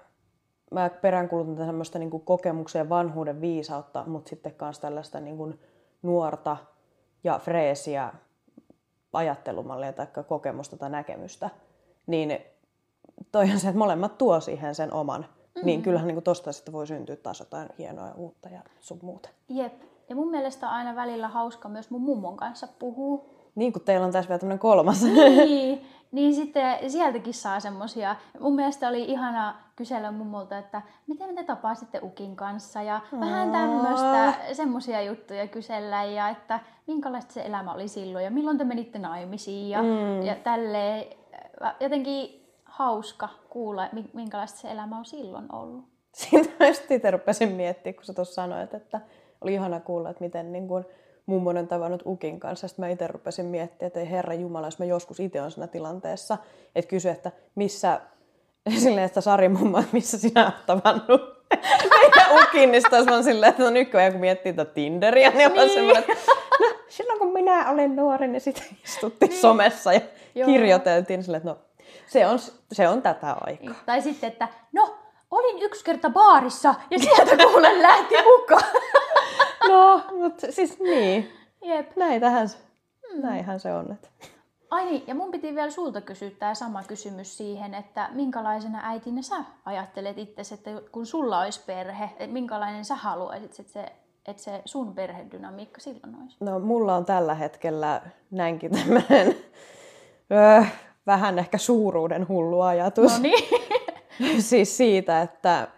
mä 0.70 0.90
peräänkuulutan 0.90 1.66
tämmöistä 1.66 1.98
niin 1.98 2.10
kokemuksen 2.10 2.80
ja 2.80 2.88
vanhuuden 2.88 3.40
viisautta, 3.40 4.04
mutta 4.06 4.28
sitten 4.28 4.54
myös 4.60 4.78
tällaista 4.78 5.20
niin 5.20 5.36
kuin 5.36 5.60
nuorta 6.02 6.56
ja 7.24 7.38
freesiä 7.38 8.12
ajattelumallia 9.12 9.92
tai 9.92 10.06
kokemusta 10.28 10.76
tai 10.76 10.90
näkemystä, 10.90 11.50
niin 12.06 12.38
toi 13.32 13.50
on 13.52 13.60
se, 13.60 13.68
että 13.68 13.78
molemmat 13.78 14.18
tuo 14.18 14.40
siihen 14.40 14.74
sen 14.74 14.92
oman. 14.92 15.20
Mm-hmm. 15.20 15.66
Niin 15.66 15.82
kyllähän 15.82 16.08
niin 16.08 16.22
tosta 16.22 16.52
sitten 16.52 16.72
voi 16.72 16.86
syntyä 16.86 17.16
taas 17.16 17.40
jotain 17.40 17.68
hienoa 17.78 18.06
ja 18.06 18.14
uutta 18.14 18.48
ja 18.48 18.62
sun 18.80 18.98
muuta. 19.02 19.28
Jep. 19.48 19.72
Ja 20.08 20.16
mun 20.16 20.30
mielestä 20.30 20.66
on 20.66 20.72
aina 20.72 20.96
välillä 20.96 21.28
hauska 21.28 21.68
myös 21.68 21.90
mun 21.90 22.02
mummon 22.02 22.36
kanssa 22.36 22.68
puhua. 22.78 23.24
Niin 23.54 23.72
kuin 23.72 23.82
teillä 23.82 24.06
on 24.06 24.12
tässä 24.12 24.28
vielä 24.28 24.38
tämmöinen 24.38 24.58
kolmas. 24.58 25.02
niin, 25.02 25.86
niin 26.12 26.34
sitten 26.34 26.90
sieltäkin 26.90 27.34
saa 27.34 27.60
semmosia. 27.60 28.16
Mun 28.40 28.54
mielestä 28.54 28.88
oli 28.88 29.04
ihana 29.04 29.54
kysellä 29.76 30.10
mummolta, 30.10 30.58
että 30.58 30.82
miten 31.06 31.34
te 31.34 31.44
tapasitte 31.44 32.00
Ukin 32.02 32.36
kanssa 32.36 32.82
ja 32.82 33.00
vähän 33.20 33.52
tämmöistä, 33.52 34.34
semmosia 34.52 35.02
juttuja 35.02 35.48
kysellä 35.48 36.04
ja 36.04 36.28
että 36.28 36.60
minkälaista 36.86 37.32
se 37.32 37.42
elämä 37.46 37.72
oli 37.72 37.88
silloin 37.88 38.24
ja 38.24 38.30
milloin 38.30 38.58
te 38.58 38.64
menitte 38.64 38.98
naimisiin 38.98 39.70
ja, 39.70 39.82
mm. 39.82 40.22
ja 40.22 40.34
tälleen. 40.34 41.04
Jotenkin 41.80 42.46
hauska 42.64 43.28
kuulla, 43.48 43.88
mi- 43.92 44.10
minkälaista 44.12 44.58
se 44.58 44.70
elämä 44.70 44.98
on 44.98 45.04
silloin 45.04 45.54
ollut. 45.54 45.84
Siitä 46.14 46.48
mä 46.60 46.66
just 46.66 46.90
itse 46.90 47.10
rupesin 47.10 47.52
miettimään, 47.52 47.94
kun 47.94 48.04
sä 48.04 48.14
tuossa 48.14 48.34
sanoit, 48.34 48.74
että 48.74 49.00
oli 49.40 49.54
ihana 49.54 49.80
kuulla, 49.80 50.10
että 50.10 50.24
miten 50.24 50.52
niin 50.52 50.68
kun 50.68 50.86
mummon 51.26 51.56
on 51.56 51.68
tavannut 51.68 52.02
Ukin 52.06 52.40
kanssa. 52.40 52.68
Sitten 52.68 52.84
mä 52.84 52.88
itse 52.88 53.06
rupesin 53.06 53.46
miettimään, 53.46 53.86
että 53.86 54.00
ei 54.00 54.10
herra 54.10 54.34
Jumala, 54.34 54.66
jos 54.66 54.78
mä 54.78 54.84
joskus 54.84 55.20
itse 55.20 55.42
on 55.42 55.50
siinä 55.50 55.66
tilanteessa, 55.66 56.38
että 56.74 56.88
kysy, 56.88 57.08
että 57.08 57.32
missä, 57.54 58.00
silleen, 58.82 59.06
että 59.06 59.20
Sari 59.20 59.48
mummo, 59.48 59.78
että 59.78 59.90
missä 59.92 60.18
sinä 60.18 60.44
olet 60.44 60.66
tavannut 60.66 61.36
meidän 62.00 62.42
Ukin, 62.42 62.72
niin 62.72 62.82
sitten 62.82 63.12
olisi 63.12 63.22
silleen, 63.22 63.50
että 63.50 63.62
no 63.62 63.70
nykyään 63.70 64.12
kun 64.12 64.20
miettii 64.20 64.52
tätä 64.52 64.70
Tinderiä, 64.74 65.30
niin 65.30 65.46
on 65.46 65.52
Niin. 65.56 65.70
semmoinen, 65.70 66.04
että 66.08 66.12
no 66.60 66.66
silloin 66.88 67.18
kun 67.18 67.32
minä 67.32 67.70
olin 67.70 67.96
nuori, 67.96 68.28
niin 68.28 68.40
sitten 68.40 68.64
istuttiin 68.84 69.28
niin. 69.28 69.40
somessa 69.40 69.92
ja 69.92 70.00
Joo. 70.34 70.46
kirjoiteltiin 70.46 71.22
silleen, 71.24 71.38
että 71.38 71.50
no 71.50 71.58
se 72.06 72.26
on, 72.26 72.38
se 72.72 72.88
on 72.88 73.02
tätä 73.02 73.36
aikaa. 73.40 73.74
Tai 73.86 74.02
sitten, 74.02 74.28
että 74.32 74.48
no, 74.72 74.94
olin 75.30 75.62
yksi 75.62 75.84
kerta 75.84 76.10
baarissa 76.10 76.74
ja 76.90 76.98
sieltä 76.98 77.36
kuulen 77.36 77.82
lähti 77.82 78.14
mukaan. 78.24 78.62
No, 79.76 80.02
mutta 80.22 80.52
siis 80.52 80.78
niin. 80.78 81.32
Jep. 81.64 81.96
Näitähän, 81.96 82.48
se- 82.48 82.58
näinhän 83.14 83.60
se 83.60 83.72
on. 83.74 83.92
Että. 83.92 84.08
Ai 84.70 84.84
niin, 84.84 85.04
ja 85.06 85.14
mun 85.14 85.30
piti 85.30 85.54
vielä 85.54 85.70
sulta 85.70 86.00
kysyä 86.00 86.30
tämä 86.30 86.54
sama 86.54 86.82
kysymys 86.82 87.36
siihen, 87.36 87.74
että 87.74 88.08
minkälaisena 88.12 88.80
äitinä 88.82 89.22
sä 89.22 89.36
ajattelet 89.64 90.18
itse, 90.18 90.54
että 90.54 90.70
kun 90.92 91.06
sulla 91.06 91.40
olisi 91.40 91.60
perhe, 91.66 92.04
että 92.04 92.26
minkälainen 92.26 92.84
sä 92.84 92.94
haluaisit, 92.94 93.60
että 93.60 93.72
se, 93.72 93.92
että 94.26 94.42
se 94.42 94.62
sun 94.64 94.94
perhedynamiikka 94.94 95.80
silloin 95.80 96.16
olisi? 96.22 96.36
No, 96.40 96.58
mulla 96.58 96.94
on 96.96 97.04
tällä 97.04 97.34
hetkellä 97.34 98.02
näinkin 98.30 98.72
tämmöinen 98.72 99.36
öö, 100.32 100.62
vähän 101.06 101.38
ehkä 101.38 101.58
suuruuden 101.58 102.28
hullu 102.28 102.60
ajatus. 102.60 103.12
No 103.12 103.18
niin. 103.22 103.48
siis 104.50 104.76
siitä, 104.76 105.22
että 105.22 105.68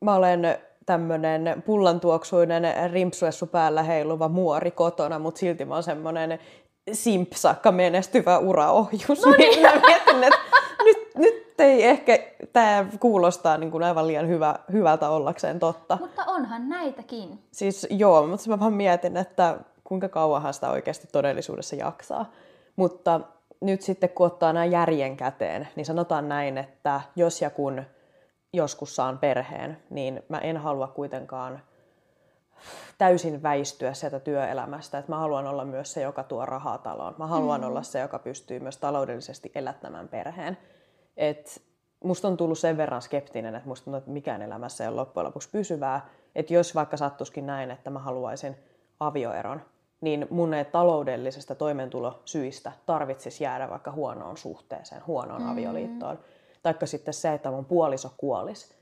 mä 0.00 0.14
olen 0.14 0.58
tämmöinen 0.86 1.62
pullantuoksuinen 1.66 2.90
rimpsuessu 2.92 3.46
päällä 3.46 3.82
heiluva 3.82 4.28
muori 4.28 4.70
kotona, 4.70 5.18
mutta 5.18 5.38
silti 5.38 5.64
mä 5.64 5.74
oon 5.74 5.82
semmoinen 5.82 6.38
simpsakka 6.92 7.72
menestyvä 7.72 8.38
uraohjus. 8.38 9.26
No 9.26 9.32
niin. 9.38 9.62
mä 9.62 9.72
mietin, 9.86 10.24
että 10.24 10.38
nyt, 10.84 11.14
nyt 11.16 11.60
ei 11.60 11.84
ehkä 11.84 12.18
tämä 12.52 12.86
kuulostaa 13.00 13.58
niin 13.58 13.70
kuin 13.70 13.82
aivan 13.82 14.06
liian 14.06 14.28
hyvä, 14.28 14.54
hyvältä 14.72 15.10
ollakseen 15.10 15.58
totta. 15.58 15.98
Mutta 16.00 16.24
onhan 16.26 16.68
näitäkin. 16.68 17.38
Siis 17.52 17.86
joo, 17.90 18.26
mutta 18.26 18.50
mä 18.50 18.60
vaan 18.60 18.72
mietin, 18.72 19.16
että 19.16 19.58
kuinka 19.84 20.08
kauanhan 20.08 20.54
sitä 20.54 20.70
oikeasti 20.70 21.08
todellisuudessa 21.12 21.76
jaksaa. 21.76 22.32
Mutta 22.76 23.20
nyt 23.60 23.82
sitten 23.82 24.08
kun 24.08 24.26
ottaa 24.26 24.52
nämä 24.52 24.64
järjen 24.64 25.16
käteen, 25.16 25.68
niin 25.76 25.86
sanotaan 25.86 26.28
näin, 26.28 26.58
että 26.58 27.00
jos 27.16 27.42
ja 27.42 27.50
kun 27.50 27.82
joskus 28.52 28.96
saan 28.96 29.18
perheen, 29.18 29.82
niin 29.90 30.22
mä 30.28 30.38
en 30.38 30.56
halua 30.56 30.86
kuitenkaan 30.86 31.60
täysin 32.98 33.42
väistyä 33.42 33.94
sieltä 33.94 34.20
työelämästä. 34.20 34.98
Että 34.98 35.12
mä 35.12 35.18
haluan 35.18 35.46
olla 35.46 35.64
myös 35.64 35.92
se, 35.92 36.00
joka 36.00 36.22
tuo 36.22 36.46
rahaa 36.46 36.78
taloon. 36.78 37.14
Mä 37.18 37.26
haluan 37.26 37.60
mm. 37.60 37.66
olla 37.66 37.82
se, 37.82 38.00
joka 38.00 38.18
pystyy 38.18 38.60
myös 38.60 38.76
taloudellisesti 38.76 39.52
elättämään 39.54 40.08
perheen. 40.08 40.58
Et 41.16 41.62
musta 42.04 42.28
on 42.28 42.36
tullut 42.36 42.58
sen 42.58 42.76
verran 42.76 43.02
skeptinen, 43.02 43.54
että 43.54 43.68
musta 43.68 43.84
tuntuu, 43.84 43.98
että 43.98 44.10
mikään 44.10 44.42
elämässä 44.42 44.84
ei 44.84 44.88
ole 44.88 44.96
loppujen 44.96 45.26
lopuksi 45.26 45.48
pysyvää. 45.52 46.08
Että 46.34 46.54
jos 46.54 46.74
vaikka 46.74 46.96
sattuskin 46.96 47.46
näin, 47.46 47.70
että 47.70 47.90
mä 47.90 47.98
haluaisin 47.98 48.56
avioeron, 49.00 49.62
niin 50.00 50.26
mun 50.30 50.54
ei 50.54 50.64
taloudellisesta 50.64 51.54
toimeentulosyistä 51.54 52.72
tarvitsisi 52.86 53.44
jäädä 53.44 53.70
vaikka 53.70 53.92
huonoon 53.92 54.36
suhteeseen, 54.36 55.06
huonoon 55.06 55.42
mm. 55.42 55.52
avioliittoon. 55.52 56.18
Taikka 56.66 56.86
sitten 56.86 57.14
se, 57.14 57.32
että 57.32 57.50
mun 57.50 57.64
puoliso 57.64 58.14
kuolis, 58.16 58.74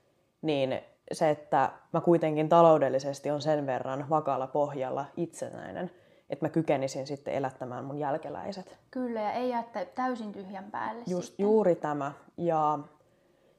niin 0.43 0.81
se, 1.13 1.31
että 1.31 1.71
mä 1.93 2.01
kuitenkin 2.01 2.49
taloudellisesti 2.49 3.31
on 3.31 3.43
sen 3.43 3.67
verran 3.67 4.11
vakaalla 4.11 4.47
pohjalla 4.47 5.05
itsenäinen, 5.17 5.91
että 6.31 6.45
mä 6.45 6.49
kykenisin 6.49 7.07
sitten 7.07 7.35
elättämään 7.35 7.85
mun 7.85 7.99
jälkeläiset. 7.99 8.77
Kyllä, 8.91 9.21
ja 9.21 9.33
ei 9.33 9.49
jää 9.49 9.65
täysin 9.95 10.33
tyhjän 10.33 10.65
päälle 10.71 11.03
Just 11.07 11.27
sitten. 11.27 11.45
juuri 11.45 11.75
tämä. 11.75 12.13
Ja, 12.37 12.79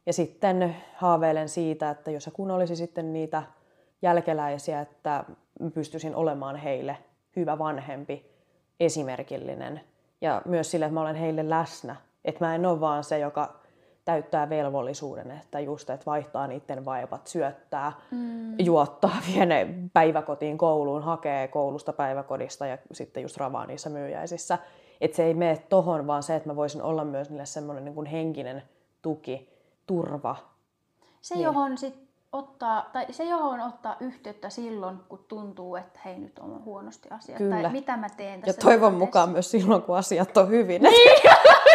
ja 0.06 0.14
sitten 0.14 0.76
haaveilen 0.96 1.50
siitä, 1.50 1.90
että 1.90 2.12
jos 2.12 2.26
ja 2.26 2.32
kun 2.32 2.52
olisi 2.52 2.76
sitten 2.76 3.14
niitä 3.14 3.44
jälkeläisiä, 4.02 4.82
että 4.82 5.24
pystyisin 5.74 6.16
olemaan 6.16 6.56
heille 6.56 6.98
hyvä 7.36 7.58
vanhempi, 7.58 8.32
esimerkillinen. 8.80 9.82
Ja 10.22 10.42
myös 10.46 10.72
sille, 10.72 10.86
että 10.86 10.94
mä 10.94 11.02
olen 11.02 11.16
heille 11.16 11.50
läsnä. 11.50 11.96
Että 12.26 12.46
mä 12.46 12.56
en 12.56 12.66
ole 12.66 12.80
vaan 12.80 13.04
se, 13.04 13.20
joka 13.20 13.65
täyttää 14.06 14.50
velvollisuuden, 14.50 15.32
että 15.32 15.60
just, 15.60 15.90
että 15.90 16.06
vaihtaa 16.06 16.48
niiden 16.48 16.86
vaipat, 16.86 17.28
syöttää, 17.28 17.92
mm. 18.12 18.60
juottaa, 18.60 19.18
vie 19.28 19.46
ne 19.46 19.68
päiväkotiin 19.94 20.58
kouluun, 20.58 21.04
hakee 21.04 21.48
koulusta 21.48 21.94
päiväkodista 21.94 22.66
ja 22.66 22.78
sitten 22.92 23.24
just 23.24 23.38
ravaa 23.38 23.66
niissä 23.66 23.90
myyjäisissä. 23.90 24.58
Että 25.02 25.18
se 25.18 25.24
ei 25.24 25.34
mene 25.34 25.58
tohon, 25.70 26.08
vaan 26.08 26.24
se, 26.24 26.36
että 26.36 26.50
mä 26.50 26.56
voisin 26.56 26.82
olla 26.82 27.06
myös 27.06 27.30
niille 27.30 27.46
semmoinen 27.46 27.86
niin 27.86 27.96
kuin 27.96 28.08
henkinen 28.08 28.64
tuki, 29.02 29.50
turva. 29.86 30.36
Se, 31.22 31.36
niin. 31.36 31.44
johon 31.44 31.78
sit 31.78 32.06
ottaa, 32.32 32.90
tai 32.94 33.06
se 33.12 33.24
johon 33.24 33.60
ottaa 33.60 33.98
yhteyttä 34.00 34.50
silloin, 34.50 34.98
kun 35.10 35.26
tuntuu, 35.28 35.76
että 35.76 36.00
hei 36.06 36.20
nyt 36.20 36.40
on 36.40 36.64
huonosti 36.66 37.10
asiat. 37.12 37.38
Kyllä. 37.38 37.62
Tai 37.62 37.72
mitä 37.72 37.98
mä 37.98 38.10
teen 38.10 38.42
tässä 38.42 38.60
Ja 38.60 38.64
toivon 38.64 38.80
tilanteessa. 38.80 39.06
mukaan 39.06 39.30
myös 39.30 39.52
silloin, 39.52 39.82
kun 39.82 39.98
asiat 39.98 40.38
on 40.38 40.50
hyvin. 40.50 40.82
Niin. 40.82 41.22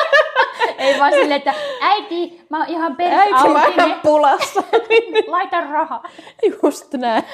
Ei 0.80 0.98
vaan 0.98 1.12
silleen, 1.12 1.38
että 1.38 1.54
äiti, 1.80 2.46
mä 2.50 2.58
oon 2.58 2.68
ihan 2.68 2.96
Äiti, 3.00 3.48
mä 3.48 3.64
oon 3.64 4.00
pulassa. 4.02 4.62
Laita 5.26 5.60
raha. 5.60 6.02
Just 6.62 6.94
näin. 6.94 7.24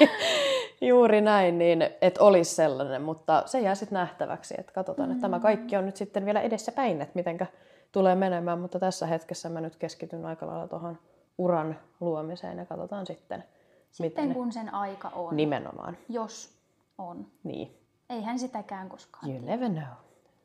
Juuri 0.80 1.20
näin, 1.20 1.58
niin 1.58 1.82
että 2.00 2.24
olisi 2.24 2.54
sellainen, 2.54 3.02
mutta 3.02 3.42
se 3.46 3.60
jää 3.60 3.74
sitten 3.74 3.96
nähtäväksi, 3.96 4.54
että 4.58 4.72
katsotaan, 4.72 5.08
mm. 5.08 5.12
että 5.12 5.22
tämä 5.22 5.40
kaikki 5.40 5.76
on 5.76 5.86
nyt 5.86 5.96
sitten 5.96 6.24
vielä 6.24 6.40
edessä 6.40 6.72
päin, 6.72 7.02
että 7.02 7.12
mitenkä 7.14 7.46
tulee 7.92 8.14
menemään, 8.14 8.58
mutta 8.58 8.78
tässä 8.78 9.06
hetkessä 9.06 9.48
mä 9.48 9.60
nyt 9.60 9.76
keskityn 9.76 10.26
aika 10.26 10.46
lailla 10.46 10.68
tuohon 10.68 10.98
uran 11.38 11.78
luomiseen 12.00 12.58
ja 12.58 12.66
katsotaan 12.66 13.06
sitten. 13.06 13.44
Sitten 13.90 14.24
miten 14.24 14.34
kun 14.34 14.52
sen 14.52 14.74
aika 14.74 15.08
on. 15.08 15.36
Nimenomaan. 15.36 15.96
Jos 16.08 16.58
on. 16.98 17.26
Niin. 17.44 17.76
Eihän 18.10 18.38
sitäkään 18.38 18.88
koskaan. 18.88 19.30
You 19.30 19.40
never 19.44 19.68
know. 19.68 19.82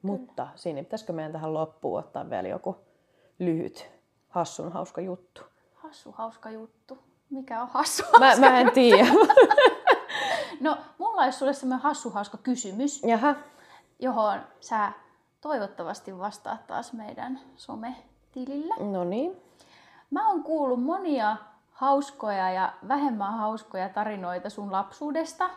Mutta 0.02 0.48
siinä 0.56 0.84
pitäisikö 0.84 1.14
meidän 1.14 1.32
tähän 1.32 1.54
loppuun 1.54 2.00
ottaa 2.00 2.30
vielä 2.30 2.48
joku 2.48 2.78
lyhyt, 3.46 3.92
hassun 4.30 4.72
hauska 4.72 5.02
juttu? 5.02 5.42
Hassu 5.74 6.12
hauska 6.12 6.50
juttu. 6.50 6.98
Mikä 7.30 7.62
on 7.62 7.68
hassu 7.68 8.04
Mä, 8.20 8.36
mä 8.36 8.60
en 8.60 8.72
tiedä. 8.72 9.06
no, 10.60 10.78
mulla 10.98 11.22
olisi 11.24 11.38
sulle 11.38 11.54
semmoinen 11.54 11.84
hassu 11.84 12.10
hauska 12.10 12.38
kysymys, 12.38 13.04
Jaha. 13.04 13.36
johon 14.00 14.40
sä 14.60 14.92
toivottavasti 15.42 16.18
vastaat 16.18 16.68
taas 16.68 16.94
meidän 16.94 17.40
sometilillä. 17.56 18.76
No 18.80 19.04
niin. 19.04 19.38
Mä 20.12 20.30
oon 20.30 20.44
kuullut 20.44 20.84
monia 20.84 21.38
hauskoja 21.72 22.52
ja 22.52 22.74
vähemmän 22.88 23.34
hauskoja 23.34 23.90
tarinoita 23.90 24.50
sun 24.50 24.72
lapsuudesta, 24.72 25.50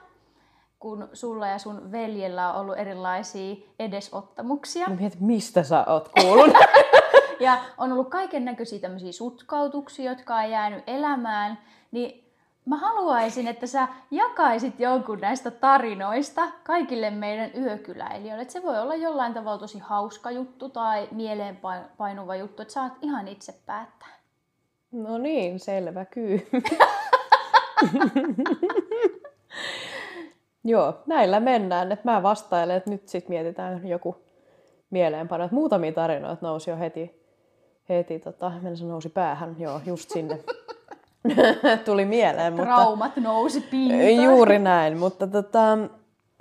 kun 0.78 1.08
sulla 1.12 1.46
ja 1.46 1.58
sun 1.58 1.92
veljellä 1.92 2.52
on 2.52 2.60
ollut 2.60 2.78
erilaisia 2.78 3.56
edesottamuksia. 3.78 4.88
Mä 4.88 4.94
mietin, 4.94 5.24
mistä 5.24 5.62
sä 5.62 5.84
oot 5.88 6.08
kuullut? 6.08 6.54
ja 7.40 7.58
on 7.78 7.92
ollut 7.92 8.08
kaiken 8.08 8.44
näköisiä 8.44 8.78
tämmöisiä 8.78 9.12
sutkautuksia, 9.12 10.10
jotka 10.10 10.36
on 10.36 10.50
jäänyt 10.50 10.84
elämään. 10.86 11.58
Niin 11.90 12.24
mä 12.66 12.76
haluaisin, 12.76 13.48
että 13.48 13.66
sä 13.66 13.88
jakaisit 14.10 14.80
jonkun 14.80 15.20
näistä 15.20 15.50
tarinoista 15.50 16.42
kaikille 16.64 17.10
meidän 17.10 17.50
yökyläilijöille. 17.56 18.44
Se 18.48 18.62
voi 18.62 18.78
olla 18.78 18.94
jollain 18.94 19.34
tavalla 19.34 19.58
tosi 19.58 19.78
hauska 19.78 20.30
juttu 20.30 20.68
tai 20.68 21.08
mieleenpainuva 21.10 22.36
juttu, 22.36 22.62
että 22.62 22.74
saat 22.74 22.92
ihan 23.02 23.28
itse 23.28 23.54
päättää. 23.66 24.14
No 24.92 25.18
niin, 25.18 25.60
selvä 25.60 26.04
kyy. 26.04 26.48
Joo, 30.64 30.94
näillä 31.06 31.40
mennään. 31.40 31.92
Et 31.92 32.04
mä 32.04 32.22
vastailen, 32.22 32.76
että 32.76 32.90
nyt 32.90 33.08
sitten 33.08 33.30
mietitään 33.30 33.88
joku 33.88 34.16
mieleenpano. 34.90 35.44
Että 35.44 35.54
muutamia 35.54 35.92
tarinoita 35.92 36.46
nousi 36.46 36.70
jo 36.70 36.76
heti, 36.76 37.23
heti 37.88 38.18
tota, 38.18 38.52
se 38.74 38.84
nousi 38.84 39.08
päähän, 39.08 39.56
joo, 39.58 39.80
just 39.86 40.10
sinne. 40.10 40.38
Tuli 41.84 42.04
mieleen. 42.04 42.52
Mutta, 42.52 42.64
Traumat 42.64 43.16
nousi 43.16 43.60
pintaan. 43.60 44.24
Juuri 44.24 44.58
näin, 44.58 44.98
mutta 44.98 45.26
tota, 45.26 45.78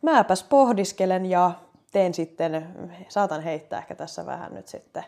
mäpäs 0.04 0.44
pohdiskelen 0.44 1.26
ja 1.26 1.52
teen 1.92 2.14
sitten, 2.14 2.68
saatan 3.10 3.42
heittää 3.42 3.80
ehkä 3.80 3.96
tässä 3.96 4.26
vähän 4.26 4.54
nyt 4.54 4.68
sitten 4.68 5.04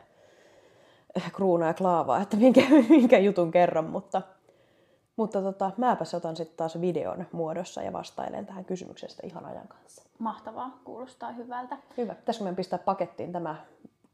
kruunaa 1.34 1.68
ja 1.68 1.74
klaavaa, 1.74 2.22
että 2.22 2.38
minkä, 2.38 2.62
minkä 2.90 3.18
jutun 3.18 3.52
kerron, 3.52 3.86
mutta, 3.86 4.22
mutta 5.16 5.42
tota, 5.42 5.72
mäpäs 5.78 6.14
otan 6.14 6.36
sitten 6.36 6.58
taas 6.58 6.82
videon 6.82 7.26
muodossa 7.32 7.82
ja 7.82 7.94
vastailen 7.94 8.46
tähän 8.46 8.66
kysymyksestä 8.66 9.28
ihan 9.28 9.46
ajan 9.46 9.68
kanssa. 9.68 10.04
Mahtavaa, 10.20 10.80
kuulostaa 10.84 11.32
hyvältä. 11.32 11.78
Hyvä. 11.98 12.16
Pitäisikö 12.16 12.44
meidän 12.44 12.56
pistää 12.56 12.80
pakettiin 12.80 13.32
tämä 13.32 13.56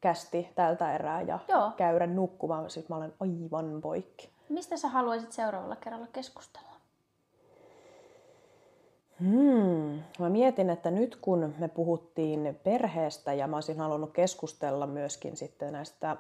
kästi 0.02 0.50
tältä 0.56 0.96
erää 0.96 1.22
ja 1.22 1.40
Joo. 1.48 1.72
käydä 1.78 2.08
nukkumaan, 2.08 2.70
siis 2.70 2.90
mä 2.90 2.96
olen 2.96 3.14
aivan 3.20 3.82
poikki. 3.82 4.30
Mistä 4.50 4.78
sä 4.78 4.88
haluaisit 4.88 5.32
seuraavalla 5.32 5.76
kerralla 5.76 6.08
keskustella? 6.14 6.72
Hmm. 9.20 10.04
Mä 10.20 10.30
mietin, 10.30 10.70
että 10.70 10.92
nyt 10.92 11.16
kun 11.16 11.54
me 11.60 11.68
puhuttiin 11.68 12.60
perheestä 12.64 13.34
ja 13.34 13.48
mä 13.48 13.58
olisin 13.58 13.78
halunnut 13.78 14.12
keskustella 14.14 14.88
myöskin 14.88 15.38
sitten 15.38 15.74
näistä 15.74 16.18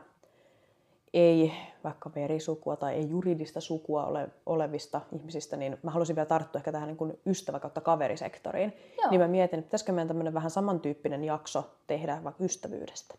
ei 1.13 1.53
vaikka 1.83 2.11
verisukua 2.15 2.75
tai 2.75 2.93
ei 2.93 3.09
juridista 3.09 3.61
sukua 3.61 4.05
ole, 4.05 4.29
olevista 4.45 5.01
ihmisistä, 5.11 5.57
niin 5.57 5.77
mä 5.83 5.91
haluaisin 5.91 6.15
vielä 6.15 6.25
tarttua 6.25 6.59
ehkä 6.59 6.71
tähän 6.71 6.87
niin 6.87 6.97
kuin 6.97 7.19
ystävä- 7.25 7.59
kautta 7.59 7.81
kaverisektoriin. 7.81 8.73
Joo. 8.97 9.11
Niin 9.11 9.21
mä 9.21 9.27
mietin, 9.27 9.59
että 9.59 9.67
pitäisikö 9.67 9.91
meidän 9.91 10.07
tämmöinen 10.07 10.33
vähän 10.33 10.51
samantyyppinen 10.51 11.23
jakso 11.23 11.63
tehdä 11.87 12.23
vaikka 12.23 12.43
ystävyydestä. 12.43 13.15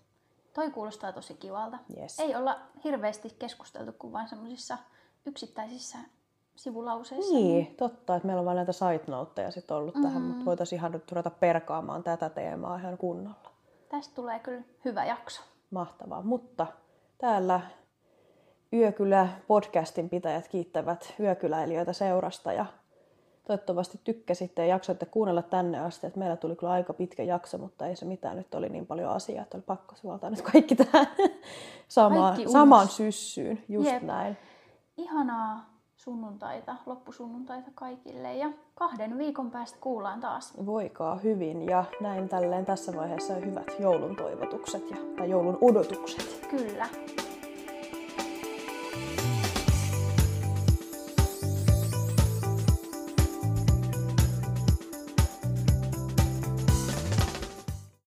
Toi 0.54 0.70
kuulostaa 0.70 1.12
tosi 1.12 1.34
kivalta. 1.34 1.78
Yes. 1.96 2.20
Ei 2.20 2.36
olla 2.36 2.58
hirveästi 2.84 3.36
keskusteltu 3.38 3.92
kuin 3.98 4.12
vain 4.12 4.28
semmoisissa 4.28 4.78
yksittäisissä 5.26 5.98
sivulauseissa. 6.56 7.32
Niin, 7.34 7.64
niin, 7.64 7.76
totta, 7.76 8.16
että 8.16 8.26
meillä 8.26 8.40
on 8.40 8.46
vain 8.46 8.56
näitä 8.56 8.72
side 8.72 9.50
sit 9.50 9.70
ollut 9.70 9.94
mm-hmm. 9.94 10.08
tähän, 10.08 10.22
mutta 10.22 10.44
voitaisiin 10.44 10.78
ihan 10.78 10.92
nyt 10.92 11.12
ruveta 11.12 11.30
perkaamaan 11.30 12.02
tätä 12.02 12.30
teemaa 12.30 12.78
ihan 12.78 12.98
kunnolla. 12.98 13.50
Tästä 13.88 14.14
tulee 14.14 14.38
kyllä 14.38 14.62
hyvä 14.84 15.04
jakso. 15.04 15.42
Mahtavaa, 15.70 16.22
mutta 16.22 16.66
täällä 17.18 17.60
Yökylä 18.72 19.28
podcastin 19.46 20.08
pitäjät 20.08 20.48
kiittävät 20.48 21.14
yökyläilijöitä 21.20 21.92
seurasta 21.92 22.52
ja 22.52 22.66
toivottavasti 23.46 24.00
tykkäsitte 24.04 24.62
ja 24.62 24.74
jaksoitte 24.74 25.06
kuunnella 25.06 25.42
tänne 25.42 25.78
asti. 25.80 26.06
Että 26.06 26.18
meillä 26.18 26.36
tuli 26.36 26.56
kyllä 26.56 26.72
aika 26.72 26.92
pitkä 26.92 27.22
jakso, 27.22 27.58
mutta 27.58 27.86
ei 27.86 27.96
se 27.96 28.04
mitään. 28.04 28.36
Nyt 28.36 28.54
oli 28.54 28.68
niin 28.68 28.86
paljon 28.86 29.10
asiaa, 29.10 29.42
että 29.42 29.56
oli 29.56 29.64
pakko 29.66 29.96
suoltaa 29.96 30.30
nyt 30.30 30.42
kaikki 30.42 30.76
tähän 30.76 31.06
samaan, 31.88 32.50
samaan 32.50 32.88
syssyyn. 32.88 33.64
Just 33.68 33.92
Jep. 33.92 34.02
näin. 34.02 34.36
Ihanaa 34.96 35.72
sunnuntaita, 35.96 36.76
loppusunnuntaita 36.86 37.70
kaikille 37.74 38.34
ja 38.34 38.50
kahden 38.74 39.18
viikon 39.18 39.50
päästä 39.50 39.78
kuullaan 39.80 40.20
taas. 40.20 40.66
Voikaa 40.66 41.16
hyvin 41.16 41.66
ja 41.66 41.84
näin 42.00 42.28
tälleen 42.28 42.64
tässä 42.64 42.96
vaiheessa 42.96 43.34
hyvät 43.34 43.66
joulun 43.78 44.16
toivotukset 44.16 44.90
ja, 44.90 44.96
tai 45.16 45.30
joulun 45.30 45.58
odotukset. 45.60 46.46
Kyllä. 46.50 46.88